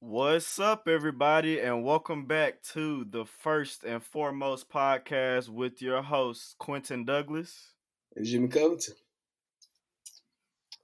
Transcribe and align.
What's 0.00 0.58
up, 0.58 0.88
everybody, 0.88 1.58
and 1.58 1.82
welcome 1.82 2.26
back 2.26 2.62
to 2.74 3.06
the 3.08 3.24
first 3.24 3.82
and 3.82 4.02
foremost 4.02 4.68
podcast 4.68 5.48
with 5.48 5.80
your 5.80 6.02
host, 6.02 6.56
Quentin 6.58 7.06
Douglas. 7.06 7.72
And 8.14 8.26
Jimmy 8.26 8.48
Covington. 8.48 8.94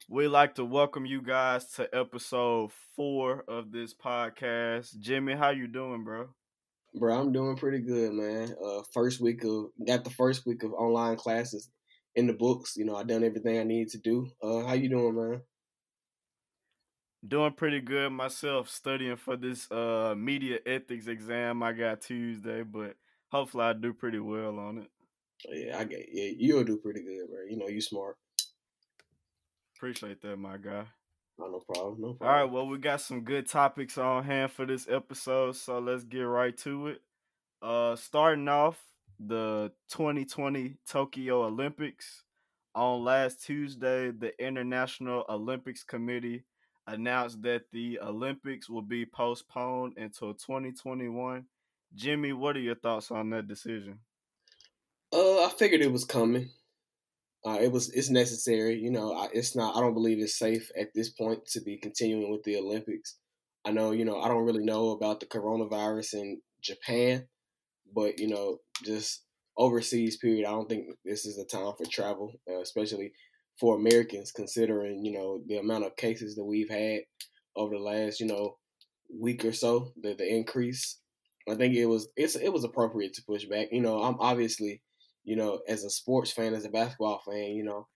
We'd 0.09 0.29
like 0.29 0.55
to 0.55 0.65
welcome 0.65 1.05
you 1.05 1.21
guys 1.21 1.67
to 1.73 1.95
episode 1.95 2.71
four 2.97 3.45
of 3.47 3.71
this 3.71 3.93
podcast. 3.93 4.99
Jimmy, 4.99 5.35
how 5.35 5.51
you 5.51 5.69
doing, 5.69 6.05
bro? 6.05 6.31
Bro, 6.95 7.21
I'm 7.21 7.33
doing 7.33 7.57
pretty 7.57 7.81
good, 7.81 8.15
man. 8.15 8.55
Uh, 8.65 8.81
first 8.95 9.21
week 9.21 9.45
of 9.45 9.67
got 9.87 10.05
the 10.05 10.11
first 10.11 10.47
week 10.47 10.63
of 10.63 10.73
online 10.73 11.17
classes 11.17 11.69
in 12.17 12.27
the 12.27 12.33
books. 12.33 12.79
You 12.79 12.87
know, 12.87 12.97
I 12.97 13.03
done 13.03 13.25
everything 13.25 13.59
I 13.59 13.65
needed 13.65 13.91
to 13.91 13.99
do. 13.99 14.31
Uh, 14.43 14.67
how 14.67 14.73
you 14.73 14.89
doing, 14.89 15.15
man? 15.15 15.43
Doing 17.27 17.53
pretty 17.53 17.81
good 17.81 18.11
myself, 18.11 18.69
studying 18.69 19.17
for 19.17 19.37
this 19.37 19.71
uh 19.71 20.15
media 20.17 20.59
ethics 20.67 21.07
exam 21.07 21.63
I 21.63 21.73
got 21.73 22.01
Tuesday, 22.01 22.63
but 22.63 22.97
hopefully 23.31 23.65
I 23.65 23.73
do 23.75 23.93
pretty 23.93 24.19
well 24.19 24.59
on 24.59 24.79
it. 24.79 24.91
Yeah, 25.49 25.79
I 25.79 25.85
get 25.85 26.09
yeah, 26.13 26.31
you'll 26.37 26.65
do 26.65 26.77
pretty 26.79 27.03
good, 27.03 27.29
bro. 27.31 27.45
You 27.49 27.57
know, 27.57 27.69
you 27.69 27.81
smart. 27.81 28.17
Appreciate 29.77 30.21
that, 30.23 30.37
my 30.37 30.57
guy. 30.57 30.85
Oh, 31.41 31.49
no 31.51 31.61
problem. 31.61 32.01
No 32.01 32.13
problem. 32.15 32.19
All 32.21 32.29
right, 32.29 32.53
well, 32.53 32.67
we 32.69 32.79
got 32.79 33.01
some 33.01 33.23
good 33.23 33.49
topics 33.49 33.99
on 33.99 34.23
hand 34.23 34.53
for 34.53 34.65
this 34.65 34.87
episode, 34.89 35.57
so 35.57 35.79
let's 35.81 36.05
get 36.05 36.21
right 36.21 36.57
to 36.59 36.89
it. 36.89 37.03
Uh, 37.61 37.97
starting 37.97 38.49
off 38.49 38.79
the 39.19 39.73
2020 39.91 40.77
Tokyo 40.87 41.45
Olympics 41.45 42.23
on 42.75 43.03
last 43.03 43.45
Tuesday, 43.45 44.11
the 44.11 44.33
International 44.45 45.25
Olympics 45.29 45.83
Committee 45.83 46.45
announced 46.87 47.43
that 47.43 47.63
the 47.73 47.99
Olympics 48.01 48.69
will 48.69 48.83
be 48.83 49.07
postponed 49.07 49.95
until 49.97 50.35
2021. 50.35 51.45
Jimmy, 51.95 52.33
what 52.33 52.57
are 52.57 52.61
your 52.61 52.75
thoughts 52.75 53.11
on 53.11 53.31
that 53.31 53.49
decision? 53.49 53.99
Uh, 55.13 55.45
I 55.45 55.51
figured 55.51 55.83
it 55.83 55.93
was 55.93 56.05
coming. 56.05 56.51
Uh, 57.45 57.59
it 57.61 57.73
was 57.73 57.91
it's 57.91 58.09
necessary. 58.09 58.79
You 58.79 58.91
know, 58.91 59.13
I, 59.15 59.29
it's 59.33 59.55
not. 59.57 59.77
I 59.77 59.81
don't 59.81 59.95
believe 59.95 60.19
it's 60.21 60.39
safe 60.39 60.71
at 60.79 60.95
this 60.95 61.11
point 61.11 61.45
to 61.49 61.61
be 61.61 61.77
continuing 61.77 62.31
with 62.31 62.45
the 62.45 62.57
Olympics. 62.57 63.19
I 63.65 63.73
know, 63.73 63.91
you 63.93 64.05
know, 64.05 64.21
I 64.21 64.29
don't 64.29 64.45
really 64.45 64.65
know 64.65 64.91
about 64.91 65.21
the 65.21 65.27
coronavirus 65.27 66.15
in 66.15 66.41
Japan, 66.63 67.27
but 67.95 68.19
you 68.19 68.29
know, 68.29 68.59
just 68.85 69.25
overseas 69.57 70.17
period, 70.17 70.47
I 70.47 70.51
don't 70.51 70.69
think 70.69 70.87
this 71.05 71.27
is 71.27 71.37
the 71.37 71.45
time 71.45 71.73
for 71.77 71.85
travel, 71.85 72.33
uh, 72.51 72.61
especially 72.61 73.13
for 73.63 73.77
Americans, 73.77 74.33
considering 74.33 75.05
you 75.05 75.13
know 75.13 75.41
the 75.47 75.59
amount 75.59 75.85
of 75.85 75.95
cases 75.95 76.35
that 76.35 76.45
we've 76.45 76.69
had 76.69 77.03
over 77.55 77.77
the 77.77 77.81
last 77.81 78.19
you 78.19 78.27
know 78.27 78.57
week 79.17 79.45
or 79.45 79.53
so, 79.53 79.93
the 80.03 80.15
the 80.15 80.29
increase. 80.29 80.99
I 81.49 81.55
think 81.55 81.77
it 81.77 81.87
was 81.87 82.09
it's 82.17 82.35
it 82.35 82.53
was 82.53 82.65
appropriate 82.65 83.15
to 83.15 83.25
push 83.25 83.45
back. 83.45 83.69
You 83.71 83.81
know, 83.81 84.03
I'm 84.03 84.17
obviously 84.19 84.83
you 85.23 85.37
know, 85.37 85.61
as 85.69 85.85
a 85.85 85.91
sports 85.91 86.33
fan, 86.33 86.55
as 86.55 86.65
a 86.65 86.71
basketball 86.71 87.23
fan, 87.25 87.53
you 87.53 87.63
know, 87.63 87.87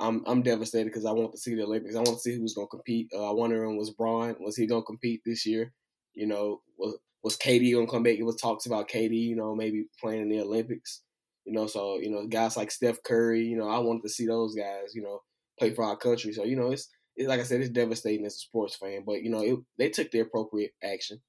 I'm 0.00 0.24
I'm 0.26 0.42
devastated 0.42 0.86
because 0.86 1.06
I 1.06 1.12
want 1.12 1.30
to 1.30 1.38
see 1.38 1.54
the 1.54 1.62
Olympics. 1.62 1.94
I 1.94 1.98
want 1.98 2.08
to 2.08 2.18
see 2.18 2.36
who's 2.36 2.54
going 2.54 2.66
to 2.66 2.76
compete. 2.76 3.08
Uh, 3.14 3.30
I 3.30 3.32
wonder 3.32 3.68
was 3.70 3.90
Bron 3.90 4.34
was 4.40 4.56
he 4.56 4.66
going 4.66 4.82
to 4.82 4.86
compete 4.86 5.22
this 5.24 5.46
year? 5.46 5.72
You 6.14 6.26
know, 6.26 6.62
was 6.76 6.98
was 7.22 7.36
KD 7.36 7.72
going 7.72 7.86
to 7.86 7.92
come 7.92 8.02
back? 8.02 8.18
It 8.18 8.24
was 8.24 8.40
talks 8.40 8.66
about 8.66 8.88
KD, 8.88 9.12
you 9.12 9.36
know, 9.36 9.54
maybe 9.54 9.84
playing 10.00 10.22
in 10.22 10.28
the 10.28 10.40
Olympics. 10.40 11.02
You 11.44 11.52
know, 11.52 11.66
so 11.66 11.98
you 11.98 12.10
know, 12.10 12.26
guys 12.26 12.56
like 12.56 12.70
Steph 12.70 13.02
Curry. 13.02 13.42
You 13.42 13.56
know, 13.56 13.68
I 13.68 13.78
wanted 13.78 14.02
to 14.02 14.08
see 14.08 14.26
those 14.26 14.54
guys. 14.54 14.94
You 14.94 15.02
know, 15.02 15.22
play 15.58 15.74
for 15.74 15.84
our 15.84 15.96
country. 15.96 16.32
So 16.32 16.44
you 16.44 16.56
know, 16.56 16.70
it's, 16.72 16.88
it's 17.16 17.28
like 17.28 17.40
I 17.40 17.44
said, 17.44 17.60
it's 17.60 17.70
devastating 17.70 18.26
as 18.26 18.34
a 18.34 18.38
sports 18.38 18.76
fan. 18.76 19.02
But 19.06 19.22
you 19.22 19.30
know, 19.30 19.42
it, 19.42 19.58
they 19.78 19.90
took 19.90 20.10
the 20.10 20.20
appropriate 20.20 20.72
action. 20.82 21.20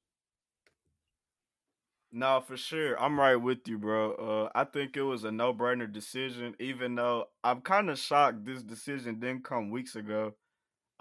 No, 2.11 2.41
for 2.41 2.55
sure. 2.57 2.99
I'm 3.01 3.19
right 3.19 3.35
with 3.35 3.67
you, 3.67 3.79
bro. 3.79 4.13
Uh, 4.13 4.49
I 4.53 4.65
think 4.65 4.95
it 4.95 5.01
was 5.01 5.23
a 5.23 5.31
no 5.31 5.53
brainer 5.53 5.91
decision, 5.91 6.55
even 6.59 6.95
though 6.95 7.25
I'm 7.43 7.61
kind 7.61 7.89
of 7.89 7.97
shocked 7.97 8.45
this 8.45 8.61
decision 8.61 9.19
didn't 9.19 9.43
come 9.43 9.71
weeks 9.71 9.95
ago, 9.95 10.35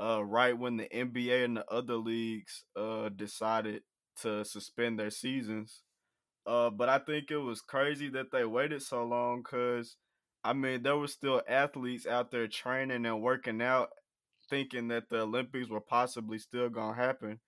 uh, 0.00 0.24
right 0.24 0.58
when 0.58 0.76
the 0.78 0.88
NBA 0.94 1.44
and 1.44 1.58
the 1.58 1.70
other 1.70 1.96
leagues 1.96 2.64
uh, 2.76 3.10
decided 3.10 3.82
to 4.22 4.44
suspend 4.44 4.98
their 4.98 5.10
seasons. 5.10 5.82
Uh, 6.46 6.70
but 6.70 6.88
I 6.88 6.98
think 6.98 7.30
it 7.30 7.38
was 7.38 7.60
crazy 7.60 8.08
that 8.10 8.32
they 8.32 8.44
waited 8.44 8.82
so 8.82 9.04
long 9.04 9.42
because, 9.42 9.96
I 10.42 10.52
mean, 10.52 10.82
there 10.82 10.96
were 10.96 11.06
still 11.06 11.42
athletes 11.48 12.06
out 12.06 12.30
there 12.30 12.48
training 12.48 13.06
and 13.06 13.22
working 13.22 13.62
out, 13.62 13.90
thinking 14.50 14.88
that 14.88 15.08
the 15.08 15.20
Olympics 15.20 15.68
were 15.68 15.80
possibly 15.80 16.38
still 16.38 16.68
going 16.68 16.96
to 16.96 17.00
happen. 17.00 17.40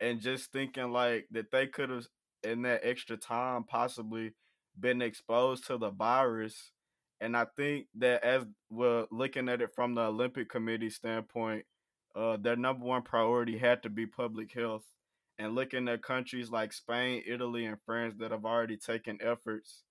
And 0.00 0.20
just 0.20 0.50
thinking 0.50 0.90
like 0.90 1.28
that 1.30 1.52
they 1.52 1.68
could 1.68 1.90
have 1.90 2.06
in 2.42 2.62
that 2.62 2.80
extra 2.82 3.16
time 3.16 3.62
possibly 3.62 4.32
been 4.78 5.00
exposed 5.00 5.66
to 5.68 5.78
the 5.78 5.90
virus. 5.90 6.72
And 7.20 7.36
I 7.36 7.46
think 7.56 7.86
that 7.98 8.24
as 8.24 8.44
we're 8.68 9.06
looking 9.12 9.48
at 9.48 9.62
it 9.62 9.70
from 9.76 9.94
the 9.94 10.02
Olympic 10.02 10.48
Committee 10.48 10.90
standpoint, 10.90 11.64
uh, 12.16 12.36
their 12.36 12.56
number 12.56 12.84
one 12.84 13.02
priority 13.02 13.58
had 13.58 13.84
to 13.84 13.88
be 13.88 14.06
public 14.06 14.52
health. 14.52 14.82
And 15.42 15.56
looking 15.56 15.88
at 15.88 16.04
countries 16.04 16.50
like 16.50 16.72
Spain, 16.72 17.24
Italy, 17.26 17.66
and 17.66 17.76
France 17.84 18.14
that 18.18 18.30
have 18.30 18.44
already 18.44 18.76
taken 18.76 19.18
efforts 19.20 19.82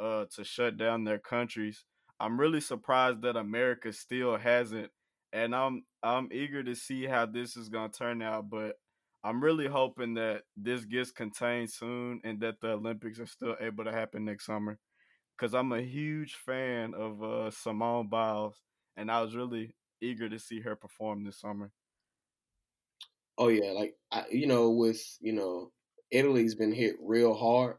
uh, 0.00 0.24
to 0.34 0.42
shut 0.42 0.76
down 0.76 1.04
their 1.04 1.20
countries, 1.20 1.84
I'm 2.18 2.40
really 2.40 2.60
surprised 2.60 3.22
that 3.22 3.36
America 3.36 3.92
still 3.92 4.36
hasn't. 4.36 4.90
And 5.32 5.54
I'm 5.54 5.84
I'm 6.02 6.28
eager 6.32 6.64
to 6.64 6.74
see 6.74 7.04
how 7.04 7.24
this 7.24 7.56
is 7.56 7.68
gonna 7.68 7.90
turn 7.90 8.20
out. 8.20 8.50
But 8.50 8.80
I'm 9.22 9.40
really 9.40 9.68
hoping 9.68 10.14
that 10.14 10.42
this 10.56 10.84
gets 10.84 11.12
contained 11.12 11.70
soon 11.70 12.20
and 12.24 12.40
that 12.40 12.60
the 12.60 12.70
Olympics 12.72 13.20
are 13.20 13.26
still 13.26 13.54
able 13.60 13.84
to 13.84 13.92
happen 13.92 14.24
next 14.24 14.46
summer. 14.46 14.76
Because 15.38 15.54
I'm 15.54 15.70
a 15.70 15.82
huge 15.82 16.34
fan 16.34 16.94
of 16.94 17.22
uh, 17.22 17.52
Simone 17.52 18.08
Biles, 18.08 18.60
and 18.96 19.08
I 19.08 19.22
was 19.22 19.36
really 19.36 19.76
eager 20.00 20.28
to 20.28 20.38
see 20.40 20.62
her 20.62 20.74
perform 20.74 21.22
this 21.22 21.40
summer. 21.40 21.70
Oh 23.38 23.48
yeah, 23.48 23.72
like 23.72 23.94
I, 24.10 24.24
you 24.30 24.46
know, 24.46 24.70
with 24.70 25.02
you 25.20 25.32
know, 25.32 25.72
Italy's 26.10 26.54
been 26.54 26.72
hit 26.72 26.96
real 27.00 27.34
hard, 27.34 27.76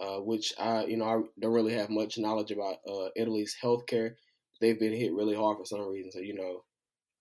uh, 0.00 0.18
which 0.18 0.52
I 0.58 0.84
you 0.84 0.96
know 0.96 1.04
I 1.04 1.20
don't 1.40 1.52
really 1.52 1.74
have 1.74 1.90
much 1.90 2.18
knowledge 2.18 2.50
about 2.50 2.76
uh, 2.88 3.08
Italy's 3.16 3.56
healthcare. 3.62 4.14
They've 4.60 4.78
been 4.78 4.92
hit 4.92 5.12
really 5.14 5.34
hard 5.34 5.58
for 5.58 5.64
some 5.64 5.88
reason, 5.88 6.12
so 6.12 6.20
you 6.20 6.34
know, 6.34 6.64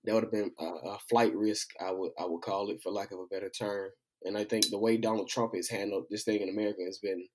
that 0.04 0.14
would 0.14 0.24
have 0.24 0.32
been 0.32 0.52
a, 0.60 0.66
a, 0.66 1.00
flight 1.10 1.34
risk. 1.36 1.70
I 1.80 1.92
would 1.92 2.12
I 2.20 2.26
would 2.26 2.42
call 2.42 2.70
it 2.70 2.82
for 2.82 2.92
lack 2.92 3.12
of 3.12 3.20
a 3.20 3.28
better 3.28 3.50
term. 3.50 3.90
And 4.26 4.38
I 4.38 4.46
think 4.46 4.70
the 4.70 4.80
way 4.80 4.98
Donald 4.98 5.30
Trump 5.30 5.54
has 5.56 5.70
handled 5.70 6.06
this 6.10 6.24
thing 6.24 6.42
in 6.42 6.50
America 6.50 6.82
has 6.86 7.00
been 7.00 7.28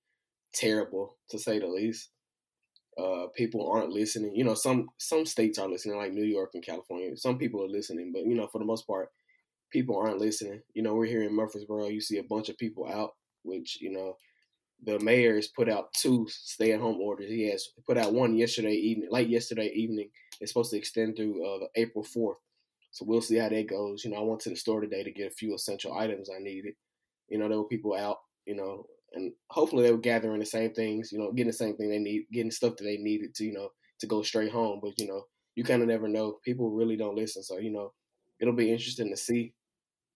terrible 0.53 1.17
to 1.29 1.39
say 1.39 1.59
the 1.59 1.67
least. 1.67 2.09
Uh, 2.97 3.27
people 3.35 3.71
aren't 3.71 3.91
listening. 3.91 4.35
You 4.35 4.43
know, 4.43 4.55
some 4.55 4.89
some 4.97 5.25
states 5.25 5.57
are 5.57 5.69
listening, 5.69 5.97
like 5.97 6.11
New 6.11 6.25
York 6.25 6.51
and 6.53 6.65
California. 6.65 7.15
Some 7.15 7.37
people 7.37 7.63
are 7.63 7.69
listening, 7.69 8.11
but 8.13 8.25
you 8.25 8.35
know, 8.35 8.47
for 8.47 8.59
the 8.59 8.65
most 8.65 8.85
part, 8.85 9.09
people 9.71 9.97
aren't 9.97 10.19
listening. 10.19 10.61
You 10.73 10.83
know, 10.83 10.95
we're 10.95 11.05
here 11.05 11.23
in 11.23 11.35
Murfreesboro. 11.35 11.87
You 11.87 12.01
see 12.01 12.17
a 12.17 12.23
bunch 12.23 12.49
of 12.49 12.57
people 12.57 12.87
out, 12.87 13.11
which 13.43 13.79
you 13.81 13.91
know, 13.91 14.17
the 14.85 14.99
mayor 14.99 15.35
has 15.35 15.47
put 15.47 15.69
out 15.69 15.93
two 15.93 16.25
stay-at-home 16.29 16.99
orders. 17.01 17.29
He 17.29 17.49
has 17.49 17.67
put 17.85 17.97
out 17.97 18.13
one 18.13 18.35
yesterday 18.35 18.73
evening, 18.73 19.09
late 19.11 19.29
yesterday 19.29 19.71
evening. 19.73 20.09
It's 20.39 20.51
supposed 20.51 20.71
to 20.71 20.77
extend 20.77 21.15
through 21.15 21.45
uh, 21.45 21.67
April 21.75 22.03
fourth. 22.03 22.37
So 22.91 23.05
we'll 23.05 23.21
see 23.21 23.37
how 23.37 23.49
that 23.49 23.69
goes. 23.69 24.03
You 24.03 24.11
know, 24.11 24.17
I 24.17 24.21
went 24.21 24.39
to 24.41 24.49
the 24.49 24.55
store 24.55 24.81
today 24.81 25.03
to 25.03 25.11
get 25.11 25.31
a 25.31 25.35
few 25.35 25.53
essential 25.53 25.97
items 25.97 26.29
I 26.29 26.41
needed. 26.41 26.73
You 27.27 27.37
know, 27.37 27.47
there 27.47 27.57
were 27.57 27.67
people 27.67 27.93
out, 27.93 28.17
you 28.45 28.55
know, 28.55 28.85
and 29.13 29.31
hopefully 29.49 29.83
they 29.83 29.91
were 29.91 29.97
gathering 29.97 30.39
the 30.39 30.45
same 30.45 30.73
things, 30.73 31.11
you 31.11 31.19
know, 31.19 31.31
getting 31.31 31.51
the 31.51 31.53
same 31.53 31.75
thing 31.75 31.89
they 31.89 31.99
need, 31.99 32.25
getting 32.31 32.49
stuff 32.49 32.77
that 32.77 32.83
they 32.83 32.97
needed 32.97 33.35
to, 33.35 33.45
you 33.45 33.53
know, 33.53 33.69
to 33.99 34.07
go 34.07 34.23
straight 34.23 34.51
home. 34.51 34.79
But, 34.81 34.97
you 34.97 35.07
know, 35.07 35.23
you 35.55 35.63
kind 35.63 35.81
of 35.81 35.87
never 35.87 36.07
know. 36.07 36.39
People 36.43 36.71
really 36.71 36.95
don't 36.95 37.15
listen. 37.15 37.43
So, 37.43 37.57
you 37.59 37.71
know, 37.71 37.93
it'll 38.39 38.55
be 38.55 38.71
interesting 38.71 39.09
to 39.09 39.17
see, 39.17 39.53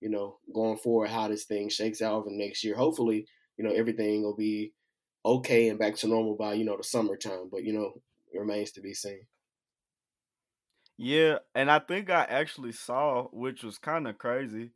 you 0.03 0.09
know, 0.09 0.39
going 0.53 0.77
forward 0.77 1.09
how 1.09 1.29
this 1.29 1.45
thing 1.45 1.69
shakes 1.69 2.01
out 2.03 2.15
over 2.15 2.29
next 2.31 2.63
year. 2.63 2.75
Hopefully, 2.75 3.27
you 3.57 3.65
know, 3.65 3.71
everything 3.73 4.23
will 4.23 4.35
be 4.35 4.73
okay 5.25 5.69
and 5.69 5.79
back 5.79 5.95
to 5.97 6.07
normal 6.07 6.35
by, 6.35 6.53
you 6.55 6.65
know, 6.65 6.77
the 6.77 6.83
summertime. 6.83 7.49
But, 7.49 7.63
you 7.63 7.73
know, 7.73 7.93
it 8.33 8.39
remains 8.39 8.73
to 8.73 8.81
be 8.81 8.93
seen. 8.93 9.27
Yeah, 10.97 11.39
and 11.55 11.71
I 11.71 11.79
think 11.79 12.09
I 12.09 12.23
actually 12.23 12.71
saw, 12.71 13.27
which 13.31 13.63
was 13.63 13.77
kind 13.79 14.07
of 14.07 14.17
crazy. 14.17 14.71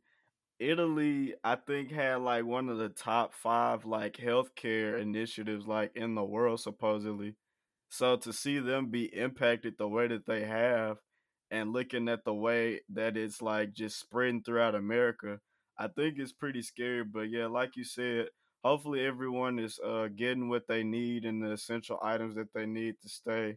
Italy, 0.60 1.34
I 1.44 1.56
think, 1.56 1.92
had 1.92 2.16
like 2.22 2.44
one 2.46 2.68
of 2.70 2.78
the 2.78 2.90
top 2.90 3.34
five 3.34 3.86
like 3.86 4.16
healthcare 4.16 5.00
initiatives 5.00 5.66
like 5.68 5.96
in 5.96 6.14
the 6.14 6.24
world, 6.24 6.60
supposedly. 6.60 7.36
So 7.90 8.16
to 8.18 8.32
see 8.32 8.60
them 8.60 8.90
be 8.90 9.14
impacted 9.14 9.78
the 9.78 9.88
way 9.88 10.08
that 10.08 10.26
they 10.26 10.44
have, 10.44 10.98
and 11.50 11.72
looking 11.72 12.08
at 12.08 12.24
the 12.24 12.34
way 12.34 12.80
that 12.90 13.16
it's 13.16 13.40
like 13.42 13.72
just 13.72 13.98
spreading 13.98 14.42
throughout 14.42 14.74
America, 14.74 15.40
I 15.78 15.88
think 15.88 16.18
it's 16.18 16.32
pretty 16.32 16.62
scary. 16.62 17.04
But 17.04 17.30
yeah, 17.30 17.46
like 17.46 17.76
you 17.76 17.84
said, 17.84 18.28
hopefully 18.64 19.04
everyone 19.04 19.58
is 19.58 19.78
uh, 19.84 20.08
getting 20.14 20.48
what 20.48 20.66
they 20.68 20.82
need 20.82 21.24
and 21.24 21.42
the 21.42 21.52
essential 21.52 21.98
items 22.02 22.34
that 22.36 22.52
they 22.54 22.66
need 22.66 22.96
to 23.02 23.08
stay 23.08 23.56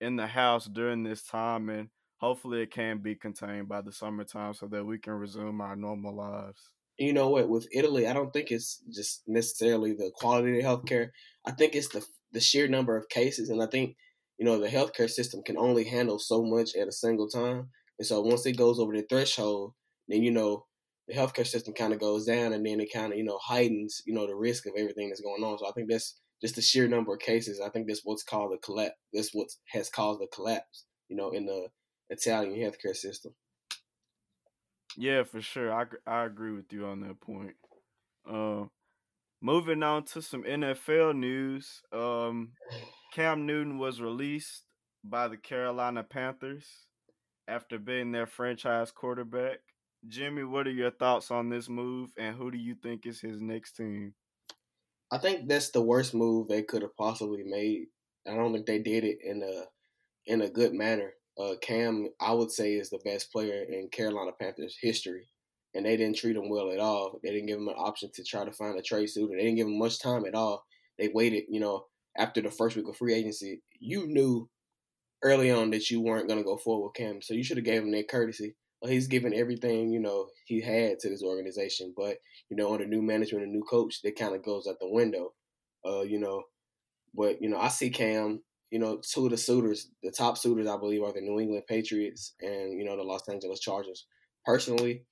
in 0.00 0.16
the 0.16 0.26
house 0.26 0.66
during 0.66 1.04
this 1.04 1.22
time 1.22 1.68
and 1.68 1.88
hopefully 2.22 2.62
it 2.62 2.70
can 2.70 2.98
be 2.98 3.14
contained 3.14 3.68
by 3.68 3.80
the 3.80 3.92
summertime 3.92 4.54
so 4.54 4.66
that 4.66 4.84
we 4.84 4.98
can 4.98 5.12
resume 5.12 5.60
our 5.60 5.76
normal 5.76 6.14
lives. 6.14 6.70
you 6.98 7.12
know 7.12 7.28
what? 7.28 7.48
With 7.48 7.66
Italy, 7.72 8.06
I 8.06 8.12
don't 8.12 8.32
think 8.32 8.50
it's 8.50 8.80
just 8.90 9.22
necessarily 9.26 9.92
the 9.92 10.10
quality 10.14 10.60
of 10.60 10.64
healthcare. 10.64 11.10
I 11.44 11.50
think 11.52 11.74
it's 11.74 11.88
the 11.88 12.04
the 12.32 12.40
sheer 12.40 12.66
number 12.66 12.96
of 12.96 13.08
cases, 13.10 13.50
and 13.50 13.62
I 13.62 13.66
think 13.66 13.96
you 14.42 14.48
know 14.48 14.58
the 14.58 14.66
healthcare 14.66 15.08
system 15.08 15.40
can 15.40 15.56
only 15.56 15.84
handle 15.84 16.18
so 16.18 16.42
much 16.42 16.74
at 16.74 16.88
a 16.88 16.92
single 16.92 17.28
time. 17.28 17.68
And 18.00 18.04
so 18.04 18.20
once 18.22 18.44
it 18.44 18.56
goes 18.56 18.80
over 18.80 18.92
the 18.92 19.06
threshold, 19.08 19.74
then 20.08 20.24
you 20.24 20.32
know 20.32 20.66
the 21.06 21.14
healthcare 21.14 21.46
system 21.46 21.74
kind 21.74 21.92
of 21.92 22.00
goes 22.00 22.26
down, 22.26 22.52
and 22.52 22.66
then 22.66 22.80
it 22.80 22.92
kind 22.92 23.12
of 23.12 23.18
you 23.18 23.22
know 23.22 23.38
heightens 23.40 24.02
you 24.04 24.12
know 24.12 24.26
the 24.26 24.34
risk 24.34 24.66
of 24.66 24.72
everything 24.76 25.10
that's 25.10 25.20
going 25.20 25.44
on. 25.44 25.58
So 25.58 25.68
I 25.68 25.70
think 25.70 25.88
that's 25.88 26.18
just 26.42 26.56
the 26.56 26.60
sheer 26.60 26.88
number 26.88 27.14
of 27.14 27.20
cases. 27.20 27.60
I 27.64 27.68
think 27.68 27.86
that's 27.86 28.00
what's 28.02 28.24
called 28.24 28.50
the 28.50 28.58
collapse. 28.58 28.96
That's 29.12 29.30
what 29.32 29.46
has 29.68 29.88
caused 29.88 30.20
the 30.20 30.26
collapse. 30.26 30.86
You 31.08 31.14
know, 31.14 31.30
in 31.30 31.46
the 31.46 31.68
Italian 32.10 32.58
healthcare 32.58 32.96
system. 32.96 33.36
Yeah, 34.96 35.22
for 35.22 35.40
sure. 35.40 35.72
I 35.72 35.84
I 36.04 36.24
agree 36.24 36.50
with 36.52 36.72
you 36.72 36.86
on 36.86 37.02
that 37.02 37.20
point. 37.20 37.54
Uh, 38.28 38.64
moving 39.40 39.84
on 39.84 40.02
to 40.06 40.20
some 40.20 40.42
NFL 40.42 41.16
news. 41.16 41.82
Um, 41.92 42.54
Cam 43.12 43.44
Newton 43.44 43.78
was 43.78 44.00
released 44.00 44.62
by 45.04 45.28
the 45.28 45.36
Carolina 45.36 46.02
Panthers 46.02 46.66
after 47.46 47.78
being 47.78 48.10
their 48.10 48.26
franchise 48.26 48.90
quarterback. 48.90 49.58
Jimmy, 50.08 50.44
what 50.44 50.66
are 50.66 50.72
your 50.72 50.90
thoughts 50.90 51.30
on 51.30 51.50
this 51.50 51.68
move, 51.68 52.10
and 52.16 52.34
who 52.34 52.50
do 52.50 52.56
you 52.56 52.74
think 52.74 53.06
is 53.06 53.20
his 53.20 53.42
next 53.42 53.72
team? 53.72 54.14
I 55.10 55.18
think 55.18 55.46
that's 55.46 55.70
the 55.70 55.82
worst 55.82 56.14
move 56.14 56.48
they 56.48 56.62
could 56.62 56.80
have 56.80 56.96
possibly 56.96 57.42
made. 57.44 57.88
I 58.26 58.34
don't 58.34 58.54
think 58.54 58.64
they 58.64 58.78
did 58.78 59.04
it 59.04 59.18
in 59.22 59.42
a 59.42 59.64
in 60.24 60.40
a 60.40 60.48
good 60.48 60.72
manner. 60.72 61.12
Uh, 61.38 61.54
Cam, 61.60 62.08
I 62.18 62.32
would 62.32 62.50
say, 62.50 62.74
is 62.74 62.88
the 62.88 63.00
best 63.04 63.30
player 63.30 63.62
in 63.68 63.90
Carolina 63.90 64.30
Panthers 64.40 64.78
history, 64.80 65.28
and 65.74 65.84
they 65.84 65.98
didn't 65.98 66.16
treat 66.16 66.36
him 66.36 66.48
well 66.48 66.70
at 66.70 66.80
all. 66.80 67.20
They 67.22 67.30
didn't 67.30 67.46
give 67.46 67.58
him 67.58 67.68
an 67.68 67.74
option 67.76 68.10
to 68.14 68.24
try 68.24 68.46
to 68.46 68.52
find 68.52 68.78
a 68.78 68.82
trade 68.82 69.10
suitor. 69.10 69.36
They 69.36 69.42
didn't 69.42 69.56
give 69.56 69.66
him 69.66 69.78
much 69.78 70.00
time 70.00 70.24
at 70.24 70.34
all. 70.34 70.64
They 70.98 71.08
waited, 71.08 71.44
you 71.50 71.60
know, 71.60 71.86
after 72.16 72.40
the 72.40 72.50
first 72.50 72.76
week 72.76 72.88
of 72.88 72.96
free 72.96 73.14
agency. 73.14 73.62
You 73.78 74.06
knew 74.06 74.48
early 75.22 75.50
on 75.50 75.70
that 75.70 75.90
you 75.90 76.00
weren't 76.00 76.28
going 76.28 76.38
to 76.38 76.44
go 76.44 76.56
forward 76.56 76.88
with 76.88 76.94
Cam, 76.94 77.22
so 77.22 77.34
you 77.34 77.44
should 77.44 77.56
have 77.56 77.66
gave 77.66 77.82
him 77.82 77.92
that 77.92 78.08
courtesy. 78.08 78.56
Well, 78.80 78.90
he's 78.90 79.06
given 79.06 79.32
everything 79.32 79.92
you 79.92 80.00
know 80.00 80.28
he 80.44 80.60
had 80.60 80.98
to 81.00 81.08
this 81.08 81.22
organization, 81.22 81.94
but 81.96 82.18
you 82.48 82.56
know 82.56 82.72
under 82.72 82.86
new 82.86 83.02
management 83.02 83.44
and 83.44 83.52
new 83.52 83.62
coach, 83.62 84.00
that 84.02 84.18
kind 84.18 84.34
of 84.34 84.44
goes 84.44 84.66
out 84.66 84.76
the 84.80 84.88
window. 84.88 85.32
Uh, 85.86 86.02
you 86.02 86.18
know, 86.18 86.42
but 87.14 87.40
you 87.40 87.48
know 87.48 87.58
I 87.58 87.68
see 87.68 87.90
Cam 87.90 88.42
you 88.72 88.78
know, 88.78 89.00
two 89.06 89.26
of 89.26 89.30
the 89.30 89.36
suitors, 89.36 89.90
the 90.02 90.10
top 90.10 90.38
suitors, 90.38 90.66
I 90.66 90.78
believe, 90.78 91.02
are 91.02 91.12
the 91.12 91.20
New 91.20 91.38
England 91.38 91.64
Patriots 91.68 92.34
and 92.40 92.72
you 92.72 92.86
know 92.86 92.96
the 92.96 93.02
Los 93.02 93.28
Angeles 93.28 93.60
Chargers. 93.60 94.06
Personally, 94.46 95.04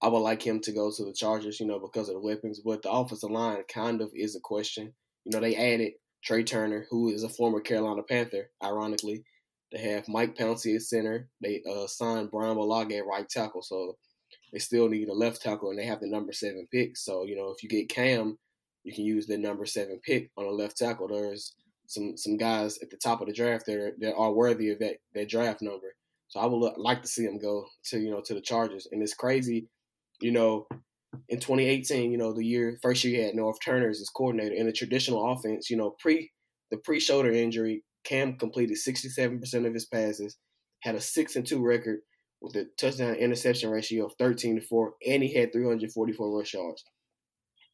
I 0.00 0.06
would 0.06 0.20
like 0.20 0.40
him 0.40 0.60
to 0.60 0.72
go 0.72 0.92
to 0.96 1.04
the 1.04 1.12
Chargers, 1.12 1.58
you 1.58 1.66
know, 1.66 1.80
because 1.80 2.08
of 2.08 2.14
the 2.14 2.20
weapons. 2.20 2.60
But 2.64 2.82
the 2.82 2.92
offensive 2.92 3.32
line 3.32 3.58
kind 3.74 4.00
of 4.00 4.12
is 4.14 4.36
a 4.36 4.40
question. 4.40 4.94
You 5.24 5.32
know, 5.32 5.40
they 5.40 5.56
added 5.56 5.94
Trai 6.26 6.44
Turner, 6.44 6.86
who 6.90 7.10
is 7.10 7.22
a 7.22 7.28
former 7.28 7.60
Carolina 7.60 8.02
Panther, 8.02 8.50
ironically. 8.62 9.24
They 9.72 9.78
have 9.78 10.08
Mike 10.08 10.36
Pouncey 10.36 10.74
at 10.76 10.82
center. 10.82 11.28
They 11.42 11.62
uh, 11.70 11.86
signed 11.86 12.30
Brian 12.30 12.56
Bulaga 12.56 12.98
at 12.98 13.06
right 13.06 13.28
tackle, 13.28 13.62
so 13.62 13.96
they 14.52 14.58
still 14.58 14.88
need 14.88 15.08
a 15.08 15.14
left 15.14 15.42
tackle, 15.42 15.70
and 15.70 15.78
they 15.78 15.84
have 15.84 16.00
the 16.00 16.08
number 16.08 16.32
seven 16.32 16.66
pick. 16.72 16.96
So 16.96 17.24
you 17.24 17.36
know, 17.36 17.50
if 17.50 17.62
you 17.62 17.68
get 17.68 17.88
Cam, 17.88 18.38
you 18.84 18.92
can 18.92 19.04
use 19.04 19.26
the 19.26 19.36
number 19.36 19.66
seven 19.66 20.00
pick 20.02 20.30
on 20.36 20.46
a 20.46 20.50
left 20.50 20.76
tackle. 20.76 21.08
There's 21.08 21.54
some 21.86 22.16
some 22.16 22.36
guys 22.36 22.78
at 22.82 22.90
the 22.90 22.96
top 22.96 23.20
of 23.20 23.26
the 23.26 23.32
draft 23.32 23.66
that 23.66 23.76
are, 23.76 23.92
that 23.98 24.14
are 24.14 24.32
worthy 24.32 24.70
of 24.70 24.78
that 24.78 24.96
that 25.14 25.28
draft 25.28 25.62
number. 25.62 25.94
So 26.28 26.40
I 26.40 26.46
would 26.46 26.58
look, 26.58 26.74
like 26.76 27.02
to 27.02 27.08
see 27.08 27.24
him 27.24 27.38
go 27.38 27.66
to 27.86 27.98
you 27.98 28.10
know 28.10 28.20
to 28.22 28.34
the 28.34 28.40
Chargers. 28.40 28.88
And 28.90 29.02
it's 29.02 29.14
crazy, 29.14 29.68
you 30.20 30.32
know, 30.32 30.66
in 31.28 31.38
2018, 31.38 32.10
you 32.10 32.18
know, 32.18 32.32
the 32.32 32.44
year 32.44 32.78
first 32.82 33.04
year 33.04 33.20
he 33.20 33.26
had 33.26 33.34
Norv 33.34 33.54
Turner 33.64 33.88
as 33.88 33.98
his 33.98 34.10
coordinator 34.10 34.54
in 34.54 34.66
the 34.66 34.72
traditional 34.72 35.32
offense. 35.32 35.70
You 35.70 35.76
know, 35.76 35.96
pre 35.98 36.30
the 36.70 36.78
pre 36.78 37.00
shoulder 37.00 37.32
injury, 37.32 37.84
Cam 38.04 38.36
completed 38.36 38.76
67% 38.76 39.66
of 39.66 39.74
his 39.74 39.86
passes, 39.86 40.36
had 40.82 40.94
a 40.94 41.00
six 41.00 41.36
and 41.36 41.46
two 41.46 41.64
record 41.64 42.00
with 42.40 42.56
a 42.56 42.66
touchdown 42.78 43.14
interception 43.14 43.70
ratio 43.70 44.06
of 44.06 44.12
13 44.18 44.56
to 44.56 44.62
four, 44.62 44.94
and 45.06 45.22
he 45.22 45.34
had 45.34 45.52
344 45.52 46.38
rush 46.38 46.54
yards. 46.54 46.84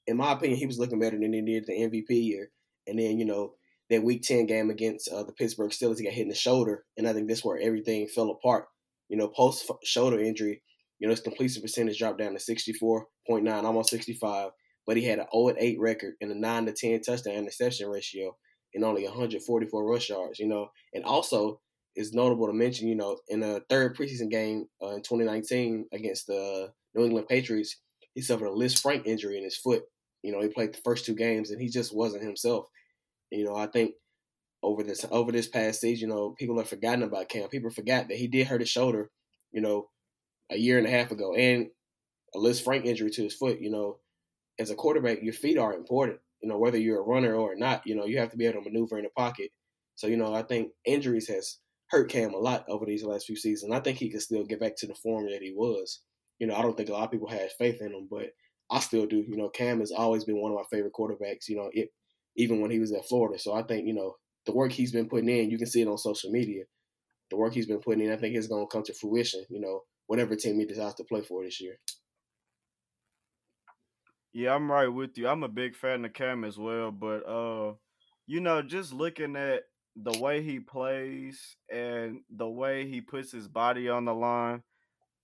In 0.06 0.16
my 0.16 0.32
opinion, 0.32 0.58
he 0.58 0.66
was 0.66 0.78
looking 0.78 1.00
better 1.00 1.18
than 1.18 1.32
he 1.32 1.42
did 1.42 1.66
the 1.66 1.72
MVP 1.72 2.10
year. 2.10 2.50
And 2.86 2.98
then 2.98 3.18
you 3.18 3.24
know 3.24 3.54
that 3.90 4.02
Week 4.02 4.22
Ten 4.22 4.46
game 4.46 4.70
against 4.70 5.10
uh, 5.10 5.22
the 5.22 5.32
Pittsburgh 5.32 5.70
Steelers, 5.70 5.98
he 5.98 6.04
got 6.04 6.12
hit 6.12 6.22
in 6.22 6.28
the 6.28 6.34
shoulder, 6.34 6.84
and 6.96 7.08
I 7.08 7.12
think 7.12 7.28
that's 7.28 7.44
where 7.44 7.58
everything 7.58 8.06
fell 8.08 8.30
apart. 8.30 8.66
You 9.08 9.16
know, 9.16 9.28
post 9.28 9.70
shoulder 9.84 10.20
injury, 10.20 10.62
you 10.98 11.06
know, 11.06 11.12
his 11.12 11.20
completion 11.20 11.62
percentage 11.62 11.98
dropped 11.98 12.18
down 12.18 12.32
to 12.32 12.40
sixty 12.40 12.72
four 12.72 13.06
point 13.26 13.44
nine, 13.44 13.64
almost 13.64 13.90
sixty 13.90 14.14
five. 14.14 14.50
But 14.86 14.98
he 14.98 15.04
had 15.04 15.18
an 15.18 15.26
0 15.32 15.54
8 15.58 15.80
record 15.80 16.12
and 16.20 16.30
a 16.30 16.34
9 16.34 16.66
to 16.66 16.72
10 16.72 17.00
touchdown 17.00 17.36
interception 17.36 17.88
ratio 17.88 18.36
and 18.74 18.84
only 18.84 19.04
144 19.04 19.82
rush 19.82 20.10
yards, 20.10 20.38
you 20.38 20.46
know. 20.46 20.68
And 20.92 21.04
also, 21.04 21.60
it's 21.94 22.12
notable 22.12 22.46
to 22.48 22.52
mention, 22.52 22.88
you 22.88 22.96
know, 22.96 23.18
in 23.28 23.42
a 23.42 23.60
third 23.70 23.96
preseason 23.96 24.30
game 24.30 24.66
uh, 24.82 24.90
in 24.90 25.02
2019 25.02 25.86
against 25.92 26.26
the 26.26 26.70
New 26.94 27.04
England 27.04 27.28
Patriots, 27.28 27.80
he 28.14 28.20
suffered 28.20 28.46
a 28.46 28.50
Lisfranc 28.50 29.06
injury 29.06 29.38
in 29.38 29.44
his 29.44 29.56
foot. 29.56 29.82
You 30.22 30.32
know, 30.32 30.40
he 30.40 30.48
played 30.48 30.74
the 30.74 30.80
first 30.84 31.04
two 31.04 31.14
games 31.14 31.50
and 31.50 31.60
he 31.60 31.68
just 31.68 31.94
wasn't 31.94 32.24
himself. 32.24 32.66
You 33.30 33.44
know, 33.44 33.56
I 33.56 33.66
think 33.66 33.92
over 34.62 34.82
this 34.82 35.04
over 35.10 35.30
this 35.30 35.48
past 35.48 35.80
season, 35.80 36.08
you 36.08 36.14
know, 36.14 36.34
people 36.38 36.58
have 36.58 36.68
forgotten 36.68 37.02
about 37.02 37.28
Cam. 37.28 37.48
People 37.48 37.70
forgot 37.70 38.08
that 38.08 38.16
he 38.16 38.26
did 38.26 38.46
hurt 38.46 38.60
his 38.60 38.70
shoulder, 38.70 39.10
you 39.52 39.60
know, 39.60 39.88
a 40.50 40.56
year 40.56 40.78
and 40.78 40.86
a 40.86 40.90
half 40.90 41.10
ago, 41.10 41.34
and 41.34 41.68
a 42.34 42.38
Lisfranc 42.38 42.84
injury 42.84 43.10
to 43.10 43.22
his 43.24 43.34
foot. 43.34 43.60
You 43.60 43.70
know, 43.70 43.98
as 44.58 44.70
a 44.70 44.74
quarterback, 44.74 45.22
your 45.22 45.32
feet 45.32 45.58
are 45.58 45.74
important. 45.74 46.18
You 46.42 46.48
know, 46.48 46.58
whether 46.58 46.78
you're 46.78 47.00
a 47.00 47.04
runner 47.04 47.34
or 47.34 47.54
not, 47.54 47.86
you 47.86 47.94
know, 47.94 48.04
you 48.04 48.18
have 48.18 48.30
to 48.30 48.36
be 48.36 48.46
able 48.46 48.62
to 48.62 48.70
maneuver 48.70 48.98
in 48.98 49.04
the 49.04 49.10
pocket. 49.10 49.50
So, 49.96 50.06
you 50.06 50.16
know, 50.16 50.34
I 50.34 50.42
think 50.42 50.72
injuries 50.84 51.28
has 51.28 51.58
hurt 51.88 52.10
Cam 52.10 52.34
a 52.34 52.38
lot 52.38 52.64
over 52.68 52.84
these 52.84 53.04
last 53.04 53.26
few 53.26 53.36
seasons. 53.36 53.72
I 53.72 53.80
think 53.80 53.98
he 53.98 54.10
can 54.10 54.20
still 54.20 54.44
get 54.44 54.60
back 54.60 54.76
to 54.78 54.86
the 54.86 54.94
form 54.94 55.26
that 55.26 55.40
he 55.40 55.54
was. 55.56 56.02
You 56.38 56.46
know, 56.46 56.54
I 56.54 56.62
don't 56.62 56.76
think 56.76 56.88
a 56.88 56.92
lot 56.92 57.04
of 57.04 57.10
people 57.10 57.28
had 57.28 57.50
faith 57.52 57.80
in 57.80 57.92
him, 57.92 58.08
but 58.10 58.30
I 58.70 58.80
still 58.80 59.06
do. 59.06 59.24
You 59.26 59.36
know, 59.36 59.48
Cam 59.48 59.80
has 59.80 59.92
always 59.92 60.24
been 60.24 60.40
one 60.40 60.50
of 60.50 60.56
my 60.56 60.64
favorite 60.70 60.92
quarterbacks. 60.92 61.48
You 61.48 61.56
know, 61.56 61.70
it, 61.72 61.90
even 62.36 62.60
when 62.60 62.70
he 62.70 62.80
was 62.80 62.92
at 62.92 63.06
Florida. 63.06 63.38
So 63.38 63.54
I 63.54 63.62
think, 63.62 63.86
you 63.86 63.94
know, 63.94 64.16
the 64.46 64.52
work 64.52 64.72
he's 64.72 64.92
been 64.92 65.08
putting 65.08 65.28
in, 65.28 65.50
you 65.50 65.58
can 65.58 65.66
see 65.66 65.82
it 65.82 65.88
on 65.88 65.96
social 65.96 66.30
media. 66.30 66.64
The 67.30 67.36
work 67.36 67.54
he's 67.54 67.66
been 67.66 67.80
putting 67.80 68.04
in, 68.04 68.12
I 68.12 68.16
think 68.16 68.36
is 68.36 68.48
going 68.48 68.66
to 68.66 68.70
come 68.70 68.82
to 68.84 68.94
fruition, 68.94 69.44
you 69.48 69.60
know, 69.60 69.82
whatever 70.06 70.36
team 70.36 70.58
he 70.58 70.66
decides 70.66 70.94
to 70.94 71.04
play 71.04 71.22
for 71.22 71.44
this 71.44 71.60
year. 71.60 71.78
Yeah, 74.32 74.54
I'm 74.54 74.70
right 74.70 74.88
with 74.88 75.16
you. 75.16 75.28
I'm 75.28 75.44
a 75.44 75.48
big 75.48 75.76
fan 75.76 76.04
of 76.04 76.12
Cam 76.12 76.44
as 76.44 76.58
well, 76.58 76.90
but 76.90 77.20
uh, 77.28 77.74
you 78.26 78.40
know, 78.40 78.62
just 78.62 78.92
looking 78.92 79.36
at 79.36 79.62
the 79.96 80.18
way 80.18 80.42
he 80.42 80.58
plays 80.58 81.56
and 81.72 82.20
the 82.28 82.48
way 82.48 82.88
he 82.88 83.00
puts 83.00 83.30
his 83.30 83.46
body 83.46 83.88
on 83.88 84.04
the 84.04 84.14
line, 84.14 84.62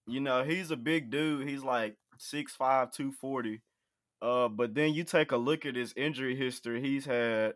you 0.07 0.21
know, 0.21 0.45
he's 0.45 0.71
a 0.71 0.77
big 0.77 1.11
dude. 1.11 1.49
He's 1.49 1.65
like 1.65 1.97
6'5", 2.19 2.93
240. 2.93 3.63
Uh, 4.23 4.49
but 4.49 4.75
then 4.75 4.93
you 4.95 5.03
take 5.03 5.33
a 5.33 5.37
look 5.37 5.65
at 5.67 5.75
his 5.75 5.93
injury 5.97 6.37
history. 6.37 6.81
He's 6.81 7.07
had 7.07 7.55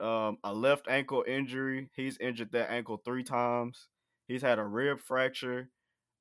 um, 0.00 0.38
a 0.42 0.52
left 0.52 0.88
ankle 0.88 1.24
injury. 1.26 1.88
He's 1.94 2.18
injured 2.18 2.52
that 2.52 2.70
ankle 2.70 3.00
three 3.04 3.22
times. 3.22 3.88
He's 4.26 4.42
had 4.42 4.58
a 4.58 4.64
rib 4.64 5.00
fracture. 5.00 5.70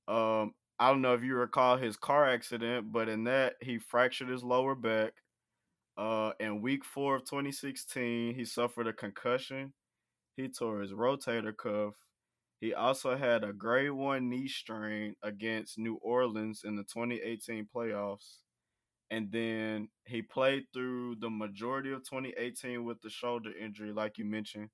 Um, 0.08 0.54
I 0.80 0.90
don't 0.90 1.02
know 1.02 1.14
if 1.14 1.24
you 1.24 1.36
recall 1.36 1.78
his 1.78 1.98
car 1.98 2.28
accident, 2.28 2.92
but 2.92 3.10
in 3.10 3.26
that 3.26 3.56
he 3.62 3.80
fractured 3.80 4.30
his 4.30 4.44
lower 4.44 4.76
back. 4.76 5.14
Uh, 5.96 6.32
in 6.40 6.62
week 6.62 6.84
four 6.84 7.16
of 7.18 7.26
2016, 7.26 8.34
he 8.34 8.46
suffered 8.46 8.88
a 8.88 8.94
concussion. 8.94 9.74
He 10.36 10.50
tore 10.50 10.82
his 10.82 10.92
rotator 10.92 11.56
cuff. 11.56 11.94
He 12.60 12.74
also 12.74 13.16
had 13.16 13.44
a 13.44 13.54
grade 13.54 13.92
one 13.92 14.30
knee 14.30 14.48
strain 14.48 15.16
against 15.22 15.78
New 15.78 15.96
Orleans 16.02 16.62
in 16.64 16.76
the 16.76 16.84
2018 16.84 17.68
playoffs 17.74 18.38
and 19.14 19.32
then 19.32 19.90
he 20.08 20.24
played 20.24 20.64
through 20.74 21.18
the 21.20 21.30
majority 21.30 21.92
of 21.92 22.00
2018 22.00 22.84
with 22.84 23.00
the 23.02 23.12
shoulder 23.12 23.52
injury, 23.56 23.94
like 23.94 24.18
you 24.18 24.26
mentioned, 24.26 24.70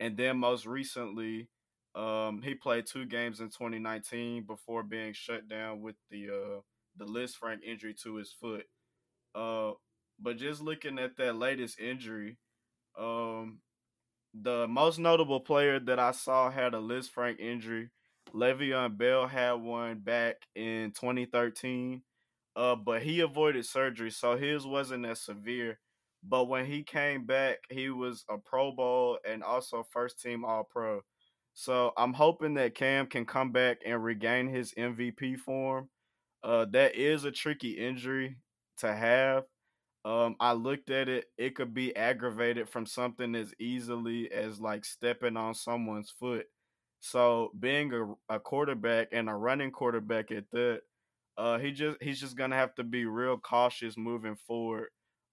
and 0.00 0.16
then 0.16 0.38
most 0.38 0.66
recently, 0.66 1.48
um, 1.96 2.42
he 2.42 2.54
played 2.54 2.86
two 2.86 3.06
games 3.06 3.40
in 3.40 3.46
2019 3.46 4.44
before 4.44 4.82
being 4.82 5.12
shut 5.12 5.48
down 5.48 5.80
with 5.80 5.96
the 6.10 6.28
uh, 6.28 6.60
the 6.96 7.06
Lisfranc 7.06 7.62
injury 7.62 7.94
to 8.02 8.16
his 8.16 8.32
foot. 8.32 8.64
Uh, 9.34 9.72
but 10.20 10.38
just 10.38 10.62
looking 10.62 10.98
at 10.98 11.16
that 11.16 11.36
latest 11.36 11.78
injury, 11.78 12.38
um, 12.98 13.60
the 14.34 14.66
most 14.68 14.98
notable 14.98 15.40
player 15.40 15.80
that 15.80 15.98
I 15.98 16.12
saw 16.12 16.50
had 16.50 16.74
a 16.74 16.78
Lisfranc 16.78 17.40
injury. 17.40 17.90
Le'Veon 18.34 18.98
Bell 18.98 19.26
had 19.26 19.52
one 19.52 20.00
back 20.00 20.36
in 20.54 20.92
2013 20.92 22.02
uh, 22.56 22.74
but 22.74 23.02
he 23.02 23.20
avoided 23.20 23.66
surgery, 23.66 24.10
so 24.10 24.36
his 24.36 24.66
wasn't 24.66 25.04
as 25.04 25.20
severe. 25.20 25.78
But 26.22 26.48
when 26.48 26.64
he 26.64 26.82
came 26.82 27.26
back, 27.26 27.58
he 27.70 27.90
was 27.90 28.24
a 28.30 28.38
Pro 28.38 28.72
Bowl 28.72 29.18
and 29.28 29.44
also 29.44 29.86
first 29.92 30.20
team 30.20 30.44
All 30.44 30.64
Pro. 30.64 31.02
So 31.58 31.92
I'm 31.96 32.12
hoping 32.12 32.54
that 32.54 32.74
Cam 32.74 33.06
can 33.06 33.24
come 33.24 33.50
back 33.50 33.78
and 33.86 34.04
regain 34.04 34.48
his 34.48 34.74
MVP 34.74 35.38
form. 35.38 35.88
Uh, 36.44 36.66
that 36.72 36.94
is 36.96 37.24
a 37.24 37.30
tricky 37.32 37.70
injury. 37.72 38.36
to 38.78 38.94
have. 38.94 39.44
Um, 40.04 40.36
I 40.38 40.52
looked 40.52 40.90
at 40.90 41.08
it, 41.08 41.26
it 41.38 41.56
could 41.56 41.74
be 41.74 41.96
aggravated 41.96 42.68
from 42.68 42.86
something 42.86 43.34
as 43.34 43.54
easily 43.58 44.30
as 44.30 44.60
like 44.60 44.84
stepping 44.84 45.36
on 45.38 45.54
someone's 45.54 46.10
foot. 46.10 46.46
So 47.00 47.52
being 47.58 47.92
a, 47.94 48.36
a 48.36 48.40
quarterback 48.40 49.08
and 49.12 49.30
a 49.30 49.34
running 49.34 49.72
quarterback 49.72 50.30
at 50.32 50.44
that, 50.52 50.82
uh, 51.38 51.58
he 51.58 51.72
just 51.72 52.02
he's 52.02 52.20
just 52.20 52.36
gonna 52.36 52.56
have 52.56 52.74
to 52.76 52.84
be 52.84 53.06
real 53.06 53.38
cautious 53.38 53.96
moving 53.96 54.36
forward, 54.36 54.88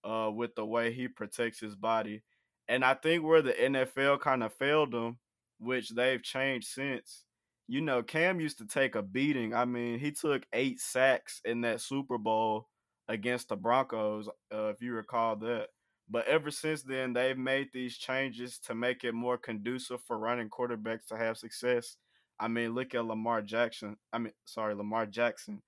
uh, 0.05 0.31
with 0.33 0.55
the 0.55 0.65
way 0.65 0.93
he 0.93 1.07
protects 1.09 1.59
his 1.59 1.75
body. 1.75 2.23
And 2.69 2.85
I 2.85 2.93
think 2.95 3.23
where 3.23 3.41
the 3.41 3.53
NFL 3.53 4.21
kind 4.21 4.43
of 4.43 4.53
failed 4.53 4.93
him, 4.93 5.17
which 5.59 5.89
they've 5.89 6.21
changed 6.21 6.67
since, 6.67 7.23
you 7.67 7.81
know, 7.81 8.03
Cam 8.03 8.39
used 8.39 8.57
to 8.57 8.67
take 8.67 8.95
a 8.95 9.01
beating. 9.01 9.53
I 9.53 9.65
mean, 9.65 9.99
he 9.99 10.11
took 10.11 10.45
eight 10.53 10.79
sacks 10.79 11.41
in 11.45 11.61
that 11.61 11.81
Super 11.81 12.17
Bowl 12.17 12.67
against 13.07 13.49
the 13.49 13.55
Broncos, 13.55 14.27
uh, 14.53 14.67
if 14.67 14.81
you 14.81 14.93
recall 14.93 15.35
that. 15.37 15.67
But 16.09 16.27
ever 16.27 16.51
since 16.51 16.83
then, 16.83 17.13
they've 17.13 17.37
made 17.37 17.69
these 17.73 17.97
changes 17.97 18.59
to 18.65 18.75
make 18.75 19.03
it 19.03 19.13
more 19.13 19.37
conducive 19.37 20.01
for 20.01 20.17
running 20.17 20.49
quarterbacks 20.49 21.07
to 21.07 21.17
have 21.17 21.37
success. 21.37 21.97
I 22.39 22.49
mean, 22.49 22.75
look 22.75 22.93
at 22.93 23.05
Lamar 23.05 23.41
Jackson. 23.41 23.95
I 24.11 24.17
mean, 24.17 24.33
sorry, 24.45 24.75
Lamar 24.75 25.05
Jackson. 25.05 25.61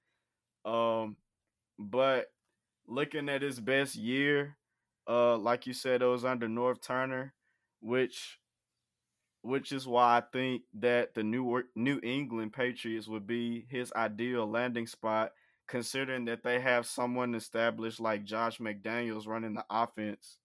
Um, 0.65 1.15
but 1.79 2.27
looking 2.87 3.29
at 3.29 3.41
his 3.41 3.59
best 3.59 3.95
year, 3.95 4.57
uh, 5.07 5.37
like 5.37 5.67
you 5.67 5.73
said, 5.73 6.01
it 6.01 6.05
was 6.05 6.25
under 6.25 6.47
Norv 6.47 6.81
Turner, 6.81 7.33
which, 7.79 8.39
which 9.45 9.71
is 9.71 9.87
why 9.87 10.17
I 10.17 10.23
think 10.33 10.63
that 10.79 11.13
the 11.13 11.23
New 11.23 11.63
New 11.75 11.99
England 12.03 12.53
Patriots 12.53 13.07
would 13.07 13.27
be 13.27 13.65
his 13.69 13.93
ideal 13.95 14.49
landing 14.49 14.87
spot 14.87 15.31
considering 15.67 16.25
that 16.25 16.43
they 16.43 16.59
have 16.59 16.85
someone 16.85 17.33
established 17.35 17.99
like 17.99 18.23
Josh 18.23 18.59
McDaniels 18.59 19.27
running 19.27 19.53
the 19.53 19.65
offense. 19.69 20.37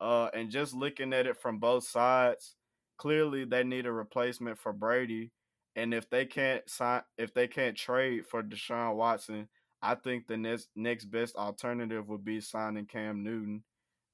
Uh, 0.00 0.28
and 0.32 0.50
just 0.50 0.74
looking 0.74 1.12
at 1.12 1.26
it 1.26 1.40
from 1.40 1.58
both 1.58 1.84
sides, 1.84 2.56
clearly 2.96 3.44
they 3.44 3.64
need 3.64 3.86
a 3.86 3.92
replacement 3.92 4.58
for 4.58 4.72
Brady. 4.72 5.30
And 5.76 5.92
if 5.92 6.08
they 6.10 6.24
can't 6.24 6.68
sign, 6.68 7.02
if 7.18 7.32
they 7.34 7.46
can't 7.46 7.76
trade 7.76 8.26
for 8.26 8.42
Deshaun 8.42 8.96
Watson, 8.96 9.48
I 9.82 9.94
think 9.94 10.26
the 10.26 10.36
next 10.36 10.68
next 10.74 11.06
best 11.06 11.36
alternative 11.36 12.08
would 12.08 12.24
be 12.24 12.40
signing 12.40 12.86
Cam 12.86 13.22
Newton. 13.22 13.62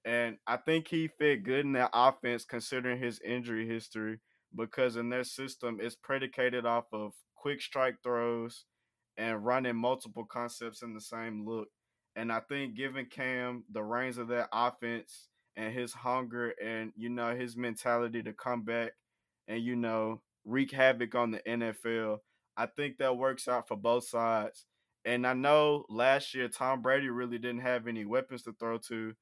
And 0.07 0.39
I 0.47 0.57
think 0.57 0.87
he 0.87 1.09
fit 1.09 1.43
good 1.43 1.65
in 1.67 1.73
that 1.73 1.91
offense 1.93 2.45
considering 2.45 3.03
his 3.03 3.21
injury 3.25 3.67
history 3.67 4.21
because 4.55 4.97
in 4.97 5.11
their 5.11 5.25
system 5.25 5.79
it's 5.83 5.97
predicated 5.97 6.65
off 6.65 6.85
of 6.93 7.13
quick 7.35 7.61
strike 7.61 7.97
throws 8.05 8.67
and 9.17 9.45
running 9.45 9.75
multiple 9.75 10.25
concepts 10.25 10.83
in 10.83 10.95
the 10.95 11.01
same 11.01 11.45
look. 11.45 11.69
And 12.15 12.33
I 12.33 12.41
think 12.49 12.77
giving 12.77 13.07
Cam 13.07 13.65
the 13.73 13.83
reins 13.83 14.17
of 14.17 14.29
that 14.29 14.49
offense 14.53 15.29
and 15.57 15.75
his 15.75 15.93
hunger 15.93 16.55
and 16.63 16.93
you 16.97 17.09
know 17.09 17.35
his 17.35 17.57
mentality 17.57 18.23
to 18.23 18.33
come 18.33 18.63
back 18.63 18.93
and 19.49 19.61
you 19.61 19.75
know 19.75 20.23
wreak 20.45 20.71
havoc 20.71 21.17
on 21.17 21.33
the 21.33 21.41
NFL, 21.41 22.19
I 22.57 22.67
think 22.67 22.99
that 22.99 23.17
works 23.17 23.49
out 23.49 23.67
for 23.67 23.77
both 23.77 24.07
sides. 24.07 24.67
And 25.05 25.27
I 25.27 25.35
know 25.35 25.85
last 25.89 26.33
year 26.33 26.49
Tom 26.49 26.81
Brady 26.81 27.09
really 27.09 27.39
didn't 27.39 27.61
have 27.61 27.89
any 27.89 28.05
weapons 28.05 28.43
to 28.43 28.53
throw 28.53 28.79
to, 28.89 29.15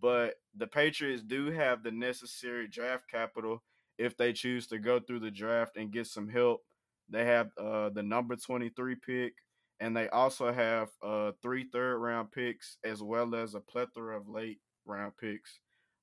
but 0.00 0.34
the 0.56 0.66
Patriots 0.66 1.22
do 1.22 1.50
have 1.50 1.82
the 1.82 1.90
necessary 1.90 2.68
draft 2.68 3.10
capital 3.10 3.62
if 3.98 4.16
they 4.16 4.32
choose 4.32 4.66
to 4.68 4.78
go 4.78 5.00
through 5.00 5.20
the 5.20 5.30
draft 5.30 5.76
and 5.76 5.92
get 5.92 6.06
some 6.06 6.28
help 6.28 6.62
they 7.10 7.24
have 7.24 7.50
uh, 7.58 7.90
the 7.90 8.02
number 8.02 8.36
23 8.36 8.94
pick, 8.94 9.34
and 9.80 9.96
they 9.96 10.08
also 10.08 10.52
have 10.52 10.88
uh, 11.02 11.32
three 11.42 11.68
third 11.72 11.98
round 11.98 12.30
picks 12.30 12.78
as 12.84 13.02
well 13.02 13.34
as 13.34 13.54
a 13.54 13.60
plethora 13.60 14.16
of 14.16 14.28
late 14.28 14.60
round 14.86 15.12
picks. 15.20 15.58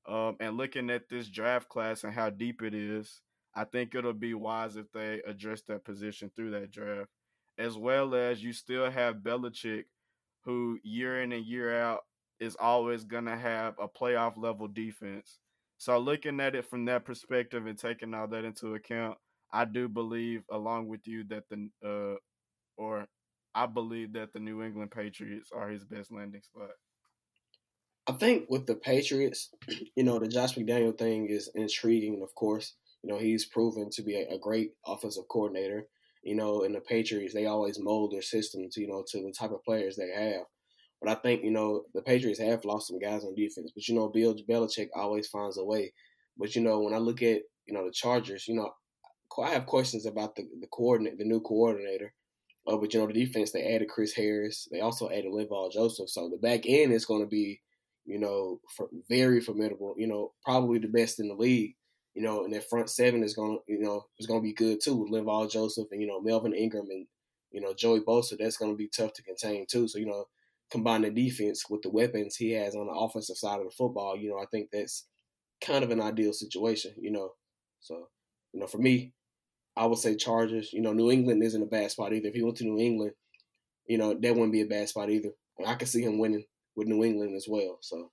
Um, 0.07 0.35
and 0.39 0.57
looking 0.57 0.89
at 0.89 1.09
this 1.09 1.27
draft 1.27 1.69
class 1.69 2.03
and 2.03 2.13
how 2.13 2.29
deep 2.29 2.61
it 2.61 2.73
is, 2.73 3.21
I 3.55 3.63
think 3.63 3.95
it'll 3.95 4.13
be 4.13 4.33
wise 4.33 4.75
if 4.75 4.91
they 4.91 5.21
address 5.25 5.61
that 5.63 5.85
position 5.85 6.31
through 6.35 6.51
that 6.51 6.71
draft. 6.71 7.09
As 7.57 7.77
well 7.77 8.13
as 8.13 8.43
you 8.43 8.53
still 8.53 8.89
have 8.91 9.17
Belichick, 9.17 9.85
who 10.43 10.77
year 10.83 11.23
in 11.23 11.31
and 11.31 11.45
year 11.45 11.81
out 11.81 12.01
is 12.39 12.55
always 12.59 13.03
going 13.03 13.25
to 13.25 13.37
have 13.37 13.75
a 13.79 13.87
playoff 13.87 14.37
level 14.37 14.67
defense. 14.67 15.39
So 15.77 15.97
looking 15.99 16.39
at 16.39 16.55
it 16.55 16.65
from 16.69 16.85
that 16.85 17.05
perspective 17.05 17.65
and 17.67 17.77
taking 17.77 18.13
all 18.13 18.27
that 18.27 18.45
into 18.45 18.73
account, 18.73 19.17
I 19.51 19.65
do 19.65 19.87
believe, 19.87 20.43
along 20.51 20.87
with 20.87 21.07
you, 21.07 21.23
that 21.29 21.43
the 21.49 21.69
uh, 21.85 22.15
or 22.77 23.07
I 23.55 23.65
believe 23.65 24.13
that 24.13 24.33
the 24.33 24.39
New 24.39 24.61
England 24.61 24.91
Patriots 24.91 25.49
are 25.55 25.69
his 25.69 25.85
best 25.85 26.11
landing 26.11 26.41
spot. 26.41 26.71
I 28.07 28.13
think 28.13 28.49
with 28.49 28.65
the 28.65 28.75
Patriots, 28.75 29.49
you 29.95 30.03
know, 30.03 30.19
the 30.19 30.27
Josh 30.27 30.55
McDaniel 30.55 30.97
thing 30.97 31.27
is 31.27 31.49
intriguing. 31.55 32.21
Of 32.23 32.33
course, 32.35 32.73
you 33.03 33.11
know 33.11 33.19
he's 33.19 33.45
proven 33.45 33.89
to 33.91 34.01
be 34.01 34.15
a, 34.15 34.35
a 34.35 34.39
great 34.39 34.71
offensive 34.85 35.27
coordinator. 35.29 35.87
You 36.23 36.35
know, 36.35 36.63
in 36.63 36.73
the 36.73 36.81
Patriots, 36.81 37.33
they 37.33 37.45
always 37.45 37.79
mold 37.79 38.11
their 38.11 38.21
system 38.21 38.69
to 38.71 38.81
you 38.81 38.87
know 38.87 39.03
to 39.09 39.21
the 39.21 39.33
type 39.37 39.51
of 39.51 39.63
players 39.63 39.95
they 39.95 40.11
have. 40.11 40.43
But 41.01 41.11
I 41.11 41.15
think 41.15 41.43
you 41.43 41.51
know 41.51 41.83
the 41.93 42.01
Patriots 42.01 42.39
have 42.39 42.65
lost 42.65 42.87
some 42.87 42.99
guys 42.99 43.23
on 43.23 43.35
defense. 43.35 43.71
But 43.73 43.87
you 43.87 43.95
know, 43.95 44.09
Bill 44.09 44.35
Belichick 44.49 44.89
always 44.95 45.27
finds 45.27 45.57
a 45.57 45.65
way. 45.65 45.93
But 46.37 46.55
you 46.55 46.61
know, 46.61 46.81
when 46.81 46.93
I 46.93 46.97
look 46.97 47.21
at 47.21 47.41
you 47.65 47.73
know 47.73 47.85
the 47.85 47.91
Chargers, 47.91 48.47
you 48.47 48.55
know, 48.55 48.71
I 49.43 49.49
have 49.49 49.65
questions 49.65 50.05
about 50.05 50.35
the 50.35 50.43
the 50.59 50.67
coordinate, 50.67 51.17
the 51.17 51.25
new 51.25 51.41
coordinator. 51.41 52.13
Uh, 52.67 52.77
but 52.77 52.93
you 52.93 52.99
know, 52.99 53.07
the 53.07 53.13
defense 53.13 53.51
they 53.51 53.73
added 53.73 53.87
Chris 53.87 54.13
Harris. 54.13 54.67
They 54.71 54.81
also 54.81 55.09
added 55.09 55.31
Linval 55.31 55.71
Joseph. 55.71 56.09
So 56.09 56.29
the 56.29 56.37
back 56.37 56.61
end 56.65 56.91
is 56.91 57.05
going 57.05 57.21
to 57.21 57.27
be, 57.27 57.61
you 58.05 58.19
know, 58.19 58.59
very 59.09 59.39
formidable. 59.39 59.95
You 59.97 60.07
know, 60.07 60.33
probably 60.43 60.79
the 60.79 60.87
best 60.87 61.19
in 61.19 61.29
the 61.29 61.35
league. 61.35 61.75
You 62.13 62.23
know, 62.23 62.43
and 62.43 62.53
that 62.53 62.67
front 62.67 62.89
seven 62.89 63.23
is 63.23 63.35
going 63.35 63.59
to, 63.59 63.73
you 63.73 63.79
know, 63.79 64.05
is 64.19 64.25
to 64.25 64.41
be 64.41 64.53
good 64.53 64.79
too 64.83 64.95
with 64.95 65.11
Linval 65.11 65.49
Joseph 65.51 65.87
and 65.91 66.01
you 66.01 66.07
know 66.07 66.19
Melvin 66.19 66.53
Ingram 66.53 66.87
and 66.89 67.05
you 67.51 67.61
know 67.61 67.73
Joey 67.73 68.01
Bosa. 68.01 68.37
That's 68.37 68.57
going 68.57 68.71
to 68.71 68.77
be 68.77 68.89
tough 68.89 69.13
to 69.13 69.23
contain 69.23 69.65
too. 69.69 69.87
So 69.87 69.99
you 69.99 70.07
know, 70.07 70.25
combine 70.71 71.01
the 71.01 71.09
defense 71.09 71.63
with 71.69 71.81
the 71.81 71.89
weapons 71.89 72.35
he 72.35 72.51
has 72.51 72.75
on 72.75 72.87
the 72.87 72.93
offensive 72.93 73.37
side 73.37 73.59
of 73.59 73.65
the 73.65 73.71
football. 73.71 74.17
You 74.17 74.29
know, 74.29 74.37
I 74.37 74.45
think 74.51 74.69
that's 74.71 75.07
kind 75.61 75.83
of 75.83 75.91
an 75.91 76.01
ideal 76.01 76.33
situation. 76.33 76.93
You 76.97 77.11
know, 77.11 77.31
so 77.79 78.09
you 78.53 78.59
know, 78.59 78.67
for 78.67 78.77
me, 78.77 79.13
I 79.75 79.85
would 79.85 79.99
say 79.99 80.15
Chargers. 80.15 80.73
You 80.73 80.81
know, 80.81 80.93
New 80.93 81.11
England 81.11 81.43
isn't 81.43 81.61
a 81.61 81.67
bad 81.67 81.91
spot 81.91 82.13
either. 82.13 82.29
If 82.29 82.35
he 82.35 82.43
went 82.43 82.57
to 82.57 82.65
New 82.65 82.79
England, 82.79 83.13
you 83.87 83.97
know, 83.97 84.13
that 84.13 84.33
wouldn't 84.33 84.51
be 84.51 84.61
a 84.61 84.65
bad 84.65 84.89
spot 84.89 85.09
either. 85.09 85.29
I 85.65 85.75
could 85.75 85.87
see 85.87 86.01
him 86.01 86.19
winning 86.19 86.45
with 86.75 86.87
New 86.87 87.03
England 87.03 87.35
as 87.35 87.47
well. 87.49 87.79
So, 87.81 88.11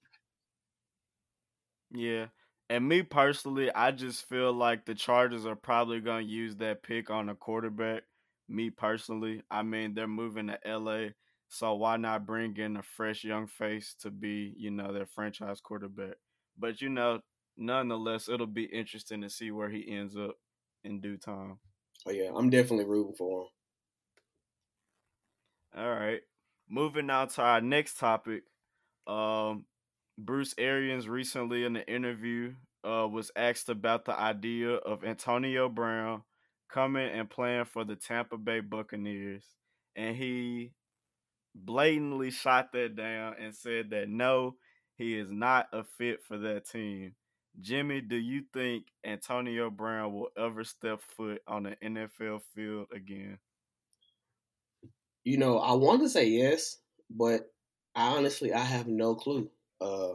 yeah. 1.92 2.26
And 2.70 2.88
me 2.88 3.02
personally, 3.02 3.72
I 3.72 3.90
just 3.90 4.26
feel 4.28 4.52
like 4.52 4.86
the 4.86 4.94
Chargers 4.94 5.44
are 5.44 5.56
probably 5.56 6.00
going 6.00 6.26
to 6.26 6.32
use 6.32 6.56
that 6.56 6.82
pick 6.82 7.10
on 7.10 7.28
a 7.28 7.34
quarterback. 7.34 8.04
Me 8.48 8.70
personally, 8.70 9.42
I 9.50 9.62
mean, 9.62 9.94
they're 9.94 10.08
moving 10.08 10.48
to 10.48 10.58
LA, 10.66 11.08
so 11.54 11.74
why 11.74 11.96
not 11.96 12.26
bring 12.26 12.56
in 12.56 12.76
a 12.76 12.82
fresh 12.82 13.22
young 13.22 13.46
face 13.46 13.94
to 14.00 14.10
be, 14.10 14.52
you 14.56 14.72
know, 14.72 14.92
their 14.92 15.06
franchise 15.06 15.60
quarterback? 15.60 16.16
But 16.58 16.80
you 16.80 16.88
know, 16.88 17.20
nonetheless, 17.56 18.28
it'll 18.28 18.46
be 18.48 18.64
interesting 18.64 19.22
to 19.22 19.30
see 19.30 19.52
where 19.52 19.70
he 19.70 19.88
ends 19.88 20.16
up 20.16 20.36
in 20.82 21.00
due 21.00 21.16
time. 21.16 21.58
Oh 22.06 22.10
yeah, 22.10 22.30
I'm 22.34 22.50
definitely 22.50 22.86
rooting 22.86 23.14
for 23.14 23.42
him. 23.42 23.46
All 25.76 25.90
right. 25.90 26.20
Moving 26.68 27.08
on 27.10 27.28
to 27.28 27.42
our 27.42 27.60
next 27.60 27.98
topic. 27.98 28.42
Um, 29.06 29.64
Bruce 30.18 30.54
Arians 30.58 31.08
recently 31.08 31.64
in 31.64 31.76
an 31.76 31.82
interview 31.82 32.54
uh, 32.84 33.06
was 33.06 33.30
asked 33.36 33.68
about 33.68 34.04
the 34.04 34.18
idea 34.18 34.70
of 34.70 35.04
Antonio 35.04 35.68
Brown 35.68 36.22
coming 36.68 37.08
and 37.08 37.30
playing 37.30 37.66
for 37.66 37.84
the 37.84 37.96
Tampa 37.96 38.38
Bay 38.38 38.60
Buccaneers. 38.60 39.44
And 39.96 40.16
he 40.16 40.72
blatantly 41.54 42.30
shot 42.30 42.72
that 42.72 42.96
down 42.96 43.34
and 43.40 43.54
said 43.54 43.90
that 43.90 44.08
no, 44.08 44.56
he 44.96 45.18
is 45.18 45.30
not 45.30 45.68
a 45.72 45.84
fit 45.84 46.22
for 46.22 46.38
that 46.38 46.68
team. 46.68 47.14
Jimmy, 47.60 48.00
do 48.00 48.16
you 48.16 48.42
think 48.52 48.86
Antonio 49.04 49.70
Brown 49.70 50.12
will 50.12 50.28
ever 50.36 50.64
step 50.64 51.00
foot 51.16 51.40
on 51.46 51.66
an 51.66 51.76
NFL 51.82 52.40
field 52.54 52.88
again? 52.92 53.38
You 55.22 55.38
know, 55.38 55.58
I 55.58 55.72
want 55.72 56.02
to 56.02 56.08
say 56.08 56.26
yes, 56.26 56.78
but 57.08 57.52
I 57.94 58.16
honestly 58.16 58.52
I 58.52 58.58
have 58.60 58.88
no 58.88 59.14
clue. 59.14 59.50
Uh, 59.80 60.14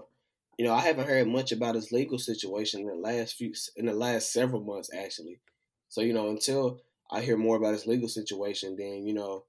you 0.58 0.66
know, 0.66 0.74
I 0.74 0.82
haven't 0.82 1.08
heard 1.08 1.28
much 1.28 1.54
about 1.54 1.76
his 1.76 1.92
legal 1.92 2.20
situation 2.20 2.82
in 2.82 2.88
the 2.88 2.96
last 2.96 3.36
few 3.36 3.54
in 3.78 3.86
the 3.86 3.94
last 3.94 4.34
several 4.34 4.62
months 4.62 4.90
actually. 4.94 5.40
So, 5.88 6.02
you 6.02 6.14
know, 6.14 6.30
until 6.30 6.82
I 7.10 7.22
hear 7.22 7.38
more 7.38 7.56
about 7.56 7.74
his 7.74 7.88
legal 7.88 8.10
situation, 8.10 8.76
then, 8.78 9.08
you 9.08 9.14
know, 9.14 9.46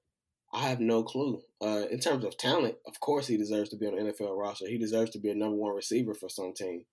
I 0.53 0.67
have 0.67 0.79
no 0.79 1.03
clue. 1.03 1.41
Uh, 1.61 1.85
in 1.89 1.99
terms 1.99 2.25
of 2.25 2.37
talent, 2.37 2.75
of 2.87 2.99
course 2.99 3.27
he 3.27 3.37
deserves 3.37 3.69
to 3.69 3.77
be 3.77 3.87
on 3.87 3.95
the 3.95 4.11
NFL 4.11 4.37
roster. 4.37 4.67
He 4.67 4.77
deserves 4.77 5.11
to 5.11 5.19
be 5.19 5.29
a 5.29 5.35
number 5.35 5.55
one 5.55 5.75
receiver 5.75 6.13
for 6.13 6.29
some 6.29 6.53
team. 6.53 6.85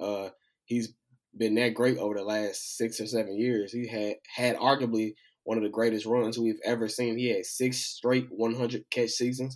Uh, 0.00 0.30
he's 0.64 0.94
been 1.36 1.54
that 1.56 1.74
great 1.74 1.98
over 1.98 2.14
the 2.14 2.22
last 2.24 2.76
six 2.76 3.00
or 3.00 3.06
seven 3.06 3.36
years. 3.38 3.72
He 3.72 3.86
had 3.88 4.16
had 4.34 4.56
arguably 4.56 5.14
one 5.44 5.58
of 5.58 5.62
the 5.62 5.68
greatest 5.70 6.06
runs 6.06 6.38
we've 6.38 6.60
ever 6.64 6.88
seen. 6.88 7.18
He 7.18 7.28
had 7.28 7.44
six 7.46 7.78
straight 7.78 8.26
100 8.30 8.90
catch 8.90 9.10
seasons. 9.10 9.54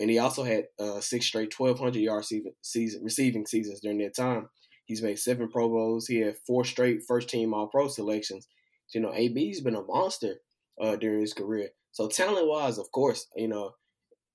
and 0.00 0.10
he 0.10 0.18
also 0.18 0.44
had 0.44 0.64
uh, 0.78 1.00
six 1.00 1.26
straight 1.26 1.58
1,200 1.58 1.98
yard 1.98 2.18
receiving, 2.18 2.52
season, 2.62 3.02
receiving 3.04 3.46
seasons 3.46 3.80
during 3.80 3.98
that 3.98 4.16
time. 4.16 4.48
He's 4.86 5.02
made 5.02 5.18
seven 5.18 5.48
Pro 5.48 5.68
Bowls. 5.68 6.08
He 6.08 6.20
had 6.20 6.36
four 6.46 6.64
straight 6.64 7.02
first 7.06 7.28
team 7.28 7.54
All 7.54 7.68
Pro 7.68 7.88
selections. 7.88 8.48
You 8.92 9.00
know, 9.00 9.12
AB's 9.14 9.60
been 9.60 9.76
a 9.76 9.82
monster 9.82 10.36
uh, 10.80 10.96
during 10.96 11.20
his 11.20 11.32
career. 11.32 11.70
So 11.92 12.08
talent 12.08 12.46
wise, 12.48 12.78
of 12.78 12.90
course, 12.92 13.26
you 13.36 13.48
know, 13.48 13.76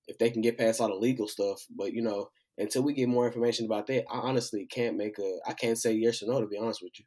if 0.08 0.18
they 0.18 0.32
can 0.32 0.42
get 0.42 0.58
past 0.58 0.82
all 0.82 0.90
the 0.90 0.96
legal 0.96 1.28
stuff, 1.28 1.66
but 1.70 1.94
you 1.94 2.02
know, 2.02 2.32
until 2.58 2.84
we 2.84 2.94
get 2.94 3.10
more 3.10 3.28
information 3.28 3.66
about 3.66 3.88
that, 3.88 4.06
I 4.12 4.20
honestly 4.20 4.66
can't 4.68 4.98
make 4.98 5.20
a 5.20 5.40
I 5.48 5.54
can't 5.54 5.78
say 5.80 5.94
yes 5.94 6.24
or 6.24 6.28
no 6.28 6.42
to 6.42 6.48
be 6.48 6.58
honest 6.58 6.82
with 6.84 7.00
you. 7.00 7.06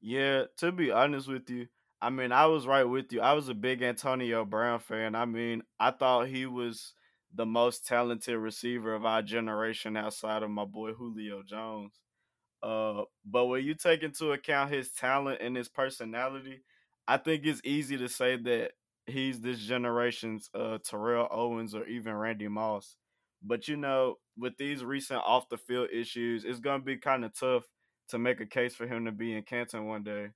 Yeah, 0.00 0.44
to 0.58 0.72
be 0.72 0.90
honest 0.90 1.28
with 1.28 1.48
you, 1.48 1.68
I 2.00 2.10
mean, 2.10 2.32
I 2.32 2.46
was 2.46 2.66
right 2.66 2.84
with 2.84 3.12
you. 3.12 3.20
I 3.20 3.32
was 3.32 3.48
a 3.48 3.54
big 3.54 3.82
Antonio 3.82 4.44
Brown 4.44 4.78
fan. 4.80 5.14
I 5.14 5.24
mean, 5.24 5.62
I 5.80 5.90
thought 5.90 6.28
he 6.28 6.46
was 6.46 6.94
the 7.32 7.46
most 7.46 7.86
talented 7.86 8.36
receiver 8.36 8.94
of 8.94 9.04
our 9.06 9.22
generation 9.22 9.96
outside 9.96 10.42
of 10.42 10.50
my 10.50 10.64
boy 10.64 10.92
Julio 10.92 11.42
Jones. 11.42 12.00
Uh, 12.62 13.04
but 13.24 13.46
when 13.46 13.64
you 13.64 13.74
take 13.74 14.02
into 14.02 14.32
account 14.32 14.72
his 14.72 14.92
talent 14.92 15.40
and 15.42 15.56
his 15.56 15.68
personality, 15.68 16.62
I 17.06 17.16
think 17.18 17.44
it's 17.44 17.60
easy 17.64 17.96
to 17.98 18.08
say 18.08 18.36
that 18.36 18.72
he's 19.06 19.40
this 19.40 19.58
generation's 19.58 20.48
uh, 20.54 20.78
Terrell 20.84 21.28
Owens 21.30 21.74
or 21.74 21.84
even 21.86 22.14
Randy 22.14 22.48
Moss. 22.48 22.96
But 23.42 23.68
you 23.68 23.76
know, 23.76 24.16
with 24.38 24.56
these 24.56 24.84
recent 24.84 25.20
off 25.20 25.48
the 25.48 25.58
field 25.58 25.88
issues, 25.92 26.44
it's 26.44 26.60
gonna 26.60 26.82
be 26.82 26.96
kind 26.96 27.24
of 27.24 27.38
tough 27.38 27.64
to 28.08 28.18
make 28.18 28.40
a 28.40 28.46
case 28.46 28.74
for 28.74 28.86
him 28.86 29.04
to 29.04 29.12
be 29.12 29.34
in 29.36 29.42
Canton 29.42 29.86
one 29.86 30.02
day. 30.02 30.28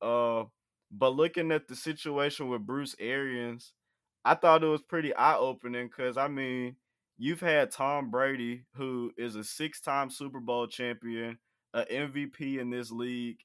Uh, 0.00 0.44
but 0.90 1.16
looking 1.16 1.50
at 1.50 1.66
the 1.66 1.74
situation 1.74 2.48
with 2.48 2.66
Bruce 2.66 2.94
Arians, 3.00 3.72
I 4.24 4.34
thought 4.34 4.62
it 4.62 4.68
was 4.68 4.82
pretty 4.82 5.14
eye 5.14 5.36
opening 5.36 5.88
because 5.88 6.16
I 6.16 6.28
mean, 6.28 6.76
you've 7.18 7.40
had 7.40 7.72
Tom 7.72 8.10
Brady, 8.10 8.64
who 8.76 9.12
is 9.16 9.34
a 9.34 9.44
six 9.44 9.80
time 9.80 10.10
Super 10.10 10.40
Bowl 10.40 10.66
champion, 10.66 11.38
an 11.72 11.84
MVP 11.90 12.60
in 12.60 12.70
this 12.70 12.90
league, 12.90 13.38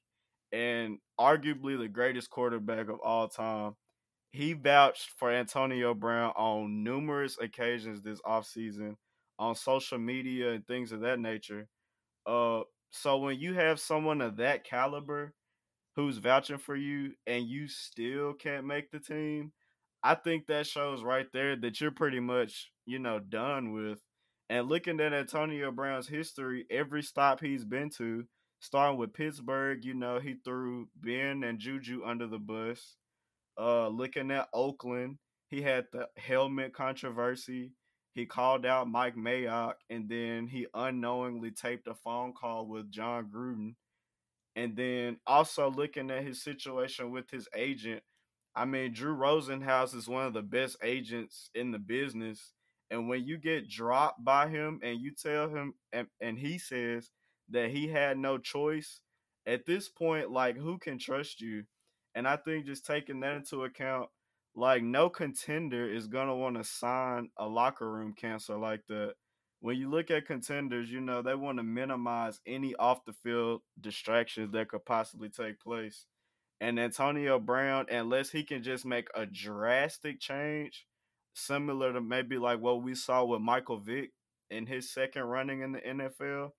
and 0.52 0.98
arguably 1.18 1.78
the 1.78 1.88
greatest 1.88 2.30
quarterback 2.30 2.88
of 2.88 3.00
all 3.00 3.28
time. 3.28 3.76
He 4.32 4.52
vouched 4.52 5.10
for 5.18 5.30
Antonio 5.30 5.94
Brown 5.94 6.32
on 6.36 6.84
numerous 6.84 7.36
occasions 7.40 8.02
this 8.02 8.20
offseason 8.22 8.96
on 9.38 9.54
social 9.54 9.98
media 9.98 10.52
and 10.52 10.66
things 10.66 10.92
of 10.92 11.00
that 11.00 11.18
nature. 11.18 11.68
Uh, 12.26 12.60
so 12.90 13.18
when 13.18 13.38
you 13.40 13.54
have 13.54 13.80
someone 13.80 14.20
of 14.20 14.36
that 14.36 14.64
caliber 14.64 15.34
who's 15.96 16.18
vouching 16.18 16.58
for 16.58 16.76
you 16.76 17.12
and 17.26 17.46
you 17.46 17.68
still 17.68 18.34
can't 18.34 18.66
make 18.66 18.90
the 18.90 19.00
team, 19.00 19.52
I 20.02 20.14
think 20.14 20.46
that 20.46 20.66
shows 20.66 21.02
right 21.02 21.26
there 21.32 21.56
that 21.56 21.80
you're 21.80 21.90
pretty 21.90 22.20
much, 22.20 22.70
you 22.86 22.98
know, 22.98 23.18
done 23.18 23.72
with. 23.72 24.00
And 24.48 24.68
looking 24.68 25.00
at 25.00 25.12
Antonio 25.12 25.70
Brown's 25.70 26.08
history, 26.08 26.66
every 26.70 27.02
stop 27.02 27.40
he's 27.40 27.64
been 27.64 27.90
to, 27.98 28.24
starting 28.60 28.98
with 28.98 29.14
Pittsburgh, 29.14 29.84
you 29.84 29.94
know, 29.94 30.20
he 30.20 30.36
threw 30.44 30.88
Ben 30.94 31.42
and 31.42 31.58
Juju 31.58 32.02
under 32.04 32.26
the 32.26 32.38
bus. 32.38 32.96
Uh, 33.58 33.88
looking 33.88 34.30
at 34.30 34.48
Oakland, 34.54 35.18
he 35.48 35.62
had 35.62 35.86
the 35.92 36.08
helmet 36.16 36.72
controversy. 36.72 37.72
He 38.12 38.26
called 38.26 38.66
out 38.66 38.88
Mike 38.88 39.16
Mayock, 39.16 39.74
and 39.88 40.08
then 40.08 40.46
he 40.46 40.66
unknowingly 40.74 41.50
taped 41.50 41.88
a 41.88 41.94
phone 41.94 42.32
call 42.32 42.66
with 42.66 42.90
Jon 42.90 43.30
Gruden. 43.34 43.74
And 44.56 44.76
then 44.76 45.18
also 45.26 45.70
looking 45.70 46.10
at 46.10 46.24
his 46.24 46.42
situation 46.42 47.12
with 47.12 47.30
his 47.30 47.48
agent, 47.54 48.02
I 48.54 48.64
mean, 48.64 48.92
Drew 48.92 49.14
Rosenhaus 49.14 49.94
is 49.94 50.08
one 50.08 50.26
of 50.26 50.34
the 50.34 50.42
best 50.42 50.76
agents 50.82 51.50
in 51.54 51.70
the 51.70 51.78
business. 51.78 52.52
And 52.90 53.08
when 53.08 53.24
you 53.24 53.38
get 53.38 53.68
dropped 53.68 54.24
by 54.24 54.48
him 54.48 54.80
and 54.82 55.00
you 55.00 55.12
tell 55.12 55.48
him, 55.48 55.74
and, 55.92 56.08
and 56.20 56.36
he 56.36 56.58
says 56.58 57.10
that 57.50 57.70
he 57.70 57.88
had 57.88 58.18
no 58.18 58.38
choice, 58.38 59.00
at 59.46 59.66
this 59.66 59.88
point, 59.88 60.30
like, 60.30 60.56
who 60.56 60.78
can 60.78 60.98
trust 60.98 61.40
you? 61.40 61.64
And 62.14 62.26
I 62.26 62.36
think 62.36 62.66
just 62.66 62.86
taking 62.86 63.20
that 63.20 63.36
into 63.36 63.64
account, 63.64 64.08
like, 64.54 64.82
no 64.82 65.08
contender 65.08 65.88
is 65.88 66.08
to 66.08 66.34
want 66.34 66.56
to 66.56 66.64
sign 66.64 67.30
a 67.36 67.46
locker 67.46 67.90
room 67.90 68.14
cancer 68.14 68.56
like 68.56 68.86
that. 68.88 69.14
When 69.60 69.76
you 69.76 69.90
look 69.90 70.10
at 70.10 70.26
contenders, 70.26 70.90
you 70.90 71.00
know, 71.00 71.22
they 71.22 71.34
want 71.34 71.58
to 71.58 71.62
minimize 71.62 72.40
any 72.46 72.74
off 72.76 73.04
the 73.04 73.12
field 73.12 73.60
distractions 73.78 74.52
that 74.52 74.68
could 74.68 74.84
possibly 74.84 75.28
take 75.28 75.60
place. 75.60 76.06
And 76.60 76.78
Antonio 76.78 77.38
Brown, 77.38 77.86
unless 77.90 78.30
he 78.30 78.42
can 78.42 78.62
just 78.62 78.84
make 78.84 79.08
a 79.14 79.26
drastic 79.26 80.20
change, 80.20 80.86
similar 81.34 81.92
to 81.92 82.00
maybe 82.00 82.38
like 82.38 82.60
what 82.60 82.82
we 82.82 82.94
saw 82.94 83.24
with 83.24 83.40
Michael 83.40 83.78
Vick 83.78 84.10
in 84.50 84.66
his 84.66 84.90
second 84.90 85.22
running 85.22 85.62
in 85.62 85.72
the 85.72 85.80
NFL, 85.80 86.50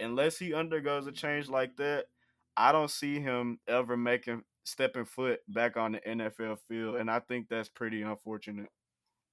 unless 0.00 0.38
he 0.38 0.54
undergoes 0.54 1.06
a 1.06 1.12
change 1.12 1.48
like 1.48 1.76
that, 1.76 2.06
I 2.56 2.72
don't 2.72 2.90
see 2.90 3.20
him 3.20 3.60
ever 3.68 3.96
making 3.96 4.42
stepping 4.64 5.04
foot 5.04 5.40
back 5.48 5.76
on 5.76 5.92
the 5.92 6.00
NFL 6.00 6.58
field, 6.68 6.96
and 6.96 7.10
I 7.10 7.20
think 7.20 7.48
that's 7.48 7.68
pretty 7.68 8.02
unfortunate. 8.02 8.68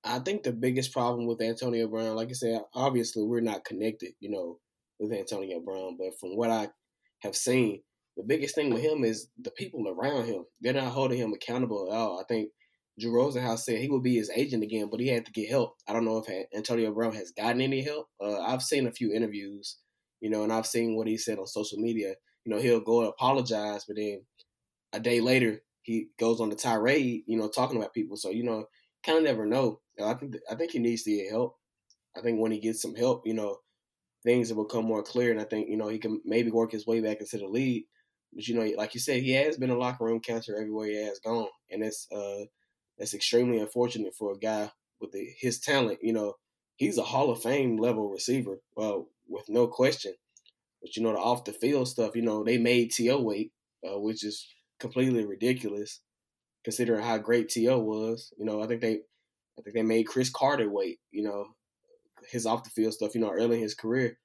I 0.04 0.20
think 0.20 0.44
the 0.44 0.54
biggest 0.54 0.94
problem 0.94 1.26
with 1.26 1.42
Antonio 1.42 1.88
Brown, 1.88 2.16
like 2.16 2.30
I 2.30 2.34
said, 2.34 2.62
obviously 2.74 3.24
we're 3.24 3.42
not 3.42 3.66
connected, 3.66 4.12
you 4.20 4.30
know, 4.30 4.60
with 5.00 5.12
Antonio 5.12 5.60
Brown, 5.60 5.98
but 5.98 6.18
from 6.20 6.38
what 6.38 6.52
I 6.52 6.70
have 7.24 7.36
seen, 7.36 7.82
the 8.16 8.24
biggest 8.24 8.56
thing 8.56 8.72
with 8.74 8.84
him 8.84 9.04
is 9.04 9.28
the 9.42 9.52
people 9.52 9.88
around 9.88 10.26
him. 10.26 10.46
They're 10.62 10.74
not 10.74 10.94
holding 10.94 11.18
him 11.18 11.34
accountable 11.34 11.90
at 11.92 11.98
all. 11.98 12.20
I 12.20 12.24
think 12.32 12.50
Drew 13.00 13.12
Rosenhaus 13.12 13.60
said 13.60 13.80
he 13.80 13.90
would 13.90 14.04
be 14.04 14.16
his 14.16 14.30
agent 14.34 14.64
again, 14.64 14.88
but 14.90 15.00
he 15.00 15.08
had 15.08 15.26
to 15.26 15.32
get 15.32 15.50
help. 15.50 15.76
I 15.88 15.94
don't 15.94 16.06
know 16.06 16.24
if 16.26 16.48
Antonio 16.56 16.94
Brown 16.94 17.14
has 17.16 17.32
gotten 17.32 17.60
any 17.60 17.82
help. 17.82 18.08
Uh, 18.24 18.40
I've 18.40 18.62
seen 18.62 18.88
a 18.88 18.92
few 18.92 19.12
interviews, 19.12 19.78
you 20.22 20.30
know, 20.30 20.44
and 20.44 20.54
I've 20.54 20.68
seen 20.68 20.96
what 20.96 21.08
he 21.08 21.18
said 21.18 21.40
on 21.40 21.48
social 21.48 21.80
media. 21.80 22.16
You 22.46 22.54
know, 22.54 22.62
he'll 22.62 22.80
go 22.80 23.02
and 23.02 23.10
apologize, 23.10 23.86
but 23.86 23.98
then 23.98 24.26
a 24.94 25.00
day 25.00 25.22
later 25.22 25.62
he 25.84 26.10
goes 26.20 26.42
on 26.42 26.50
the 26.50 26.56
tirade, 26.56 27.24
you 27.28 27.38
know, 27.38 27.50
talking 27.50 27.78
about 27.78 27.94
people. 27.94 28.18
So 28.18 28.30
you 28.30 28.44
know, 28.44 28.66
kind 29.04 29.20
of 29.20 29.24
never 29.26 29.46
know. 29.46 29.82
I 30.04 30.14
think 30.16 30.36
I 30.50 30.56
think 30.56 30.72
he 30.72 30.80
needs 30.80 31.04
to 31.04 31.12
get 31.16 31.32
help. 31.32 31.58
I 32.18 32.22
think 32.22 32.40
when 32.40 32.52
he 32.52 32.60
gets 32.60 32.82
some 32.82 32.96
help, 32.96 33.28
you 33.28 33.34
know, 33.34 33.60
things 34.24 34.54
will 34.54 34.66
become 34.66 34.86
more 34.86 35.04
clear, 35.04 35.32
and 35.32 35.40
I 35.40 35.46
think 35.46 35.70
you 35.70 35.78
know 35.78 35.88
he 35.88 36.00
can 36.00 36.22
maybe 36.26 36.52
work 36.52 36.72
his 36.72 36.88
way 36.88 37.02
back 37.02 37.20
into 37.22 37.38
the 37.38 37.48
lead. 37.48 37.86
But 38.34 38.48
you 38.48 38.56
know, 38.56 38.66
like 38.78 38.94
you 38.94 39.00
said, 39.00 39.22
he 39.24 39.32
has 39.34 39.58
been 39.58 39.70
a 39.70 39.78
locker 39.78 40.06
room 40.06 40.20
cancer 40.20 40.56
everywhere 40.56 40.88
he 40.88 41.06
has 41.06 41.20
gone, 41.20 41.50
and 41.72 41.84
that's 41.84 42.08
uh 42.12 42.46
that's 42.98 43.14
extremely 43.14 43.60
unfortunate 43.60 44.16
for 44.16 44.34
a 44.34 44.38
guy 44.40 44.72
with 45.02 45.12
the, 45.12 45.30
his 45.40 45.60
talent. 45.60 46.00
You 46.02 46.14
know, 46.14 46.36
he's 46.78 46.98
a 46.98 47.04
Hall 47.04 47.30
of 47.32 47.42
Fame 47.42 47.78
level 47.78 48.10
receiver, 48.10 48.60
well, 48.76 49.10
with 49.28 49.46
no 49.50 49.68
question. 49.68 50.14
But 50.82 50.96
you 50.96 51.04
know, 51.04 51.14
the 51.14 51.20
off 51.20 51.46
the 51.46 51.54
field 51.54 51.88
stuff, 51.88 52.16
you 52.16 52.22
know, 52.22 52.44
they 52.44 52.58
made 52.58 52.92
T.O. 52.92 53.20
wait, 53.22 53.52
uh, 53.84 54.00
which 54.00 54.24
is 54.24 54.48
completely 54.80 55.26
ridiculous 55.26 56.02
considering 56.64 57.04
how 57.04 57.18
great 57.18 57.50
T.O. 57.50 57.80
was. 57.80 58.34
You 58.38 58.46
know, 58.46 58.62
I 58.62 58.68
think 58.68 58.82
they, 58.82 59.00
I 59.58 59.62
think 59.64 59.76
they 59.76 59.84
made 59.84 60.08
Cris 60.08 60.30
Carter 60.30 60.70
wait. 60.70 61.00
You 61.12 61.24
know, 61.24 61.46
his 62.30 62.46
off 62.46 62.64
the 62.64 62.70
field 62.70 62.94
stuff. 62.94 63.16
You 63.16 63.22
know, 63.22 63.32
early 63.32 63.58
in 63.58 63.64
his 63.64 63.76
career. 63.76 64.18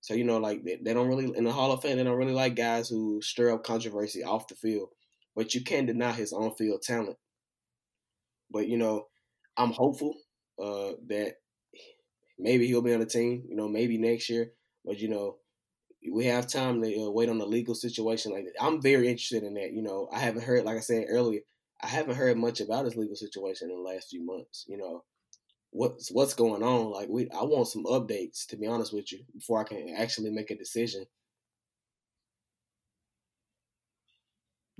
So 0.00 0.12
you 0.12 0.24
know, 0.24 0.38
like 0.38 0.62
they, 0.64 0.78
they 0.82 0.92
don't 0.92 1.08
really 1.08 1.32
in 1.36 1.44
the 1.44 1.52
Hall 1.52 1.72
of 1.72 1.80
Fame, 1.80 1.96
they 1.96 2.04
don't 2.04 2.18
really 2.18 2.32
like 2.32 2.56
guys 2.56 2.88
who 2.88 3.22
stir 3.22 3.52
up 3.52 3.64
controversy 3.64 4.22
off 4.22 4.48
the 4.48 4.54
field. 4.54 4.90
But 5.34 5.54
you 5.54 5.64
can't 5.64 5.86
deny 5.86 6.12
his 6.12 6.32
on 6.32 6.54
field 6.54 6.82
talent. 6.82 7.16
But 8.50 8.68
you 8.68 8.76
know, 8.76 9.06
I'm 9.56 9.72
hopeful 9.72 10.14
uh, 10.62 10.92
that 11.08 11.36
maybe 12.38 12.66
he'll 12.66 12.82
be 12.82 12.94
on 12.94 13.00
the 13.00 13.06
team. 13.06 13.44
You 13.48 13.56
know, 13.56 13.68
maybe 13.68 13.98
next 13.98 14.28
year. 14.30 14.52
But 14.84 14.98
you 14.98 15.08
know, 15.08 15.38
we 16.12 16.26
have 16.26 16.46
time 16.48 16.82
to 16.82 17.02
uh, 17.06 17.10
wait 17.10 17.28
on 17.28 17.38
the 17.38 17.46
legal 17.46 17.74
situation 17.74 18.32
like. 18.32 18.46
I'm 18.60 18.80
very 18.82 19.08
interested 19.08 19.42
in 19.42 19.54
that. 19.54 19.72
You 19.72 19.82
know, 19.82 20.08
I 20.12 20.18
haven't 20.18 20.44
heard, 20.44 20.64
like 20.64 20.76
I 20.76 20.80
said 20.80 21.06
earlier, 21.08 21.40
I 21.82 21.88
haven't 21.88 22.16
heard 22.16 22.36
much 22.38 22.60
about 22.60 22.84
his 22.84 22.96
legal 22.96 23.16
situation 23.16 23.70
in 23.70 23.76
the 23.76 23.82
last 23.82 24.10
few 24.10 24.24
months. 24.24 24.64
You 24.68 24.78
know, 24.78 25.04
what's 25.70 26.10
what's 26.12 26.34
going 26.34 26.62
on? 26.62 26.90
Like, 26.92 27.08
we 27.10 27.30
I 27.30 27.44
want 27.44 27.68
some 27.68 27.84
updates 27.84 28.46
to 28.48 28.56
be 28.56 28.66
honest 28.66 28.92
with 28.92 29.12
you 29.12 29.24
before 29.34 29.60
I 29.60 29.64
can 29.64 29.94
actually 29.96 30.30
make 30.30 30.50
a 30.50 30.58
decision. 30.58 31.06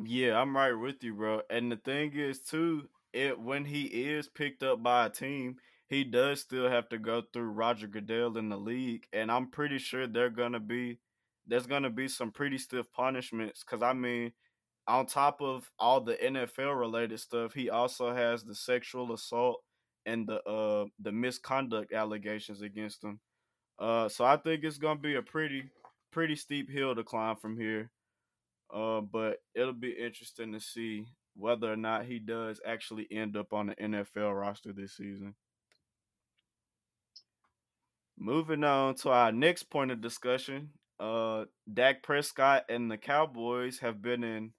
Yeah, 0.02 0.40
I'm 0.40 0.56
right 0.56 0.72
with 0.72 1.02
you, 1.02 1.14
bro. 1.14 1.42
And 1.50 1.70
the 1.70 1.76
thing 1.76 2.14
is, 2.14 2.40
too, 2.40 2.88
it 3.12 3.38
when 3.38 3.64
he 3.64 3.84
is 3.84 4.28
picked 4.28 4.62
up 4.62 4.82
by 4.82 5.06
a 5.06 5.10
team, 5.10 5.56
he 5.94 6.04
does 6.04 6.40
still 6.40 6.68
have 6.68 6.88
to 6.88 6.98
go 6.98 7.22
through 7.32 7.50
Roger 7.50 7.86
Goodell 7.86 8.36
in 8.36 8.48
the 8.48 8.56
league, 8.58 9.06
and 9.12 9.30
I'm 9.30 9.48
pretty 9.50 9.78
sure 9.78 10.06
they're 10.06 10.28
gonna 10.28 10.60
be 10.60 10.98
there's 11.46 11.66
gonna 11.66 11.90
be 11.90 12.08
some 12.08 12.32
pretty 12.32 12.58
stiff 12.58 12.90
punishments. 12.92 13.62
Cause 13.62 13.82
I 13.82 13.92
mean, 13.92 14.32
on 14.88 15.06
top 15.06 15.40
of 15.40 15.70
all 15.78 16.00
the 16.00 16.14
NFL 16.14 16.78
related 16.78 17.20
stuff, 17.20 17.54
he 17.54 17.70
also 17.70 18.12
has 18.12 18.42
the 18.42 18.54
sexual 18.54 19.12
assault 19.12 19.62
and 20.04 20.26
the 20.26 20.42
uh 20.42 20.86
the 20.98 21.12
misconduct 21.12 21.92
allegations 21.92 22.60
against 22.60 23.04
him. 23.04 23.20
Uh, 23.78 24.08
so 24.08 24.24
I 24.24 24.36
think 24.36 24.64
it's 24.64 24.78
gonna 24.78 25.00
be 25.00 25.14
a 25.14 25.22
pretty 25.22 25.64
pretty 26.10 26.34
steep 26.34 26.70
hill 26.70 26.94
to 26.94 27.04
climb 27.04 27.36
from 27.36 27.56
here. 27.56 27.90
Uh, 28.72 29.00
but 29.00 29.38
it'll 29.54 29.72
be 29.72 29.92
interesting 29.92 30.52
to 30.52 30.60
see 30.60 31.06
whether 31.36 31.72
or 31.72 31.76
not 31.76 32.06
he 32.06 32.18
does 32.18 32.60
actually 32.66 33.06
end 33.10 33.36
up 33.36 33.52
on 33.52 33.68
the 33.68 33.74
NFL 33.76 34.38
roster 34.38 34.72
this 34.72 34.96
season. 34.96 35.34
Moving 38.18 38.64
on 38.64 38.94
to 38.96 39.10
our 39.10 39.32
next 39.32 39.64
point 39.64 39.90
of 39.90 40.00
discussion, 40.00 40.70
uh, 41.00 41.44
Dak 41.72 42.02
Prescott 42.02 42.64
and 42.68 42.90
the 42.90 42.96
Cowboys 42.96 43.80
have 43.80 44.00
been 44.00 44.22
in 44.22 44.52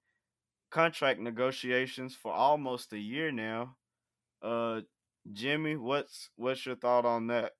contract 0.72 1.22
negotiations 1.22 2.16
for 2.16 2.34
almost 2.34 2.92
a 2.92 3.00
year 3.00 3.32
now. 3.32 3.78
Uh, 4.42 4.82
Jimmy, 5.32 5.78
what's 5.78 6.30
what's 6.36 6.66
your 6.66 6.76
thought 6.76 7.06
on 7.06 7.28
that? 7.28 7.54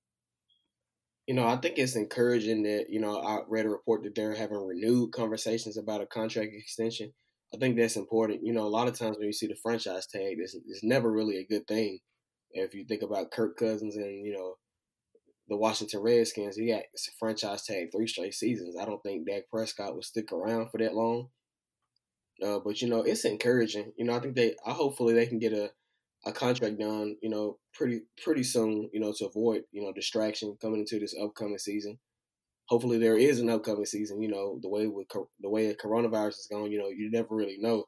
You 1.26 1.34
know, 1.34 1.46
I 1.46 1.56
think 1.56 1.78
it's 1.78 1.96
encouraging 1.96 2.62
that 2.64 2.86
you 2.90 3.00
know 3.00 3.18
I 3.18 3.40
read 3.48 3.66
a 3.66 3.70
report 3.70 4.04
that 4.04 4.14
they're 4.14 4.34
having 4.34 4.58
renewed 4.58 5.12
conversations 5.12 5.76
about 5.76 6.02
a 6.02 6.06
contract 6.06 6.52
extension. 6.52 7.12
I 7.54 7.58
think 7.58 7.76
that's 7.76 7.96
important. 7.96 8.44
You 8.44 8.52
know, 8.52 8.66
a 8.66 8.68
lot 8.68 8.86
of 8.86 8.98
times 8.98 9.16
when 9.16 9.26
you 9.26 9.32
see 9.32 9.46
the 9.46 9.56
franchise 9.62 10.06
tag, 10.06 10.36
it's, 10.38 10.54
it's 10.54 10.84
never 10.84 11.10
really 11.10 11.38
a 11.38 11.46
good 11.46 11.66
thing. 11.66 12.00
If 12.52 12.74
you 12.74 12.84
think 12.84 13.02
about 13.02 13.30
Kirk 13.30 13.56
Cousins 13.56 13.96
and 13.96 14.24
you 14.24 14.34
know 14.34 14.56
the 15.48 15.56
Washington 15.56 16.00
Redskins, 16.00 16.56
he 16.56 16.68
got 16.68 16.82
franchise 17.18 17.64
tag 17.64 17.88
three 17.92 18.06
straight 18.06 18.34
seasons. 18.34 18.76
I 18.80 18.84
don't 18.84 19.02
think 19.02 19.26
Dak 19.26 19.44
Prescott 19.50 19.94
will 19.94 20.02
stick 20.02 20.32
around 20.32 20.70
for 20.70 20.78
that 20.78 20.94
long. 20.94 21.28
Uh, 22.44 22.58
but 22.58 22.82
you 22.82 22.88
know, 22.88 23.02
it's 23.02 23.24
encouraging. 23.24 23.92
You 23.96 24.06
know, 24.06 24.14
I 24.14 24.20
think 24.20 24.34
they, 24.34 24.54
I 24.66 24.72
hopefully 24.72 25.14
they 25.14 25.26
can 25.26 25.38
get 25.38 25.52
a, 25.52 25.70
a 26.26 26.32
contract 26.32 26.78
done. 26.78 27.16
You 27.22 27.30
know, 27.30 27.58
pretty 27.72 28.02
pretty 28.22 28.42
soon. 28.42 28.90
You 28.92 29.00
know, 29.00 29.12
to 29.16 29.26
avoid 29.26 29.62
you 29.72 29.82
know 29.82 29.92
distraction 29.92 30.56
coming 30.60 30.80
into 30.80 30.98
this 30.98 31.14
upcoming 31.20 31.58
season. 31.58 31.98
Hopefully, 32.68 32.98
there 32.98 33.16
is 33.16 33.38
an 33.38 33.48
upcoming 33.48 33.86
season. 33.86 34.20
You 34.20 34.28
know, 34.28 34.58
the 34.60 34.68
way 34.68 34.86
with 34.86 35.06
the 35.40 35.48
way 35.48 35.72
coronavirus 35.74 36.40
is 36.40 36.48
going, 36.50 36.72
you 36.72 36.78
know, 36.78 36.88
you 36.88 37.10
never 37.10 37.34
really 37.34 37.58
know. 37.58 37.84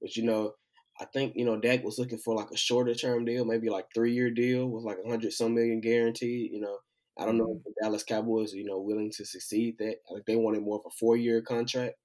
But 0.00 0.16
you 0.16 0.24
know, 0.24 0.52
I 1.00 1.04
think 1.06 1.34
you 1.36 1.44
know 1.44 1.58
Dak 1.58 1.84
was 1.84 1.98
looking 1.98 2.18
for 2.18 2.34
like 2.34 2.50
a 2.50 2.56
shorter 2.56 2.94
term 2.94 3.24
deal, 3.24 3.44
maybe 3.44 3.68
like 3.68 3.86
three 3.94 4.12
year 4.14 4.30
deal 4.30 4.66
with 4.66 4.84
like 4.84 4.98
a 5.04 5.08
hundred 5.08 5.32
some 5.32 5.54
million 5.54 5.80
guaranteed. 5.80 6.50
You 6.52 6.60
know, 6.60 6.78
I 7.18 7.24
don't 7.24 7.38
know 7.38 7.44
if 7.44 7.58
mm-hmm. 7.58 7.68
the 7.68 7.74
Dallas 7.82 8.02
Cowboys, 8.02 8.52
you 8.52 8.64
know, 8.64 8.80
willing 8.80 9.10
to 9.16 9.24
succeed 9.24 9.76
that. 9.78 9.96
Like 10.10 10.24
they 10.26 10.36
wanted 10.36 10.62
more 10.62 10.76
of 10.76 10.86
a 10.86 10.90
four 10.98 11.16
year 11.16 11.42
contract. 11.42 11.96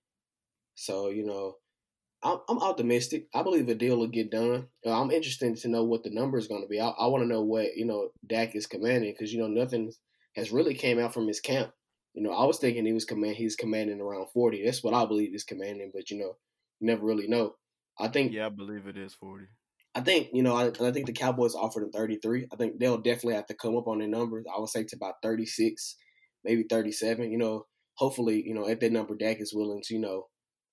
So 0.75 1.09
you 1.09 1.25
know, 1.25 1.55
I'm, 2.23 2.39
I'm 2.49 2.59
optimistic. 2.59 3.27
I 3.33 3.43
believe 3.43 3.67
a 3.69 3.75
deal 3.75 3.97
will 3.97 4.07
get 4.07 4.31
done. 4.31 4.67
Uh, 4.85 5.01
I'm 5.01 5.11
interested 5.11 5.55
to 5.55 5.67
know 5.69 5.83
what 5.83 6.03
the 6.03 6.11
number 6.11 6.37
is 6.37 6.47
going 6.47 6.61
to 6.61 6.67
be. 6.67 6.79
I, 6.79 6.89
I 6.89 7.07
want 7.07 7.23
to 7.23 7.29
know 7.29 7.41
what 7.41 7.75
you 7.75 7.85
know 7.85 8.09
Dak 8.27 8.55
is 8.55 8.67
commanding 8.67 9.13
because 9.13 9.33
you 9.33 9.39
know 9.39 9.47
nothing 9.47 9.91
has 10.35 10.51
really 10.51 10.73
came 10.73 10.99
out 10.99 11.13
from 11.13 11.27
his 11.27 11.39
camp. 11.39 11.71
You 12.13 12.23
know, 12.23 12.31
I 12.31 12.45
was 12.45 12.59
thinking 12.59 12.85
he 12.85 12.93
was 12.93 13.05
command 13.05 13.37
he's 13.37 13.55
commanding 13.55 14.01
around 14.01 14.27
forty. 14.33 14.63
That's 14.63 14.83
what 14.83 14.93
I 14.93 15.05
believe 15.05 15.31
he's 15.31 15.45
commanding, 15.45 15.91
but 15.93 16.09
you 16.11 16.17
know, 16.17 16.35
you 16.79 16.87
never 16.87 17.05
really 17.05 17.27
know. 17.27 17.55
I 18.01 18.07
think. 18.07 18.33
Yeah, 18.33 18.47
I 18.47 18.49
believe 18.49 18.87
it 18.87 18.97
is 18.97 19.13
forty. 19.13 19.45
I 19.93 20.01
think 20.01 20.29
you 20.33 20.41
know, 20.41 20.55
I, 20.55 20.67
I 20.67 20.91
think 20.91 21.05
the 21.05 21.13
Cowboys 21.13 21.55
offered 21.55 21.83
him 21.83 21.91
thirty 21.91 22.17
three. 22.17 22.47
I 22.51 22.55
think 22.55 22.79
they'll 22.79 22.97
definitely 22.97 23.35
have 23.35 23.47
to 23.47 23.53
come 23.53 23.75
up 23.77 23.87
on 23.87 23.99
their 23.99 24.07
numbers. 24.07 24.45
I 24.53 24.59
would 24.59 24.69
say 24.69 24.83
to 24.83 24.95
about 24.95 25.15
thirty 25.21 25.45
six, 25.45 25.95
maybe 26.43 26.63
thirty 26.69 26.91
seven. 26.91 27.31
You 27.31 27.37
know, 27.37 27.65
hopefully, 27.95 28.43
you 28.45 28.53
know, 28.53 28.67
at 28.67 28.79
that 28.79 28.91
number, 28.91 29.15
Dak 29.15 29.41
is 29.41 29.53
willing 29.53 29.81
to 29.83 29.93
you 29.93 29.99
know, 29.99 30.27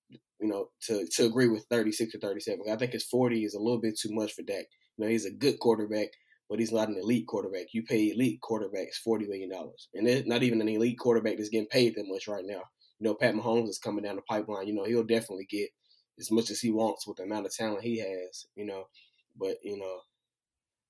you 0.09 0.47
know, 0.47 0.69
to 0.87 1.05
to 1.15 1.25
agree 1.25 1.49
with 1.49 1.65
thirty 1.69 1.91
six 1.91 2.15
or 2.15 2.19
thirty 2.19 2.39
seven. 2.39 2.61
I 2.71 2.77
think 2.77 2.93
his 2.93 3.05
forty 3.05 3.43
is 3.43 3.53
a 3.53 3.59
little 3.59 3.81
bit 3.81 3.99
too 3.99 4.09
much 4.13 4.33
for 4.33 4.43
Dak. 4.43 4.65
You 4.97 5.05
know, 5.05 5.11
he's 5.11 5.25
a 5.25 5.31
good 5.31 5.59
quarterback, 5.59 6.07
but 6.49 6.59
he's 6.59 6.71
not 6.71 6.87
an 6.87 6.97
elite 6.97 7.27
quarterback. 7.27 7.67
You 7.73 7.83
pay 7.83 8.11
elite 8.11 8.39
quarterbacks 8.41 8.95
forty 9.03 9.27
million 9.27 9.49
dollars, 9.49 9.89
and 9.93 10.07
it's 10.07 10.27
not 10.27 10.43
even 10.43 10.61
an 10.61 10.69
elite 10.69 10.97
quarterback 10.97 11.37
that's 11.37 11.49
getting 11.49 11.67
paid 11.67 11.95
that 11.95 12.07
much 12.07 12.27
right 12.27 12.45
now. 12.45 12.63
You 12.99 13.07
know, 13.07 13.15
Pat 13.15 13.35
Mahomes 13.35 13.69
is 13.69 13.79
coming 13.79 14.03
down 14.03 14.15
the 14.15 14.21
pipeline. 14.23 14.67
You 14.67 14.75
know, 14.75 14.85
he'll 14.85 15.03
definitely 15.03 15.47
get 15.49 15.69
as 16.19 16.31
much 16.31 16.49
as 16.51 16.59
he 16.59 16.71
wants 16.71 17.07
with 17.07 17.17
the 17.17 17.23
amount 17.23 17.45
of 17.45 17.55
talent 17.55 17.83
he 17.83 17.99
has, 17.99 18.47
you 18.55 18.65
know. 18.65 18.87
But 19.37 19.57
you 19.63 19.77
know, 19.77 19.99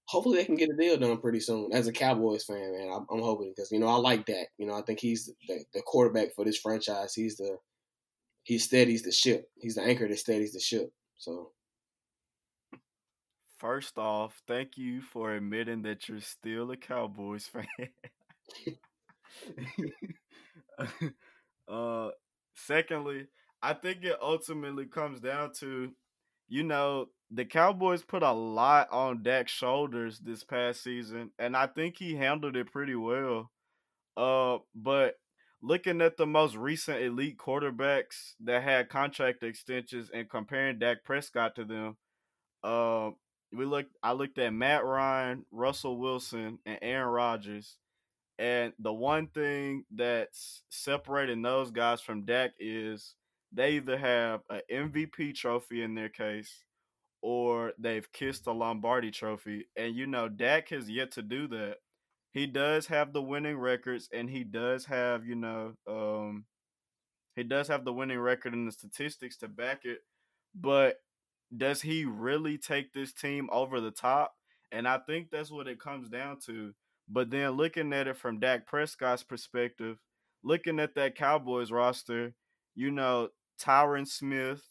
hopefully 0.06 0.38
they 0.38 0.46
can 0.46 0.56
get 0.56 0.70
a 0.70 0.76
deal 0.76 0.98
done 0.98 1.18
pretty 1.20 1.39
soon. 1.39 1.72
As 1.74 1.88
a 1.88 1.92
Cowboys 1.94 2.44
fan, 2.44 2.74
man, 2.78 2.89
I'm, 2.94 3.06
I'm 3.12 3.22
hoping 3.24 3.54
because 3.56 3.72
you 3.72 3.80
know 3.80 3.88
I 3.88 3.96
like 3.98 4.26
that. 4.28 4.48
You 4.58 4.68
know, 4.68 4.76
I 4.76 4.82
think 4.82 5.00
he's 5.00 5.32
the, 5.48 5.63
the 5.74 5.82
quarterback 5.82 6.34
for 6.36 6.46
this 6.46 6.58
franchise. 6.58 7.13
He's 7.13 7.38
the 7.38 7.58
he 8.44 8.58
steadies 8.58 9.04
the 9.04 9.12
ship. 9.12 9.50
He's 9.62 9.76
the 9.76 9.84
anchor 9.84 10.08
that 10.08 10.20
steadies 10.20 10.54
the 10.54 10.60
ship. 10.60 10.92
So. 11.18 11.52
First 13.58 13.98
off, 13.98 14.42
thank 14.48 14.78
you 14.78 15.02
for 15.02 15.34
admitting 15.34 15.82
that 15.82 16.08
you're 16.08 16.22
still 16.22 16.72
a 16.72 16.78
Cowboys 16.78 17.46
fan. 17.48 17.68
uh, 21.68 22.10
secondly, 22.56 23.28
I 23.62 23.74
think 23.74 24.04
it 24.04 24.17
ultimately 24.22 24.86
comes 24.86 25.19
down 25.19 25.54
to, 25.60 25.91
you 26.48 26.63
know, 26.63 27.08
the 27.32 27.45
Cowboys 27.45 28.02
put 28.02 28.24
a 28.24 28.32
lot 28.32 28.88
on 28.91 29.22
Dak's 29.22 29.52
shoulders 29.52 30.19
this 30.19 30.43
past 30.43 30.84
season, 30.84 31.32
and 31.38 31.56
I 31.56 31.67
think 31.67 31.98
he 31.98 32.15
handled 32.15 32.56
it 32.56 32.72
pretty 32.72 32.95
well. 32.95 33.52
Uh, 34.17 34.58
but 34.74 35.15
looking 35.62 36.02
at 36.02 36.17
the 36.17 36.26
most 36.26 36.56
recent 36.56 37.02
elite 37.02 37.38
quarterbacks 37.38 38.34
that 38.43 38.63
had 38.63 38.89
contract 38.89 39.43
extensions 39.43 40.10
and 40.13 40.30
comparing 40.30 40.80
Dak 40.80 41.04
Prescott 41.04 41.56
to 41.56 41.65
them, 41.65 41.98
uh, 42.63 43.12
we 43.52 43.65
looked. 43.65 43.95
I 44.02 44.13
looked 44.13 44.38
at 44.39 44.54
Matt 44.54 44.84
Ryan, 44.86 45.45
Russell 45.52 45.98
Wilson, 45.98 46.60
and 46.65 46.80
Aaron 46.82 47.10
Rodgers, 47.10 47.78
and 48.38 48.74
the 48.80 48.93
one 48.93 49.28
thing 49.28 49.84
that's 49.93 50.63
separating 50.69 51.41
those 51.41 51.72
guys 51.72 52.02
from 52.02 52.26
Dak 52.26 52.52
is 52.60 53.15
they 53.52 53.74
either 53.74 53.98
have 53.98 54.42
an 54.50 54.62
MVP 54.70 55.34
trophy 55.34 55.82
in 55.84 55.96
their 55.96 56.10
case 56.10 56.64
or 57.22 57.74
they've 57.80 58.12
kissed 58.14 58.46
the 58.46 58.54
Lombardi 58.54 59.12
trophy. 59.12 59.68
And 59.78 59.96
you 59.96 60.08
know, 60.08 60.30
Dak 60.30 60.70
has 60.70 60.90
yet 60.90 61.12
to 61.14 61.22
do 61.22 61.48
that. 61.50 61.78
He 62.32 62.48
does 62.48 62.88
have 62.88 63.14
the 63.14 63.22
winning 63.22 63.58
records 63.58 64.10
and 64.14 64.30
he 64.30 64.44
does 64.44 64.86
have, 64.86 65.26
you 65.26 65.36
know, 65.36 65.74
um 65.88 66.46
he 67.36 67.44
does 67.44 67.68
have 67.70 67.86
the 67.86 67.94
winning 67.94 68.20
record 68.20 68.54
and 68.54 68.68
the 68.68 68.72
statistics 68.72 69.38
to 69.38 69.48
back 69.48 69.86
it. 69.86 70.00
But 70.54 70.98
does 71.56 71.82
he 71.82 72.06
really 72.06 72.58
take 72.58 72.94
this 72.94 73.14
team 73.14 73.50
over 73.52 73.80
the 73.82 73.92
top? 73.92 74.34
And 74.72 74.88
I 74.88 75.00
think 75.00 75.30
that's 75.32 75.52
what 75.52 75.68
it 75.68 75.80
comes 75.80 76.10
down 76.10 76.38
to. 76.46 76.74
But 77.08 77.30
then 77.32 77.52
looking 77.52 77.94
at 77.94 78.08
it 78.08 78.18
from 78.18 78.40
Dak 78.40 78.68
Prescott's 78.68 79.24
perspective, 79.24 79.98
looking 80.44 80.80
at 80.80 80.96
that 80.96 81.16
Cowboys 81.16 81.72
roster, 81.72 82.34
you 82.76 82.92
know, 82.92 83.30
Tyron 83.60 84.08
Smith 84.08 84.63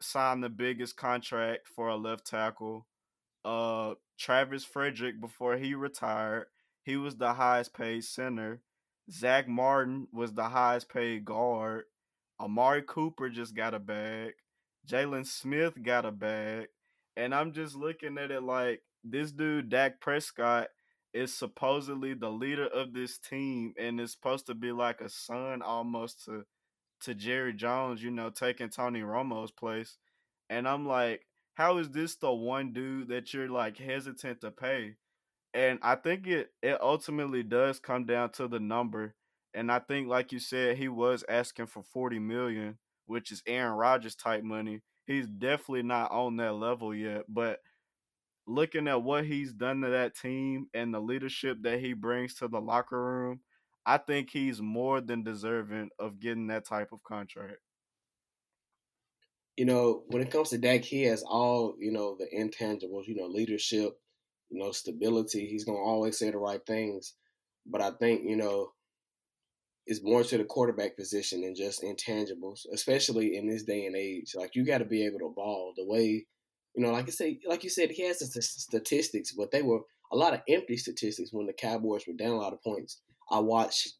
signed 0.00 0.42
the 0.42 0.48
biggest 0.48 0.96
contract 0.96 1.68
for 1.68 1.88
a 1.88 1.96
left 1.96 2.26
tackle. 2.26 2.86
Uh, 3.44 3.94
Travis 4.18 4.64
Frederick, 4.64 5.20
before 5.20 5.56
he 5.56 5.74
retired, 5.74 6.46
he 6.82 6.96
was 6.96 7.16
the 7.16 7.34
highest 7.34 7.74
paid 7.74 8.04
center. 8.04 8.60
Zach 9.10 9.48
Martin 9.48 10.08
was 10.12 10.32
the 10.32 10.44
highest 10.44 10.88
paid 10.88 11.24
guard. 11.24 11.84
Amari 12.40 12.82
Cooper 12.82 13.28
just 13.28 13.54
got 13.54 13.74
a 13.74 13.78
bag. 13.78 14.32
Jaylon 14.86 15.26
Smith 15.26 15.82
got 15.82 16.04
a 16.04 16.10
bag. 16.10 16.68
And 17.16 17.34
I'm 17.34 17.52
just 17.52 17.76
looking 17.76 18.18
at 18.18 18.30
it 18.30 18.42
like 18.42 18.82
this 19.04 19.30
dude, 19.30 19.68
Dak 19.68 20.00
Prescott, 20.00 20.68
is 21.12 21.32
supposedly 21.32 22.14
the 22.14 22.30
leader 22.30 22.66
of 22.66 22.92
this 22.92 23.18
team 23.18 23.72
and 23.78 24.00
is 24.00 24.12
supposed 24.12 24.46
to 24.46 24.54
be 24.54 24.72
like 24.72 25.00
a 25.00 25.08
son 25.08 25.62
almost 25.62 26.24
to 26.24 26.44
to 27.04 27.14
Jerry 27.14 27.52
Jones, 27.54 28.02
you 28.02 28.10
know, 28.10 28.30
taking 28.30 28.68
Tony 28.70 29.00
Romo's 29.02 29.50
place. 29.50 29.98
And 30.50 30.68
I'm 30.68 30.86
like, 30.86 31.26
how 31.54 31.78
is 31.78 31.90
this 31.90 32.16
the 32.16 32.32
one 32.32 32.72
dude 32.72 33.08
that 33.08 33.32
you're 33.32 33.48
like 33.48 33.78
hesitant 33.78 34.40
to 34.42 34.50
pay? 34.50 34.96
And 35.54 35.78
I 35.82 35.96
think 35.96 36.26
it 36.26 36.50
it 36.62 36.80
ultimately 36.80 37.42
does 37.42 37.78
come 37.80 38.06
down 38.06 38.30
to 38.32 38.48
the 38.48 38.60
number. 38.60 39.14
And 39.54 39.70
I 39.70 39.78
think 39.80 40.08
like 40.08 40.32
you 40.32 40.40
said, 40.40 40.78
he 40.78 40.88
was 40.88 41.24
asking 41.28 41.66
for 41.66 41.82
40 41.82 42.18
million, 42.18 42.78
which 43.06 43.32
is 43.32 43.42
Aaron 43.46 43.74
Rodgers 43.76 44.16
type 44.16 44.44
money. 44.44 44.82
He's 45.06 45.28
definitely 45.28 45.82
not 45.84 46.10
on 46.10 46.36
that 46.38 46.54
level 46.54 46.94
yet, 46.94 47.24
but 47.28 47.60
looking 48.46 48.88
at 48.88 49.02
what 49.02 49.24
he's 49.24 49.52
done 49.52 49.80
to 49.82 49.90
that 49.90 50.16
team 50.16 50.66
and 50.74 50.92
the 50.92 51.00
leadership 51.00 51.58
that 51.62 51.80
he 51.80 51.92
brings 51.94 52.34
to 52.36 52.48
the 52.48 52.60
locker 52.60 53.02
room, 53.02 53.40
I 53.86 53.98
think 53.98 54.30
he's 54.30 54.60
more 54.62 55.00
than 55.00 55.22
deserving 55.22 55.90
of 55.98 56.20
getting 56.20 56.46
that 56.48 56.66
type 56.66 56.92
of 56.92 57.02
contract. 57.02 57.58
You 59.56 59.66
know, 59.66 60.02
when 60.08 60.22
it 60.22 60.30
comes 60.30 60.50
to 60.50 60.58
Dak, 60.58 60.84
he 60.84 61.02
has 61.02 61.22
all, 61.22 61.76
you 61.78 61.92
know, 61.92 62.16
the 62.18 62.26
intangibles, 62.36 63.06
you 63.06 63.14
know, 63.14 63.26
leadership, 63.26 63.92
you 64.50 64.58
know, 64.58 64.72
stability. 64.72 65.46
He's 65.46 65.64
going 65.64 65.78
to 65.78 65.82
always 65.82 66.18
say 66.18 66.30
the 66.30 66.38
right 66.38 66.64
things. 66.66 67.14
But 67.66 67.80
I 67.80 67.90
think, 67.92 68.22
you 68.24 68.36
know, 68.36 68.72
it's 69.86 70.02
more 70.02 70.24
to 70.24 70.38
the 70.38 70.44
quarterback 70.44 70.96
position 70.96 71.42
than 71.42 71.54
just 71.54 71.82
intangibles, 71.82 72.60
especially 72.72 73.36
in 73.36 73.48
this 73.48 73.64
day 73.64 73.86
and 73.86 73.94
age. 73.94 74.32
Like, 74.34 74.54
you 74.54 74.64
got 74.64 74.78
to 74.78 74.86
be 74.86 75.04
able 75.04 75.18
to 75.20 75.32
ball 75.36 75.72
the 75.76 75.84
way, 75.86 76.26
you 76.74 76.82
know, 76.82 76.90
like 76.90 77.06
I 77.06 77.10
say, 77.10 77.38
like 77.46 77.62
you 77.62 77.70
said, 77.70 77.90
he 77.90 78.06
has 78.06 78.18
the 78.18 78.42
statistics, 78.42 79.32
but 79.32 79.50
they 79.50 79.62
were 79.62 79.80
a 80.10 80.16
lot 80.16 80.34
of 80.34 80.40
empty 80.48 80.76
statistics 80.78 81.32
when 81.32 81.46
the 81.46 81.52
Cowboys 81.52 82.06
were 82.06 82.14
down 82.14 82.32
a 82.32 82.38
lot 82.38 82.52
of 82.52 82.62
points. 82.62 83.02
I 83.30 83.40
watched, 83.40 83.94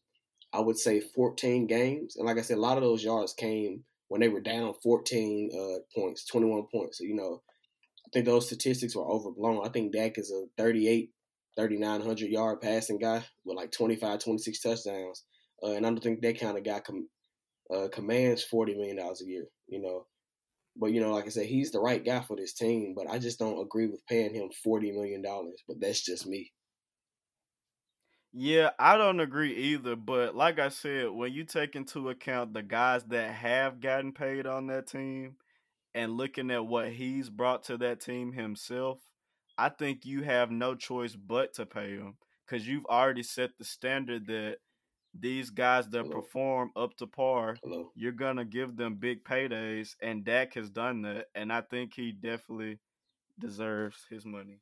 I 0.53 0.59
would 0.59 0.77
say, 0.77 0.99
14 0.99 1.67
games, 1.67 2.15
and 2.15 2.25
like 2.25 2.37
I 2.37 2.41
said, 2.41 2.57
a 2.57 2.61
lot 2.61 2.77
of 2.77 2.83
those 2.83 3.03
yards 3.03 3.33
came 3.33 3.83
when 4.07 4.21
they 4.21 4.29
were 4.29 4.41
down 4.41 4.73
14 4.83 5.49
uh, 5.53 5.99
points, 5.99 6.25
21 6.25 6.63
points. 6.71 6.99
So, 6.99 7.03
you 7.03 7.15
know, 7.15 7.41
I 8.05 8.09
think 8.13 8.25
those 8.25 8.47
statistics 8.47 8.95
were 8.95 9.09
overblown. 9.09 9.65
I 9.65 9.69
think 9.69 9.93
Dak 9.93 10.17
is 10.17 10.31
a 10.31 10.45
38, 10.61 11.09
3,900 11.57 12.29
yard 12.29 12.61
passing 12.61 12.99
guy 12.99 13.23
with 13.43 13.57
like 13.57 13.71
25, 13.71 14.19
26 14.19 14.61
touchdowns. 14.61 15.23
Uh, 15.63 15.71
and 15.71 15.85
I 15.85 15.89
don't 15.89 16.01
think 16.01 16.21
that 16.21 16.39
kind 16.39 16.57
of 16.57 16.63
guy 16.63 16.79
com- 16.81 17.09
uh, 17.73 17.87
commands 17.91 18.45
$40 18.51 18.75
million 18.77 18.99
a 18.99 19.25
year, 19.25 19.45
you 19.67 19.81
know. 19.81 20.05
But, 20.77 20.91
you 20.91 21.01
know, 21.01 21.13
like 21.13 21.25
I 21.25 21.29
said, 21.29 21.45
he's 21.45 21.71
the 21.71 21.79
right 21.79 22.03
guy 22.03 22.21
for 22.21 22.35
this 22.35 22.53
team, 22.53 22.93
but 22.95 23.09
I 23.09 23.17
just 23.17 23.39
don't 23.39 23.61
agree 23.61 23.87
with 23.87 24.05
paying 24.07 24.35
him 24.35 24.49
$40 24.65 24.93
million. 24.93 25.23
But 25.67 25.79
that's 25.79 26.03
just 26.03 26.27
me. 26.27 26.51
Yeah, 28.37 28.71
I 28.77 28.97
don't 28.97 29.21
agree 29.21 29.55
either. 29.55 29.95
But 29.95 30.35
like 30.35 30.59
I 30.59 30.67
said, 30.67 31.09
when 31.11 31.31
you 31.31 31.45
take 31.45 31.75
into 31.75 32.09
account 32.09 32.53
the 32.53 32.63
guys 32.63 33.05
that 33.05 33.31
have 33.33 33.79
gotten 33.79 34.11
paid 34.11 34.45
on 34.45 34.67
that 34.67 34.87
team 34.87 35.37
and 35.93 36.17
looking 36.17 36.51
at 36.51 36.65
what 36.65 36.89
he's 36.89 37.29
brought 37.29 37.63
to 37.63 37.77
that 37.77 38.01
team 38.01 38.33
himself, 38.33 38.99
I 39.57 39.69
think 39.69 40.05
you 40.05 40.23
have 40.23 40.51
no 40.51 40.75
choice 40.75 41.15
but 41.15 41.53
to 41.53 41.65
pay 41.65 41.91
him 41.91 42.17
because 42.45 42.67
you've 42.67 42.85
already 42.87 43.23
set 43.23 43.51
the 43.57 43.63
standard 43.63 44.27
that 44.27 44.57
these 45.17 45.49
guys 45.49 45.87
that 45.91 46.07
Hello. 46.07 46.21
perform 46.21 46.71
up 46.75 46.97
to 46.97 47.07
par, 47.07 47.55
Hello. 47.63 47.89
you're 47.95 48.11
gonna 48.11 48.43
give 48.43 48.75
them 48.75 48.95
big 48.95 49.23
paydays, 49.23 49.95
and 50.01 50.25
Dak 50.25 50.55
has 50.55 50.69
done 50.69 51.03
that, 51.03 51.27
and 51.33 51.53
I 51.53 51.61
think 51.61 51.93
he 51.93 52.11
definitely 52.11 52.79
deserves 53.39 54.05
his 54.09 54.25
money. 54.25 54.59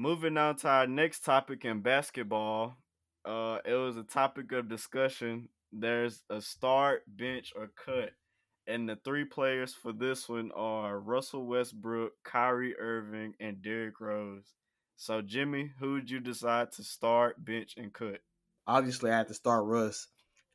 Moving 0.00 0.38
on 0.38 0.56
to 0.56 0.68
our 0.68 0.86
next 0.86 1.26
topic 1.26 1.66
in 1.66 1.82
basketball, 1.82 2.78
uh, 3.26 3.58
it 3.66 3.74
was 3.74 3.98
a 3.98 4.02
topic 4.02 4.50
of 4.50 4.66
discussion. 4.66 5.50
There's 5.74 6.22
a 6.30 6.40
start, 6.40 7.02
bench, 7.06 7.52
or 7.54 7.70
cut, 7.84 8.12
and 8.66 8.88
the 8.88 8.96
three 9.04 9.26
players 9.26 9.74
for 9.74 9.92
this 9.92 10.26
one 10.26 10.52
are 10.56 10.98
Russell 10.98 11.46
Westbrook, 11.46 12.12
Kyrie 12.24 12.78
Irving, 12.78 13.34
and 13.40 13.60
Derrick 13.60 14.00
Rose. 14.00 14.54
So, 14.96 15.20
Jimmy, 15.20 15.70
who 15.78 15.92
would 15.92 16.10
you 16.10 16.18
decide 16.18 16.72
to 16.72 16.82
start, 16.82 17.44
bench, 17.44 17.74
and 17.76 17.92
cut? 17.92 18.20
Obviously, 18.66 19.10
I 19.10 19.18
had 19.18 19.28
to 19.28 19.34
start 19.34 19.66
Russ. 19.66 20.06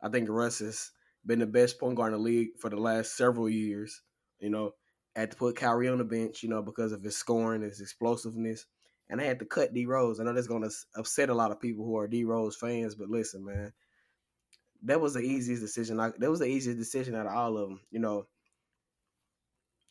I 0.01 0.09
think 0.09 0.27
Russ 0.27 0.57
has 0.57 0.89
been 1.23 1.37
the 1.37 1.45
best 1.45 1.79
point 1.79 1.97
guard 1.97 2.13
in 2.13 2.17
the 2.17 2.25
league 2.25 2.57
for 2.59 2.71
the 2.71 2.77
last 2.77 3.15
several 3.15 3.47
years. 3.47 4.01
You 4.39 4.49
know, 4.49 4.71
I 5.15 5.19
had 5.19 5.29
to 5.29 5.37
put 5.37 5.55
Kyrie 5.55 5.87
on 5.87 5.99
the 5.99 6.03
bench, 6.03 6.41
you 6.41 6.49
know, 6.49 6.63
because 6.63 6.93
of 6.93 7.03
his 7.03 7.15
scoring, 7.15 7.61
his 7.61 7.79
explosiveness. 7.79 8.65
And 9.09 9.21
I 9.21 9.25
had 9.25 9.39
to 9.39 9.45
cut 9.45 9.73
D 9.73 9.85
Rose. 9.85 10.19
I 10.19 10.23
know 10.23 10.33
that's 10.33 10.47
going 10.47 10.63
to 10.63 10.71
upset 10.95 11.29
a 11.29 11.35
lot 11.35 11.51
of 11.51 11.61
people 11.61 11.85
who 11.85 11.97
are 11.97 12.07
D 12.07 12.23
Rose 12.23 12.55
fans, 12.55 12.95
but 12.95 13.09
listen, 13.09 13.45
man, 13.45 13.71
that 14.83 15.01
was 15.01 15.13
the 15.13 15.21
easiest 15.21 15.61
decision. 15.61 15.99
I, 15.99 16.11
that 16.19 16.29
was 16.29 16.39
the 16.39 16.45
easiest 16.45 16.77
decision 16.79 17.15
out 17.15 17.25
of 17.27 17.33
all 17.33 17.57
of 17.57 17.69
them. 17.69 17.81
You 17.91 17.99
know, 17.99 18.27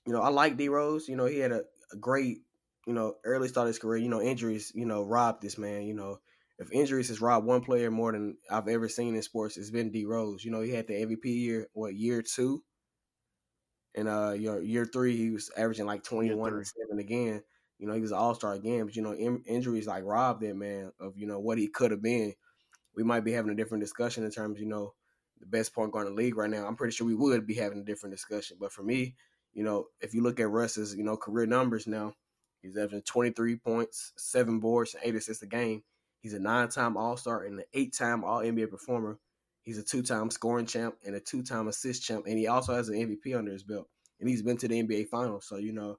you 0.06 0.12
know, 0.12 0.20
I 0.20 0.28
like 0.28 0.56
D 0.56 0.68
Rose. 0.68 1.08
You 1.08 1.16
know, 1.16 1.26
he 1.26 1.38
had 1.38 1.52
a, 1.52 1.62
a 1.92 1.96
great, 1.96 2.38
you 2.86 2.92
know, 2.92 3.14
early 3.24 3.48
start 3.48 3.66
of 3.66 3.68
his 3.68 3.78
career. 3.78 4.02
You 4.02 4.08
know, 4.08 4.20
injuries, 4.20 4.72
you 4.74 4.86
know, 4.86 5.04
robbed 5.04 5.42
this 5.42 5.58
man. 5.58 5.82
You 5.82 5.94
know, 5.94 6.18
if 6.58 6.70
injuries 6.72 7.08
has 7.08 7.20
robbed 7.20 7.46
one 7.46 7.62
player 7.62 7.90
more 7.90 8.12
than 8.12 8.36
I've 8.50 8.68
ever 8.68 8.88
seen 8.88 9.14
in 9.14 9.22
sports, 9.22 9.56
it's 9.56 9.70
been 9.70 9.90
D 9.90 10.04
Rose. 10.04 10.44
You 10.44 10.50
know, 10.50 10.60
he 10.60 10.72
had 10.72 10.86
the 10.86 10.94
MVP 10.94 11.24
year, 11.24 11.68
what 11.72 11.94
year 11.94 12.22
two, 12.22 12.62
and 13.94 14.08
uh, 14.08 14.32
year 14.32 14.60
year 14.62 14.84
three 14.84 15.16
he 15.16 15.30
was 15.30 15.50
averaging 15.56 15.86
like 15.86 16.02
twenty 16.02 16.34
one 16.34 16.52
and 16.52 16.66
seven 16.66 16.98
again. 16.98 17.42
You 17.78 17.86
know, 17.86 17.94
he 17.94 18.00
was 18.00 18.12
an 18.12 18.18
all 18.18 18.34
star 18.34 18.54
again, 18.54 18.84
but 18.84 18.96
you 18.96 19.02
know, 19.02 19.12
in, 19.12 19.42
injuries 19.46 19.86
like 19.86 20.04
robbed 20.04 20.42
that 20.42 20.56
man 20.56 20.92
of 21.00 21.16
you 21.16 21.26
know 21.26 21.40
what 21.40 21.58
he 21.58 21.68
could 21.68 21.90
have 21.90 22.02
been. 22.02 22.34
We 22.94 23.02
might 23.02 23.24
be 23.24 23.32
having 23.32 23.50
a 23.50 23.56
different 23.56 23.82
discussion 23.82 24.24
in 24.24 24.30
terms, 24.30 24.60
you 24.60 24.66
know, 24.66 24.94
the 25.40 25.46
best 25.46 25.74
point 25.74 25.92
guard 25.92 26.06
in 26.06 26.14
the 26.14 26.22
league 26.22 26.36
right 26.36 26.50
now. 26.50 26.66
I'm 26.66 26.76
pretty 26.76 26.94
sure 26.94 27.06
we 27.06 27.14
would 27.14 27.46
be 27.46 27.54
having 27.54 27.78
a 27.78 27.84
different 27.84 28.14
discussion. 28.14 28.56
But 28.60 28.72
for 28.72 28.82
me, 28.82 29.16
you 29.52 29.64
know, 29.64 29.86
if 30.00 30.14
you 30.14 30.22
look 30.22 30.40
at 30.40 30.48
Russ's, 30.48 30.94
you 30.94 31.04
know, 31.04 31.16
career 31.16 31.46
numbers 31.46 31.86
now, 31.86 32.12
he's 32.62 32.76
averaging 32.76 33.02
23 33.02 33.56
points, 33.56 34.12
seven 34.16 34.60
boards, 34.60 34.94
and 34.94 35.02
eight 35.04 35.14
assists 35.14 35.42
a 35.42 35.46
game. 35.46 35.82
He's 36.20 36.34
a 36.34 36.38
nine-time 36.38 36.96
All-Star 36.96 37.44
and 37.44 37.58
an 37.58 37.64
eight-time 37.74 38.24
All-NBA 38.24 38.70
performer. 38.70 39.18
He's 39.62 39.78
a 39.78 39.82
two-time 39.82 40.30
scoring 40.30 40.66
champ 40.66 40.96
and 41.04 41.14
a 41.14 41.20
two-time 41.20 41.68
assist 41.68 42.02
champ, 42.02 42.24
and 42.26 42.38
he 42.38 42.46
also 42.46 42.74
has 42.74 42.88
an 42.88 42.96
MVP 42.96 43.36
under 43.36 43.52
his 43.52 43.62
belt. 43.62 43.88
And 44.20 44.28
he's 44.28 44.42
been 44.42 44.56
to 44.58 44.68
the 44.68 44.82
NBA 44.82 45.08
Finals, 45.08 45.46
so 45.46 45.56
you 45.56 45.72
know, 45.72 45.98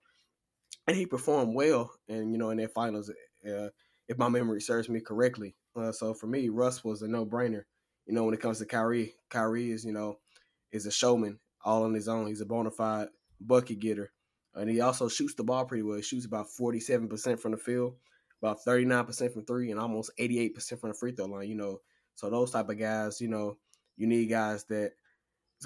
and 0.88 0.95
he 0.95 1.06
performed 1.06 1.56
well. 1.56 1.91
And 2.08 2.32
you 2.32 2.38
know, 2.38 2.50
in 2.50 2.58
their 2.58 2.67
finals, 2.67 3.10
uh, 3.10 3.69
if 4.08 4.17
my 4.17 4.30
memory 4.30 4.62
serves 4.62 4.89
me 4.89 5.00
correctly, 5.00 5.56
uh, 5.76 5.91
so 5.91 6.13
for 6.13 6.28
me, 6.28 6.50
Russ 6.50 6.84
was 6.84 7.02
a 7.02 7.08
no-brainer. 7.08 7.63
You 8.06 8.13
know, 8.13 8.24
when 8.24 8.34
it 8.34 8.39
comes 8.41 8.60
to 8.60 8.65
Kyrie, 8.65 9.15
Kyrie 9.30 9.71
is 9.71 9.84
you 9.84 9.93
know 9.93 10.19
is 10.71 10.86
a 10.86 10.91
showman 10.91 11.39
all 11.63 11.84
on 11.84 11.93
his 11.93 12.08
own. 12.08 12.28
He's 12.28 12.41
a 12.41 12.45
bona 12.45 12.71
fide 12.71 13.08
bucket 13.41 13.80
getter, 13.80 14.12
and 14.54 14.69
he 14.69 14.82
also 14.82 15.10
shoots 15.10 15.34
the 15.36 15.43
ball 15.43 15.65
pretty 15.65 15.84
well. 15.84 15.98
He 15.98 16.04
shoots 16.04 16.26
about 16.26 16.50
forty-seven 16.50 17.08
percent 17.08 17.39
from 17.39 17.52
the 17.52 17.58
field, 17.58 17.95
about 18.41 18.63
thirty-nine 18.63 19.06
percent 19.06 19.34
from 19.34 19.45
three, 19.45 19.71
and 19.71 19.80
almost 19.80 20.12
eighty-eight 20.19 20.54
percent 20.54 20.82
from 20.82 20.91
the 20.91 20.95
free 20.95 21.13
throw 21.13 21.26
line. 21.26 21.50
You 21.50 21.56
know, 21.56 21.80
so 22.13 22.30
those 22.30 22.52
type 22.52 22.69
of 22.69 22.78
guys, 22.78 23.19
you 23.19 23.28
know, 23.28 23.58
you 23.98 24.06
need 24.06 24.28
guys 24.28 24.65
that 24.65 24.91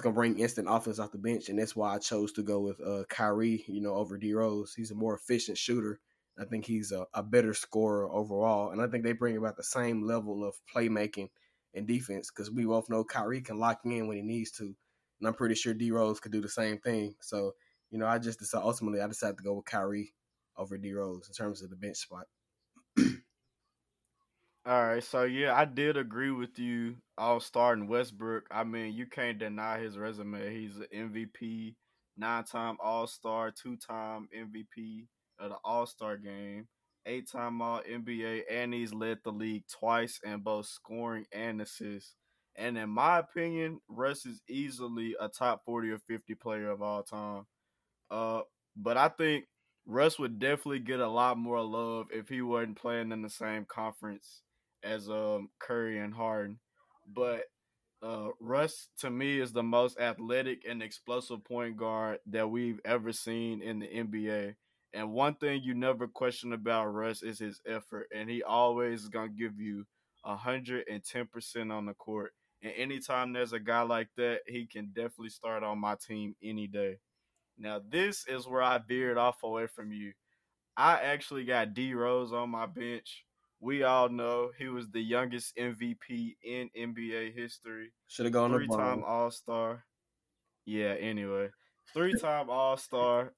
is 0.00 0.02
gonna 0.02 0.14
bring 0.14 0.38
instant 0.38 0.66
offense 0.70 0.98
off 0.98 1.12
the 1.12 1.18
bench, 1.18 1.48
and 1.48 1.58
that's 1.58 1.76
why 1.76 1.94
I 1.94 1.98
chose 1.98 2.32
to 2.32 2.42
go 2.42 2.60
with 2.60 2.80
uh, 2.80 3.04
Kyrie. 3.08 3.64
You 3.68 3.80
know, 3.80 3.94
over 3.94 4.16
D 4.16 4.32
Rose. 4.32 4.74
He's 4.74 4.90
a 4.90 4.94
more 4.94 5.14
efficient 5.14 5.58
shooter. 5.58 6.00
I 6.38 6.44
think 6.46 6.64
he's 6.64 6.90
a, 6.90 7.06
a 7.12 7.22
better 7.22 7.52
scorer 7.52 8.10
overall, 8.10 8.70
and 8.70 8.80
I 8.80 8.86
think 8.86 9.04
they 9.04 9.12
bring 9.12 9.36
about 9.36 9.56
the 9.56 9.62
same 9.62 10.06
level 10.06 10.42
of 10.44 10.54
playmaking 10.74 11.28
and 11.74 11.86
defense 11.86 12.30
because 12.30 12.50
we 12.50 12.64
both 12.64 12.88
know 12.88 13.04
Kyrie 13.04 13.42
can 13.42 13.58
lock 13.58 13.80
in 13.84 14.08
when 14.08 14.16
he 14.16 14.22
needs 14.22 14.50
to, 14.52 14.64
and 14.64 15.28
I'm 15.28 15.34
pretty 15.34 15.54
sure 15.54 15.74
D 15.74 15.90
Rose 15.90 16.18
could 16.18 16.32
do 16.32 16.40
the 16.40 16.48
same 16.48 16.78
thing. 16.78 17.14
So 17.20 17.52
you 17.90 17.98
know, 17.98 18.06
I 18.06 18.18
just 18.18 18.38
decided 18.38 18.64
ultimately 18.64 19.00
I 19.00 19.06
decided 19.06 19.36
to 19.38 19.44
go 19.44 19.54
with 19.54 19.66
Kyrie 19.66 20.14
over 20.56 20.78
D 20.78 20.92
Rose 20.92 21.28
in 21.28 21.34
terms 21.34 21.62
of 21.62 21.70
the 21.70 21.76
bench 21.76 21.98
spot. 21.98 22.26
All 24.70 24.84
right, 24.86 25.02
so 25.02 25.24
yeah, 25.24 25.52
I 25.52 25.64
did 25.64 25.96
agree 25.96 26.30
with 26.30 26.56
you. 26.56 26.94
All 27.18 27.40
starting 27.40 27.88
Westbrook. 27.88 28.44
I 28.52 28.62
mean, 28.62 28.94
you 28.94 29.04
can't 29.04 29.36
deny 29.36 29.80
his 29.80 29.98
resume. 29.98 30.54
He's 30.54 30.76
an 30.76 30.86
MVP, 30.94 31.74
nine-time 32.16 32.76
All 32.80 33.08
Star, 33.08 33.50
two-time 33.50 34.28
MVP 34.32 35.08
of 35.40 35.50
the 35.50 35.56
All 35.64 35.86
Star 35.86 36.16
game, 36.16 36.68
eight-time 37.04 37.60
All 37.60 37.80
NBA, 37.80 38.42
and 38.48 38.72
he's 38.72 38.94
led 38.94 39.18
the 39.24 39.32
league 39.32 39.64
twice 39.66 40.20
in 40.22 40.38
both 40.38 40.66
scoring 40.66 41.24
and 41.32 41.60
assists. 41.60 42.14
And 42.54 42.78
in 42.78 42.90
my 42.90 43.18
opinion, 43.18 43.80
Russ 43.88 44.24
is 44.24 44.40
easily 44.48 45.16
a 45.20 45.28
top 45.28 45.62
forty 45.64 45.90
or 45.90 45.98
fifty 45.98 46.36
player 46.36 46.70
of 46.70 46.80
all 46.80 47.02
time. 47.02 47.44
Uh, 48.08 48.42
but 48.76 48.96
I 48.96 49.08
think 49.08 49.46
Russ 49.84 50.16
would 50.20 50.38
definitely 50.38 50.78
get 50.78 51.00
a 51.00 51.08
lot 51.08 51.38
more 51.38 51.60
love 51.60 52.06
if 52.12 52.28
he 52.28 52.40
wasn't 52.40 52.80
playing 52.80 53.10
in 53.10 53.22
the 53.22 53.30
same 53.30 53.64
conference 53.64 54.42
as 54.82 55.08
um 55.10 55.50
Curry 55.58 55.98
and 55.98 56.14
Harden. 56.14 56.58
But 57.06 57.44
uh 58.02 58.28
Russ 58.40 58.88
to 59.00 59.10
me 59.10 59.40
is 59.40 59.52
the 59.52 59.62
most 59.62 59.98
athletic 60.00 60.62
and 60.68 60.82
explosive 60.82 61.44
point 61.44 61.76
guard 61.76 62.18
that 62.26 62.50
we've 62.50 62.80
ever 62.84 63.12
seen 63.12 63.62
in 63.62 63.80
the 63.80 63.86
NBA. 63.86 64.56
And 64.92 65.12
one 65.12 65.34
thing 65.36 65.62
you 65.62 65.74
never 65.74 66.08
question 66.08 66.52
about 66.52 66.86
Russ 66.86 67.22
is 67.22 67.38
his 67.38 67.60
effort, 67.66 68.08
and 68.14 68.28
he 68.28 68.42
always 68.42 69.02
is 69.02 69.08
gonna 69.08 69.28
give 69.28 69.60
you 69.60 69.86
hundred 70.24 70.84
and 70.90 71.04
ten 71.04 71.26
percent 71.26 71.72
on 71.72 71.86
the 71.86 71.94
court. 71.94 72.32
And 72.62 72.72
anytime 72.76 73.32
there's 73.32 73.52
a 73.52 73.60
guy 73.60 73.82
like 73.82 74.08
that, 74.16 74.40
he 74.46 74.66
can 74.66 74.86
definitely 74.94 75.30
start 75.30 75.62
on 75.62 75.78
my 75.78 75.96
team 75.96 76.34
any 76.42 76.66
day. 76.66 76.98
Now, 77.58 77.80
this 77.86 78.26
is 78.26 78.46
where 78.48 78.62
I 78.62 78.78
veered 78.78 79.18
off 79.18 79.42
away 79.42 79.66
from 79.66 79.92
you. 79.92 80.12
I 80.76 81.00
actually 81.00 81.44
got 81.44 81.74
D 81.74 81.94
Rose 81.94 82.32
on 82.32 82.50
my 82.50 82.66
bench. 82.66 83.24
We 83.60 83.82
all 83.82 84.08
know 84.08 84.50
he 84.58 84.68
was 84.68 84.88
the 84.88 85.00
youngest 85.00 85.54
MVP 85.56 86.36
in 86.42 86.70
NBA 86.76 87.34
history. 87.34 87.92
Should 88.08 88.26
have 88.26 88.32
gone 88.32 88.52
three 88.52 88.68
time 88.68 89.02
All 89.04 89.30
Star. 89.30 89.84
Yeah, 90.64 90.94
anyway. 90.98 91.50
Three 91.92 92.14
time 92.14 92.48
All 92.48 92.76
Star, 92.76 93.32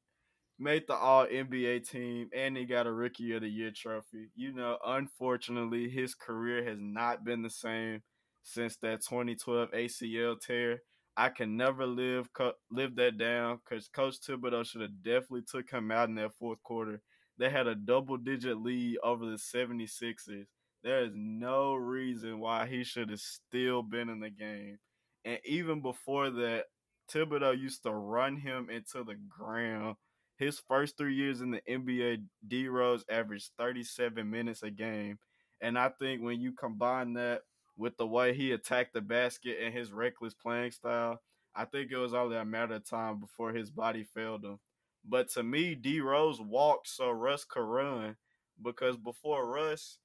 made 0.58 0.84
the 0.86 0.94
All 0.94 1.26
NBA 1.26 1.88
team, 1.88 2.28
and 2.34 2.56
he 2.56 2.66
got 2.66 2.86
a 2.86 2.92
Rookie 2.92 3.32
of 3.32 3.42
the 3.42 3.48
Year 3.48 3.72
trophy. 3.74 4.30
You 4.34 4.52
know, 4.52 4.78
unfortunately, 4.84 5.88
his 5.88 6.14
career 6.14 6.64
has 6.64 6.78
not 6.80 7.24
been 7.24 7.42
the 7.42 7.50
same 7.50 8.02
since 8.42 8.76
that 8.78 9.02
2012 9.02 9.70
ACL 9.70 10.40
tear. 10.40 10.80
I 11.16 11.28
can 11.28 11.56
never 11.56 11.86
live 11.86 12.32
co- 12.32 12.54
live 12.70 12.96
that 12.96 13.18
down 13.18 13.58
because 13.58 13.88
Coach 13.88 14.16
Thibodeau 14.26 14.64
should 14.64 14.80
have 14.80 15.02
definitely 15.02 15.42
took 15.50 15.70
him 15.70 15.90
out 15.90 16.08
in 16.08 16.14
that 16.16 16.32
fourth 16.38 16.62
quarter. 16.62 17.02
They 17.38 17.50
had 17.50 17.66
a 17.66 17.74
double 17.74 18.16
digit 18.16 18.58
lead 18.58 18.98
over 19.02 19.26
the 19.26 19.36
76ers. 19.36 20.46
There 20.82 21.04
is 21.04 21.12
no 21.14 21.74
reason 21.74 22.40
why 22.40 22.66
he 22.66 22.84
should 22.84 23.10
have 23.10 23.20
still 23.20 23.82
been 23.82 24.08
in 24.08 24.20
the 24.20 24.30
game. 24.30 24.78
And 25.24 25.38
even 25.44 25.80
before 25.80 26.30
that, 26.30 26.64
Thibodeau 27.10 27.58
used 27.58 27.82
to 27.84 27.92
run 27.92 28.36
him 28.36 28.68
into 28.70 29.04
the 29.04 29.16
ground. 29.28 29.96
His 30.38 30.60
first 30.66 30.96
three 30.96 31.14
years 31.14 31.40
in 31.40 31.52
the 31.52 31.60
NBA, 31.68 32.24
D 32.46 32.68
Rose 32.68 33.04
averaged 33.08 33.50
37 33.58 34.28
minutes 34.28 34.62
a 34.62 34.70
game. 34.70 35.18
And 35.60 35.78
I 35.78 35.90
think 35.90 36.22
when 36.22 36.40
you 36.40 36.52
combine 36.52 37.12
that 37.14 37.42
with 37.76 37.96
the 37.96 38.06
way 38.06 38.34
he 38.34 38.52
attacked 38.52 38.92
the 38.94 39.00
basket 39.00 39.58
and 39.62 39.72
his 39.72 39.92
reckless 39.92 40.34
playing 40.34 40.72
style, 40.72 41.20
I 41.54 41.64
think 41.66 41.92
it 41.92 41.98
was 41.98 42.14
only 42.14 42.36
a 42.36 42.44
matter 42.44 42.74
of 42.74 42.88
time 42.88 43.20
before 43.20 43.52
his 43.52 43.70
body 43.70 44.04
failed 44.04 44.44
him. 44.44 44.58
But 45.04 45.30
to 45.30 45.42
me, 45.42 45.74
D 45.74 46.00
Rose 46.00 46.40
walked 46.40 46.88
so 46.88 47.10
Russ 47.10 47.44
could 47.44 47.64
run 47.64 48.16
because 48.62 48.96
before 48.96 49.48
Russ, 49.48 49.98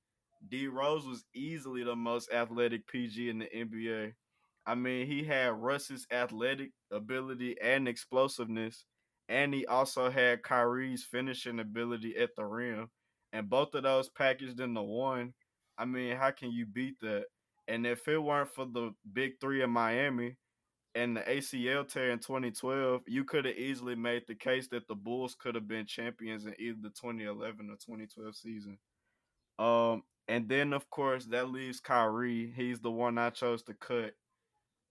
D 0.47 0.67
Rose 0.67 1.05
was 1.05 1.25
easily 1.33 1.83
the 1.83 1.95
most 1.95 2.31
athletic 2.31 2.87
PG 2.87 3.29
in 3.29 3.39
the 3.39 3.45
NBA. 3.45 4.13
I 4.65 4.75
mean, 4.75 5.07
he 5.07 5.23
had 5.23 5.53
Russ's 5.61 6.05
athletic 6.11 6.71
ability 6.91 7.55
and 7.61 7.87
explosiveness, 7.87 8.85
and 9.29 9.53
he 9.53 9.65
also 9.65 10.09
had 10.09 10.43
Kyrie's 10.43 11.03
finishing 11.03 11.59
ability 11.59 12.17
at 12.17 12.35
the 12.35 12.45
rim. 12.45 12.89
And 13.31 13.49
both 13.49 13.75
of 13.75 13.83
those 13.83 14.09
packaged 14.09 14.59
into 14.59 14.81
one. 14.81 15.33
I 15.77 15.85
mean, 15.85 16.15
how 16.15 16.31
can 16.31 16.51
you 16.51 16.65
beat 16.65 16.99
that? 17.01 17.25
And 17.67 17.85
if 17.85 18.07
it 18.07 18.17
weren't 18.17 18.53
for 18.53 18.65
the 18.65 18.93
big 19.13 19.33
three 19.39 19.61
in 19.61 19.69
Miami 19.69 20.37
and 20.97 21.17
the 21.17 21.21
ACL 21.21 21.87
tear 21.87 22.11
in 22.11 22.19
2012, 22.19 23.03
you 23.07 23.23
could 23.23 23.45
have 23.45 23.55
easily 23.55 23.95
made 23.95 24.23
the 24.27 24.35
case 24.35 24.67
that 24.69 24.87
the 24.87 24.95
Bulls 24.95 25.35
could 25.35 25.55
have 25.55 25.67
been 25.67 25.85
champions 25.85 26.45
in 26.45 26.55
either 26.59 26.77
the 26.81 26.89
2011 26.89 27.69
or 27.69 27.75
2012 27.75 28.35
season. 28.35 28.77
Um, 29.59 30.03
and 30.27 30.49
then 30.49 30.73
of 30.73 30.89
course 30.89 31.25
that 31.25 31.49
leaves 31.49 31.79
Kyrie. 31.79 32.53
He's 32.55 32.79
the 32.79 32.91
one 32.91 33.17
I 33.17 33.29
chose 33.29 33.63
to 33.63 33.73
cut 33.73 34.13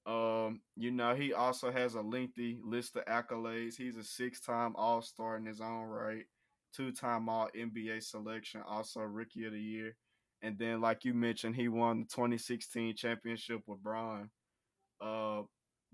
um, 0.06 0.60
you 0.76 0.92
know, 0.92 1.16
he 1.16 1.32
also 1.32 1.72
has 1.72 1.96
a 1.96 2.00
lengthy 2.00 2.60
list 2.62 2.96
of 2.96 3.04
accolades. 3.06 3.74
He's 3.76 3.96
a 3.96 4.04
six-time 4.04 4.74
All-Star 4.76 5.36
in 5.36 5.44
his 5.44 5.60
own 5.60 5.82
right, 5.82 6.24
two-time 6.72 7.28
All 7.28 7.48
NBA 7.56 8.04
selection, 8.04 8.62
also 8.64 9.00
Rookie 9.00 9.46
of 9.46 9.52
the 9.52 9.60
Year, 9.60 9.96
and 10.42 10.56
then, 10.58 10.80
like 10.80 11.04
you 11.04 11.12
mentioned, 11.12 11.56
he 11.56 11.66
won 11.66 12.00
the 12.00 12.04
2016 12.04 12.94
championship 12.94 13.62
with 13.66 13.82
Bron. 13.82 14.30
Uh, 15.00 15.42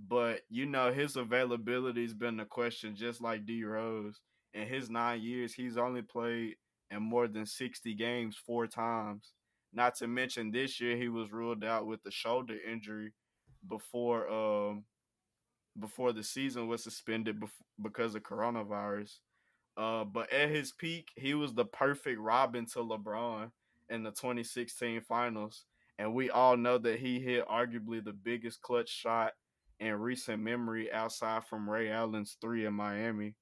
but 0.08 0.40
you 0.48 0.66
know, 0.66 0.92
his 0.92 1.16
availability 1.16 2.02
has 2.02 2.14
been 2.14 2.40
a 2.40 2.46
question, 2.46 2.96
just 2.96 3.20
like 3.20 3.46
D 3.46 3.64
Rose. 3.64 4.20
In 4.54 4.66
his 4.66 4.90
nine 4.90 5.22
years, 5.22 5.54
he's 5.54 5.76
only 5.78 6.02
played 6.02 6.56
in 6.90 7.02
more 7.02 7.26
than 7.26 7.46
60 7.46 7.94
games 7.94 8.36
four 8.36 8.66
times. 8.66 9.32
Not 9.72 9.94
to 9.96 10.06
mention, 10.06 10.50
this 10.50 10.80
year 10.80 10.96
he 10.96 11.08
was 11.08 11.32
ruled 11.32 11.64
out 11.64 11.86
with 11.86 12.00
a 12.06 12.10
shoulder 12.10 12.56
injury 12.70 13.12
before 13.68 14.28
um 14.30 14.84
before 15.78 16.12
the 16.12 16.22
season 16.22 16.68
was 16.68 16.82
suspended 16.82 17.40
bef- 17.40 17.50
because 17.80 18.14
of 18.14 18.22
coronavirus. 18.22 19.18
Uh, 19.76 20.04
but 20.04 20.30
at 20.32 20.50
his 20.50 20.72
peak, 20.72 21.08
he 21.16 21.34
was 21.34 21.54
the 21.54 21.64
perfect 21.64 22.20
Robin 22.20 22.66
to 22.66 22.80
LeBron 22.80 23.50
in 23.88 24.02
the 24.02 24.10
2016 24.10 25.00
finals. 25.02 25.64
And 25.98 26.14
we 26.14 26.28
all 26.30 26.56
know 26.56 26.78
that 26.78 26.98
he 26.98 27.20
hit 27.20 27.46
arguably 27.48 28.04
the 28.04 28.12
biggest 28.12 28.60
clutch 28.60 28.90
shot 28.90 29.32
in 29.80 29.94
recent 29.94 30.42
memory 30.42 30.92
outside 30.92 31.44
from 31.44 31.68
Ray 31.68 31.90
Allen's 31.90 32.36
three 32.40 32.66
in 32.66 32.74
Miami. 32.74 33.34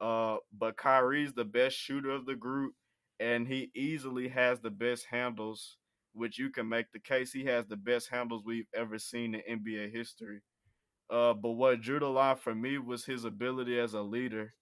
Uh, 0.00 0.36
but 0.56 0.76
Kyrie's 0.76 1.32
the 1.32 1.44
best 1.44 1.76
shooter 1.76 2.10
of 2.10 2.26
the 2.26 2.36
group, 2.36 2.74
and 3.18 3.48
he 3.48 3.70
easily 3.74 4.28
has 4.28 4.60
the 4.60 4.70
best 4.70 5.06
handles 5.10 5.76
which 6.18 6.38
you 6.38 6.50
can 6.50 6.68
make 6.68 6.90
the 6.92 6.98
case 6.98 7.32
he 7.32 7.44
has 7.44 7.66
the 7.66 7.76
best 7.76 8.08
handles 8.10 8.42
we've 8.44 8.66
ever 8.74 8.98
seen 8.98 9.34
in 9.34 9.60
NBA 9.60 9.92
history. 9.92 10.40
Uh, 11.10 11.32
but 11.32 11.52
what 11.52 11.80
drew 11.80 11.98
the 11.98 12.06
line 12.06 12.36
for 12.36 12.54
me 12.54 12.76
was 12.78 13.04
his 13.04 13.24
ability 13.24 13.78
as 13.78 13.94
a 13.94 14.02
leader. 14.02 14.52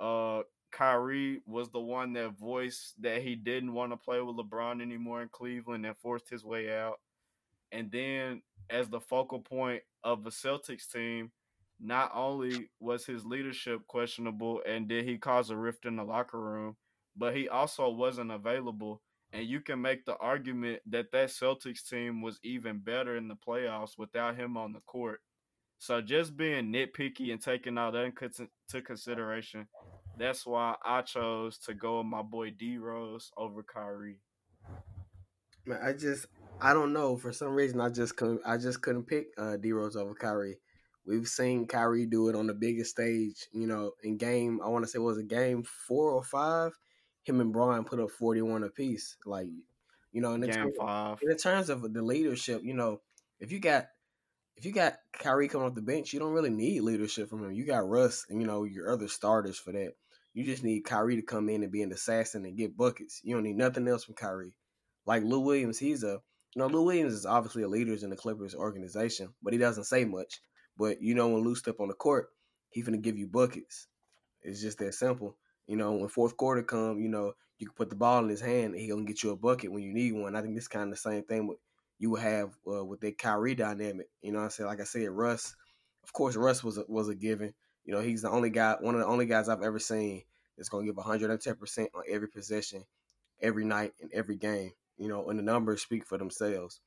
Uh, 0.00 0.40
Kyrie 0.72 1.42
was 1.46 1.70
the 1.70 1.80
one 1.80 2.12
that 2.14 2.38
voiced 2.38 3.00
that 3.02 3.22
he 3.22 3.36
didn't 3.36 3.72
want 3.72 3.92
to 3.92 3.96
play 3.96 4.20
with 4.20 4.36
LeBron 4.36 4.82
anymore 4.82 5.22
in 5.22 5.28
Cleveland 5.28 5.86
and 5.86 5.96
forced 5.96 6.28
his 6.28 6.44
way 6.44 6.74
out. 6.74 6.98
And 7.72 7.90
then, 7.90 8.42
as 8.70 8.88
the 8.88 9.00
focal 9.00 9.40
point 9.40 9.82
of 10.04 10.24
the 10.24 10.30
Celtics 10.30 10.90
team, 10.90 11.30
not 11.80 12.10
only 12.14 12.70
was 12.80 13.04
his 13.04 13.24
leadership 13.24 13.86
questionable 13.86 14.62
and 14.66 14.88
did 14.88 15.04
he 15.04 15.18
cause 15.18 15.50
a 15.50 15.56
rift 15.56 15.84
in 15.84 15.96
the 15.96 16.04
locker 16.04 16.40
room, 16.40 16.76
but 17.16 17.36
he 17.36 17.48
also 17.48 17.88
wasn't 17.90 18.30
available 18.30 19.02
and 19.32 19.46
you 19.46 19.60
can 19.60 19.80
make 19.80 20.04
the 20.04 20.16
argument 20.16 20.80
that 20.86 21.10
that 21.12 21.28
Celtics 21.28 21.86
team 21.88 22.22
was 22.22 22.38
even 22.42 22.78
better 22.78 23.16
in 23.16 23.28
the 23.28 23.34
playoffs 23.34 23.98
without 23.98 24.36
him 24.36 24.56
on 24.56 24.72
the 24.72 24.80
court. 24.86 25.20
So 25.78 26.00
just 26.00 26.36
being 26.36 26.72
nitpicky 26.72 27.32
and 27.32 27.42
taking 27.42 27.76
all 27.76 27.92
that 27.92 28.04
into 28.04 28.82
consideration, 28.82 29.68
that's 30.16 30.46
why 30.46 30.76
I 30.82 31.02
chose 31.02 31.58
to 31.58 31.74
go 31.74 31.98
with 31.98 32.06
my 32.06 32.22
boy 32.22 32.50
D 32.50 32.78
Rose 32.78 33.30
over 33.36 33.62
Kyrie. 33.62 34.20
Man, 35.66 35.80
I 35.82 35.92
just 35.92 36.26
I 36.60 36.72
don't 36.72 36.92
know 36.92 37.16
for 37.16 37.32
some 37.32 37.54
reason 37.54 37.80
I 37.80 37.88
just 37.88 38.16
couldn't 38.16 38.40
I 38.46 38.56
just 38.56 38.80
couldn't 38.80 39.04
pick 39.04 39.26
uh, 39.38 39.56
D 39.56 39.72
Rose 39.72 39.96
over 39.96 40.14
Kyrie. 40.14 40.58
We've 41.06 41.28
seen 41.28 41.66
Kyrie 41.66 42.06
do 42.06 42.28
it 42.28 42.34
on 42.34 42.46
the 42.46 42.54
biggest 42.54 42.90
stage, 42.90 43.46
you 43.52 43.66
know, 43.66 43.92
in 44.02 44.16
game 44.16 44.60
I 44.64 44.68
want 44.68 44.84
to 44.84 44.90
say 44.90 44.98
it 44.98 45.02
was 45.02 45.18
a 45.18 45.22
game 45.22 45.62
four 45.62 46.12
or 46.12 46.22
five 46.22 46.72
him 47.26 47.40
and 47.40 47.52
Bron 47.52 47.84
put 47.84 48.00
up 48.00 48.10
41 48.10 48.62
apiece. 48.62 49.16
Like, 49.26 49.48
you 50.12 50.20
know, 50.20 50.32
in 50.32 50.40
the, 50.40 50.48
terms, 50.48 50.74
in 51.22 51.28
the 51.28 51.34
terms 51.34 51.68
of 51.68 51.92
the 51.92 52.02
leadership, 52.02 52.62
you 52.64 52.74
know, 52.74 53.00
if 53.40 53.52
you 53.52 53.58
got 53.58 53.86
if 54.56 54.64
you 54.64 54.72
got 54.72 54.94
Kyrie 55.12 55.48
coming 55.48 55.66
off 55.66 55.74
the 55.74 55.82
bench, 55.82 56.14
you 56.14 56.18
don't 56.18 56.32
really 56.32 56.50
need 56.50 56.80
leadership 56.80 57.28
from 57.28 57.44
him. 57.44 57.52
You 57.52 57.66
got 57.66 57.86
Russ 57.86 58.24
and 58.30 58.40
you 58.40 58.46
know 58.46 58.64
your 58.64 58.90
other 58.90 59.08
starters 59.08 59.58
for 59.58 59.72
that. 59.72 59.92
You 60.32 60.44
just 60.44 60.64
need 60.64 60.84
Kyrie 60.84 61.16
to 61.16 61.22
come 61.22 61.48
in 61.48 61.62
and 61.62 61.72
be 61.72 61.82
an 61.82 61.92
assassin 61.92 62.44
and 62.46 62.56
get 62.56 62.76
buckets. 62.76 63.20
You 63.22 63.34
don't 63.34 63.42
need 63.42 63.56
nothing 63.56 63.86
else 63.88 64.04
from 64.04 64.14
Kyrie. 64.14 64.54
Like 65.04 65.22
Lou 65.24 65.40
Williams, 65.40 65.78
he's 65.78 66.02
a 66.04 66.20
you 66.56 66.62
know 66.62 66.68
Lou 66.68 66.84
Williams 66.84 67.12
is 67.12 67.26
obviously 67.26 67.64
a 67.64 67.68
leader 67.68 67.92
in 68.02 68.08
the 68.08 68.16
Clippers 68.16 68.54
organization, 68.54 69.28
but 69.42 69.52
he 69.52 69.58
doesn't 69.58 69.84
say 69.84 70.06
much. 70.06 70.40
But 70.78 71.02
you 71.02 71.14
know 71.14 71.28
when 71.28 71.44
Lou 71.44 71.54
step 71.54 71.80
on 71.80 71.88
the 71.88 71.94
court, 71.94 72.30
he's 72.70 72.86
gonna 72.86 72.96
give 72.96 73.18
you 73.18 73.26
buckets. 73.26 73.88
It's 74.40 74.62
just 74.62 74.78
that 74.78 74.94
simple. 74.94 75.36
You 75.66 75.76
know, 75.76 75.92
when 75.92 76.08
fourth 76.08 76.34
quarter 76.38 76.62
come, 76.62 76.98
you 76.98 77.10
know, 77.10 77.34
you 77.58 77.66
can 77.66 77.74
put 77.74 77.90
the 77.90 77.96
ball 77.96 78.24
in 78.24 78.30
his 78.30 78.40
hand 78.40 78.74
and 78.74 78.80
he'll 78.80 79.02
get 79.02 79.22
you 79.22 79.32
a 79.32 79.36
bucket 79.36 79.70
when 79.70 79.82
you 79.82 79.92
need 79.92 80.12
one. 80.12 80.34
I 80.34 80.40
think 80.40 80.54
this 80.54 80.66
kind 80.66 80.84
of 80.84 80.90
the 80.90 80.96
same 80.96 81.24
thing 81.24 81.46
with 81.46 81.58
you 81.98 82.10
would 82.10 82.22
have 82.22 82.56
uh, 82.66 82.84
with 82.84 83.00
that 83.00 83.18
Kyrie 83.18 83.54
dynamic. 83.54 84.08
You 84.22 84.32
know, 84.32 84.40
I 84.40 84.48
said 84.48 84.64
like 84.64 84.80
I 84.80 84.84
said, 84.84 85.10
Russ. 85.10 85.54
Of 86.04 86.14
course, 86.14 86.36
Russ 86.36 86.64
was 86.64 86.78
a, 86.78 86.84
was 86.88 87.10
a 87.10 87.14
given. 87.14 87.52
You 87.84 87.92
know, 87.92 88.00
he's 88.00 88.22
the 88.22 88.30
only 88.30 88.48
guy, 88.48 88.76
one 88.80 88.94
of 88.94 89.00
the 89.02 89.06
only 89.06 89.26
guys 89.26 89.50
I've 89.50 89.62
ever 89.62 89.78
seen 89.78 90.22
that's 90.56 90.70
to 90.70 90.82
give 90.82 90.96
110 90.96 91.56
percent 91.56 91.90
on 91.94 92.02
every 92.08 92.28
possession, 92.28 92.84
every 93.42 93.66
night, 93.66 93.92
in 94.00 94.08
every 94.14 94.36
game. 94.36 94.72
You 94.98 95.08
know, 95.08 95.28
and 95.28 95.38
the 95.38 95.42
numbers 95.42 95.82
speak 95.82 96.06
for 96.06 96.18
themselves. 96.18 96.80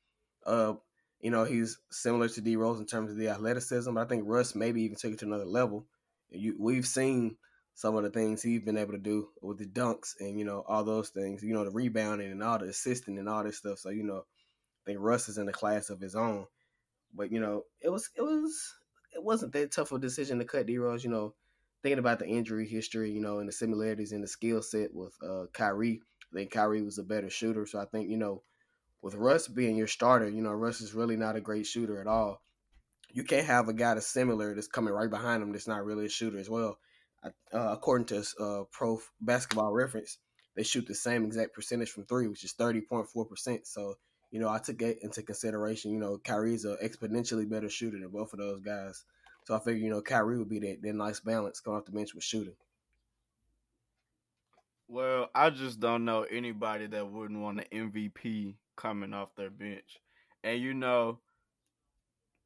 Uh, 0.45 0.73
you 1.19 1.31
know, 1.31 1.43
he's 1.43 1.77
similar 1.91 2.29
to 2.29 2.41
D 2.41 2.55
Rose 2.55 2.79
in 2.79 2.85
terms 2.85 3.11
of 3.11 3.17
the 3.17 3.27
athleticism, 3.29 3.97
I 3.97 4.05
think 4.05 4.23
Russ 4.25 4.55
maybe 4.55 4.83
even 4.83 4.95
took 4.95 5.13
it 5.13 5.19
to 5.19 5.25
another 5.25 5.45
level. 5.45 5.85
You, 6.29 6.55
we've 6.57 6.87
seen 6.87 7.35
some 7.75 7.95
of 7.95 8.03
the 8.03 8.09
things 8.09 8.41
he's 8.41 8.61
been 8.61 8.77
able 8.77 8.91
to 8.91 8.99
do 8.99 9.29
with 9.41 9.57
the 9.57 9.65
dunks 9.65 10.13
and 10.19 10.37
you 10.37 10.45
know 10.45 10.63
all 10.67 10.83
those 10.83 11.09
things. 11.09 11.43
You 11.43 11.53
know 11.53 11.63
the 11.63 11.71
rebounding 11.71 12.31
and 12.31 12.43
all 12.43 12.59
the 12.59 12.65
assisting 12.65 13.17
and 13.17 13.27
all 13.29 13.43
this 13.43 13.57
stuff. 13.57 13.79
So 13.79 13.89
you 13.89 14.03
know, 14.03 14.19
I 14.19 14.81
think 14.85 14.99
Russ 15.01 15.29
is 15.29 15.37
in 15.37 15.47
a 15.47 15.53
class 15.53 15.89
of 15.89 15.99
his 15.99 16.15
own. 16.15 16.45
But 17.13 17.31
you 17.31 17.39
know, 17.39 17.63
it 17.81 17.89
was 17.89 18.09
it 18.15 18.21
was 18.21 18.75
it 19.13 19.23
wasn't 19.23 19.53
that 19.53 19.71
tough 19.71 19.91
of 19.91 19.97
a 19.97 20.01
decision 20.01 20.39
to 20.39 20.45
cut 20.45 20.67
D 20.67 20.77
Rose. 20.77 21.03
You 21.03 21.09
know, 21.09 21.33
thinking 21.81 21.99
about 21.99 22.19
the 22.19 22.27
injury 22.27 22.67
history, 22.67 23.11
you 23.11 23.21
know, 23.21 23.39
and 23.39 23.47
the 23.47 23.53
similarities 23.53 24.11
in 24.11 24.21
the 24.21 24.27
skill 24.27 24.61
set 24.61 24.93
with 24.93 25.13
uh, 25.23 25.45
Kyrie. 25.53 26.01
I 26.31 26.35
think 26.35 26.51
Kyrie 26.51 26.81
was 26.81 26.97
a 26.97 27.03
better 27.03 27.29
shooter. 27.29 27.65
So 27.65 27.79
I 27.79 27.85
think 27.85 28.09
you 28.09 28.17
know, 28.17 28.43
with 29.01 29.15
Russ 29.15 29.47
being 29.47 29.75
your 29.75 29.87
starter, 29.87 30.29
you 30.29 30.41
know, 30.41 30.51
Russ 30.51 30.81
is 30.81 30.93
really 30.93 31.17
not 31.17 31.35
a 31.35 31.41
great 31.41 31.65
shooter 31.65 31.99
at 31.99 32.07
all. 32.07 32.41
You 33.11 33.23
can't 33.23 33.47
have 33.47 33.67
a 33.67 33.73
guy 33.73 33.95
that's 33.95 34.07
similar 34.07 34.53
that's 34.53 34.67
coming 34.67 34.93
right 34.93 35.09
behind 35.09 35.41
him 35.41 35.51
that's 35.51 35.67
not 35.67 35.83
really 35.83 36.05
a 36.05 36.09
shooter 36.09 36.37
as 36.37 36.49
well 36.49 36.77
uh, 37.23 37.29
according 37.53 38.05
to 38.07 38.23
uh, 38.39 38.63
Pro 38.71 38.99
Basketball 39.21 39.71
Reference, 39.71 40.17
they 40.55 40.63
shoot 40.63 40.87
the 40.87 40.95
same 40.95 41.25
exact 41.25 41.53
percentage 41.53 41.91
from 41.91 42.05
three, 42.05 42.27
which 42.27 42.43
is 42.43 42.53
thirty 42.53 42.81
point 42.81 43.07
four 43.09 43.25
percent. 43.25 43.67
So 43.67 43.95
you 44.31 44.39
know, 44.39 44.49
I 44.49 44.59
took 44.59 44.81
it 44.81 44.99
into 45.01 45.23
consideration. 45.23 45.91
You 45.91 45.99
know, 45.99 46.17
Kyrie's 46.23 46.65
an 46.65 46.77
exponentially 46.83 47.49
better 47.49 47.69
shooter 47.69 47.99
than 47.99 48.09
both 48.09 48.33
of 48.33 48.39
those 48.39 48.61
guys. 48.61 49.03
So 49.45 49.55
I 49.55 49.59
figured, 49.59 49.81
you 49.81 49.89
know, 49.89 50.01
Kyrie 50.01 50.37
would 50.37 50.49
be 50.49 50.59
that, 50.59 50.81
that 50.83 50.93
nice 50.93 51.19
balance 51.19 51.59
going 51.59 51.77
off 51.79 51.85
the 51.85 51.91
bench 51.91 52.13
with 52.13 52.23
shooting. 52.23 52.53
Well, 54.89 55.29
I 55.33 55.51
just 55.51 55.79
don't 55.79 56.03
know 56.03 56.23
anybody 56.23 56.87
that 56.87 57.09
wouldn't 57.11 57.39
want 57.39 57.59
an 57.61 57.65
MVP 57.71 58.55
coming 58.75 59.13
off 59.13 59.35
their 59.35 59.49
bench. 59.49 59.99
And 60.43 60.59
you 60.61 60.73
know, 60.73 61.19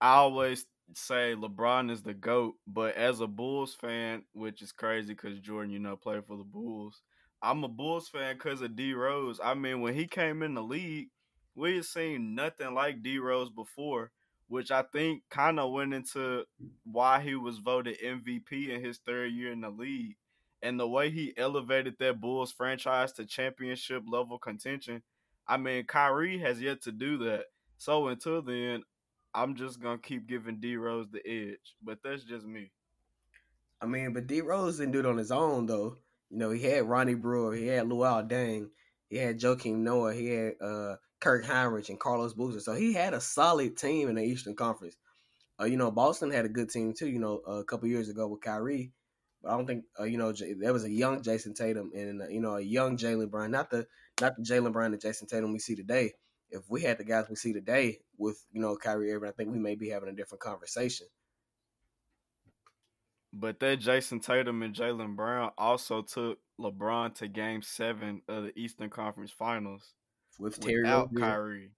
I 0.02 0.16
always 0.16 0.66
say 0.94 1.34
LeBron 1.36 1.89
is 1.89 2.04
the 2.04 2.14
GOAT, 2.14 2.56
but 2.68 2.96
as 2.96 3.22
a 3.22 3.28
Bulls 3.28 3.74
fan, 3.74 4.24
which 4.34 4.62
is 4.62 4.72
crazy 4.72 5.14
because 5.14 5.39
Jordan, 5.39 5.72
you 5.72 5.80
know, 5.80 5.96
played 5.96 6.26
for 6.26 6.38
the 6.38 6.44
Bulls, 6.44 7.02
I'm 7.41 7.64
a 7.64 7.68
Bulls 7.70 8.10
fan 8.10 8.36
because 8.36 8.62
of 8.62 8.76
D 8.76 8.94
Rose. 8.94 9.39
I 9.44 9.54
mean, 9.54 9.82
when 9.82 9.96
he 9.96 10.06
came 10.08 10.44
in 10.44 10.54
the 10.54 10.64
league, 10.64 11.10
we 11.56 11.78
had 11.78 11.86
seen 11.86 12.36
nothing 12.36 12.74
like 12.74 13.02
D 13.02 13.18
Rose 13.20 13.50
before, 13.50 14.12
which 14.48 14.72
I 14.72 14.84
think 14.84 15.24
kind 15.30 15.60
of 15.60 15.72
went 15.72 15.94
into 15.94 16.44
why 16.84 17.22
he 17.22 17.36
was 17.36 17.60
voted 17.60 17.98
MVP 18.04 18.70
in 18.70 18.84
his 18.84 18.98
third 19.00 19.32
year 19.32 19.52
in 19.52 19.62
the 19.62 19.70
league. 19.70 20.18
And 20.64 20.80
the 20.80 20.88
way 20.88 21.11
he 21.11 21.34
elevated 21.36 21.95
that 21.99 22.22
Bulls 22.22 22.53
franchise 22.53 23.11
to 23.14 23.26
championship 23.26 24.03
level 24.07 24.39
contention, 24.39 25.03
I 25.45 25.57
mean, 25.57 25.84
Kyrie 25.86 26.39
has 26.39 26.61
yet 26.61 26.82
to 26.84 26.91
do 26.93 27.18
that. 27.20 27.47
So 27.78 28.07
until 28.07 28.41
then, 28.41 28.84
I'm 29.36 29.55
just 29.55 29.82
gonna 29.82 29.97
keep 29.97 30.26
giving 30.26 30.61
D 30.61 30.78
Rose 30.78 31.07
the 31.11 31.20
edge. 31.28 31.76
But 31.84 31.99
that's 32.01 32.24
just 32.24 32.45
me. 32.45 32.72
I 33.82 33.86
mean, 33.88 34.14
but 34.14 34.26
D 34.26 34.39
Rose 34.39 34.78
didn't 34.78 34.93
do 34.93 34.99
it 34.99 35.05
on 35.05 35.18
his 35.18 35.32
own 35.34 35.66
though. 35.66 35.97
You 36.30 36.38
know, 36.38 36.51
he 36.51 36.64
had 36.64 36.88
Ronnie 36.88 37.16
Brewer, 37.16 37.53
he 37.53 37.68
had 37.68 37.86
Luol 37.86 38.30
Deng, 38.30 38.70
he 39.09 39.18
had 39.18 39.39
Joakim 39.39 39.80
Noah, 39.80 40.14
he 40.14 40.28
had 40.28 40.53
uh, 40.61 40.95
Kirk 41.20 41.45
Hinrich 41.45 41.89
and 41.89 41.99
Carlos 41.99 42.34
Boozer. 42.34 42.61
So 42.61 42.74
he 42.74 42.93
had 42.93 43.14
a 43.14 43.20
solid 43.20 43.76
team 43.76 44.07
in 44.07 44.16
the 44.16 44.24
Eastern 44.24 44.55
Conference. 44.55 44.95
Uh, 45.59 45.66
you 45.66 45.76
know, 45.76 45.91
Boston 45.91 46.32
had 46.32 46.45
a 46.45 46.49
good 46.49 46.70
team 46.70 46.93
too. 46.93 47.09
You 47.09 47.20
know, 47.20 47.39
a 47.39 47.66
couple 47.66 47.89
years 47.89 48.07
ago 48.07 48.28
with 48.28 48.41
Kyrie, 48.41 48.91
but 49.44 49.52
I 49.52 49.58
don't 49.58 49.68
think 49.68 49.84
uh, 50.00 50.06
you 50.06 50.18
know 50.18 50.32
J- 50.32 50.54
there 50.54 50.74
was 50.74 50.86
a 50.86 50.89
young 50.89 51.22
Jayson 51.22 51.54
Tatum 51.54 51.91
and 51.94 52.22
uh, 52.22 52.28
you 52.30 52.39
know 52.39 52.56
a 52.56 52.62
young 52.62 52.98
Jaylen 52.98 53.30
Brown, 53.30 53.52
not 53.52 53.70
the 53.70 53.86
not 54.22 54.36
the 54.38 54.44
Jaylen 54.44 54.72
Brown 54.72 54.94
and 54.94 55.02
Jayson 55.02 55.28
Tatum 55.28 55.52
we 55.52 55.60
see 55.60 55.76
today. 55.76 56.14
If 56.50 56.70
we 56.70 56.82
had 56.82 56.98
the 56.98 57.04
guys 57.04 57.26
we 57.30 57.36
see 57.36 57.52
today 57.52 58.00
with 58.18 58.44
you 58.54 58.62
know 58.62 58.78
Kyrie 58.78 59.12
Irving, 59.12 59.30
I 59.30 59.34
think 59.34 59.52
we 59.52 59.60
may 59.60 59.76
be 59.76 59.89
having 59.89 60.10
a 60.10 60.14
different 60.14 60.41
conversation. 60.41 61.08
But 63.34 63.60
that 63.60 63.80
Jayson 63.80 64.22
Tatum 64.22 64.62
and 64.62 64.76
Jaylen 64.76 65.16
Brown 65.16 65.52
also 65.58 66.04
took 66.04 66.38
LeBron 66.60 67.16
to 67.16 67.28
Game 67.28 67.64
Seven 67.64 68.22
of 68.28 68.44
the 68.44 68.58
Eastern 68.58 68.89
Conference 68.89 69.32
Finals 69.32 69.94
with 70.39 70.60
Terry 70.60 70.84
without 70.84 71.10
Kyrie. 71.16 71.72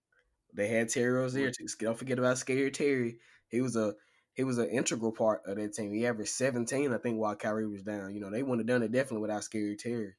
They 0.53 0.68
had 0.68 0.89
Terry 0.89 1.11
Rozier. 1.11 1.51
Don't 1.80 1.97
forget 1.97 2.20
about 2.20 2.38
Scary 2.38 2.72
Terry. 2.72 3.20
He 3.47 3.61
was 3.61 3.76
a 3.76 3.95
he 4.36 4.43
was 4.43 4.57
an 4.57 4.69
integral 4.69 5.11
part 5.11 5.41
of 5.45 5.57
that 5.57 5.73
team. 5.73 5.93
He 5.93 6.05
averaged 6.05 6.31
17, 6.31 6.93
I 6.93 6.97
think, 6.97 7.17
while 7.17 7.36
Kyrie 7.36 7.67
was 7.67 7.83
down. 7.83 8.13
You 8.13 8.19
know, 8.19 8.29
they 8.29 8.43
wouldn't 8.43 8.67
have 8.67 8.67
done 8.67 8.83
it 8.83 8.91
definitely 8.91 9.21
without 9.21 9.43
Scary 9.43 9.77
Terry. 9.77 10.13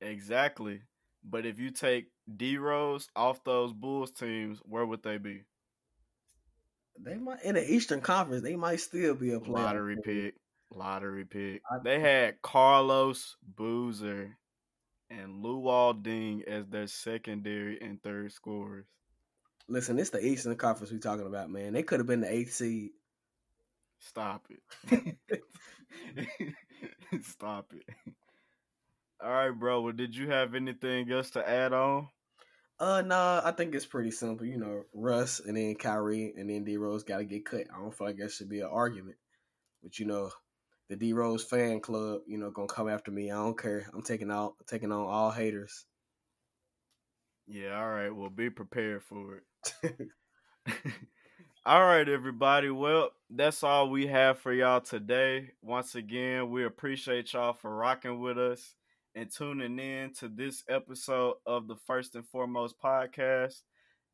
Exactly. 0.00 0.82
But 1.24 1.46
if 1.46 1.58
you 1.58 1.70
take 1.70 2.06
D 2.36 2.58
Rose 2.58 3.08
off 3.16 3.42
those 3.42 3.72
Bulls 3.72 4.12
teams, 4.12 4.60
where 4.64 4.84
would 4.86 5.02
they 5.02 5.18
be? 5.18 5.42
They 6.98 7.16
might 7.16 7.42
in 7.42 7.54
the 7.54 7.72
Eastern 7.72 8.00
Conference, 8.00 8.42
they 8.42 8.56
might 8.56 8.80
still 8.80 9.14
be 9.14 9.32
a 9.32 9.38
Lottery 9.38 9.96
pick. 10.02 10.34
Lottery 10.70 11.24
pick. 11.24 11.62
They 11.84 12.00
had 12.00 12.42
Carlos 12.42 13.36
Boozer 13.42 14.36
and 15.10 15.44
Luol 15.44 16.02
Deng 16.02 16.46
as 16.46 16.66
their 16.66 16.86
secondary 16.86 17.80
and 17.80 18.02
third 18.02 18.32
scorers. 18.32 18.86
Listen, 19.68 19.98
it's 19.98 20.10
the 20.10 20.24
Eastern 20.24 20.56
Conference 20.56 20.92
we're 20.92 20.98
talking 20.98 21.26
about, 21.26 21.50
man. 21.50 21.72
They 21.72 21.82
could 21.82 22.00
have 22.00 22.06
been 22.06 22.20
the 22.20 22.32
eighth 22.32 22.54
seed. 22.54 22.90
Stop 23.98 24.46
it. 24.50 25.18
Stop 27.22 27.72
it. 27.72 28.14
All 29.22 29.30
right, 29.30 29.50
bro. 29.50 29.80
Well, 29.80 29.92
did 29.92 30.14
you 30.14 30.30
have 30.30 30.54
anything 30.54 31.10
else 31.10 31.30
to 31.30 31.48
add 31.48 31.72
on? 31.72 32.08
Uh, 32.78 33.02
nah, 33.02 33.40
I 33.42 33.52
think 33.52 33.74
it's 33.74 33.86
pretty 33.86 34.10
simple. 34.10 34.46
You 34.46 34.58
know, 34.58 34.84
Russ 34.92 35.40
and 35.40 35.56
then 35.56 35.74
Kyrie 35.76 36.34
and 36.36 36.50
then 36.50 36.64
D 36.64 36.76
Rose 36.76 37.04
got 37.04 37.18
to 37.18 37.24
get 37.24 37.46
cut. 37.46 37.66
I 37.74 37.78
don't 37.78 37.94
feel 37.96 38.06
like 38.06 38.18
that 38.18 38.30
should 38.32 38.50
be 38.50 38.60
an 38.60 38.68
argument. 38.70 39.16
But 39.82 39.98
you 39.98 40.04
know, 40.04 40.30
the 40.88 40.96
D 40.96 41.14
Rose 41.14 41.44
fan 41.44 41.80
club, 41.80 42.20
you 42.26 42.36
know, 42.38 42.50
gonna 42.50 42.68
come 42.68 42.88
after 42.88 43.10
me. 43.10 43.30
I 43.30 43.36
don't 43.36 43.58
care. 43.58 43.88
I'm 43.94 44.02
taking 44.02 44.30
out, 44.30 44.54
taking 44.66 44.92
on 44.92 45.06
all 45.06 45.30
haters. 45.30 45.86
Yeah, 47.46 47.78
all 47.78 47.88
right. 47.88 48.14
Well, 48.14 48.28
be 48.28 48.50
prepared 48.50 49.02
for 49.02 49.42
it. 49.82 50.08
all 51.66 51.84
right, 51.84 52.08
everybody. 52.08 52.70
Well, 52.70 53.10
that's 53.28 53.64
all 53.64 53.90
we 53.90 54.06
have 54.06 54.38
for 54.38 54.52
y'all 54.52 54.80
today. 54.80 55.50
Once 55.62 55.96
again, 55.96 56.48
we 56.48 56.64
appreciate 56.64 57.32
y'all 57.32 57.54
for 57.54 57.74
rocking 57.74 58.20
with 58.20 58.38
us 58.38 58.76
and 59.16 59.28
tuning 59.28 59.76
in 59.80 60.12
to 60.14 60.28
this 60.28 60.62
episode 60.68 61.34
of 61.44 61.66
the 61.66 61.74
First 61.74 62.14
and 62.14 62.24
Foremost 62.28 62.76
podcast. 62.80 63.62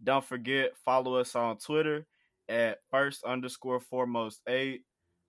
Don't 0.02 0.24
forget, 0.24 0.70
follow 0.82 1.16
us 1.16 1.36
on 1.36 1.58
Twitter 1.58 2.06
at 2.48 2.78
first 2.90 3.22
underscore 3.22 3.80
foremost 3.80 4.40
eight. 4.48 4.84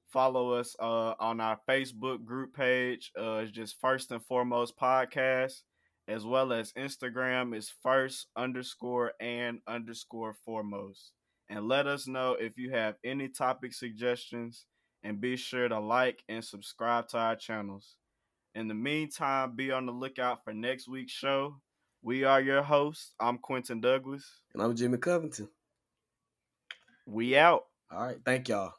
Follow 0.08 0.54
us 0.54 0.78
uh, 0.80 1.16
on 1.20 1.42
our 1.42 1.60
Facebook 1.70 2.24
group 2.24 2.54
page. 2.56 3.12
Uh, 3.20 3.42
it's 3.44 3.52
just 3.52 3.82
First 3.82 4.12
and 4.12 4.24
Foremost 4.24 4.80
podcast 4.80 5.64
as 6.08 6.26
well 6.26 6.54
as 6.54 6.72
Instagram 6.72 7.54
is 7.54 7.74
first 7.84 8.28
underscore 8.38 9.12
and 9.20 9.60
underscore 9.68 10.38
foremost. 10.46 11.12
And 11.50 11.68
let 11.68 11.88
us 11.88 12.08
know 12.08 12.34
if 12.40 12.58
you 12.58 12.72
have 12.72 12.96
any 13.04 13.28
topic 13.28 13.74
suggestions 13.74 14.66
and 15.04 15.20
be 15.20 15.36
sure 15.36 15.68
to 15.68 15.80
like 15.80 16.24
and 16.30 16.44
subscribe 16.44 17.08
to 17.10 17.18
our 17.18 17.36
channels. 17.36 17.96
In 18.56 18.68
the 18.68 18.74
meantime, 18.74 19.56
be 19.56 19.72
on 19.72 19.86
the 19.86 19.92
lookout 19.92 20.44
for 20.44 20.54
next 20.54 20.88
week's 20.88 21.12
show. 21.12 21.56
We 22.02 22.24
are 22.24 22.42
your 22.42 22.62
hosts. 22.62 23.14
I'm 23.20 23.38
Quentin 23.38 23.82
Douglas. 23.82 24.26
And 24.54 24.62
I'm 24.62 24.76
Jimmy 24.76 24.98
Covington. 24.98 25.50
We 27.06 27.38
out. 27.38 27.64
All 27.92 28.04
right, 28.04 28.18
thank 28.26 28.50
y'all. 28.50 28.74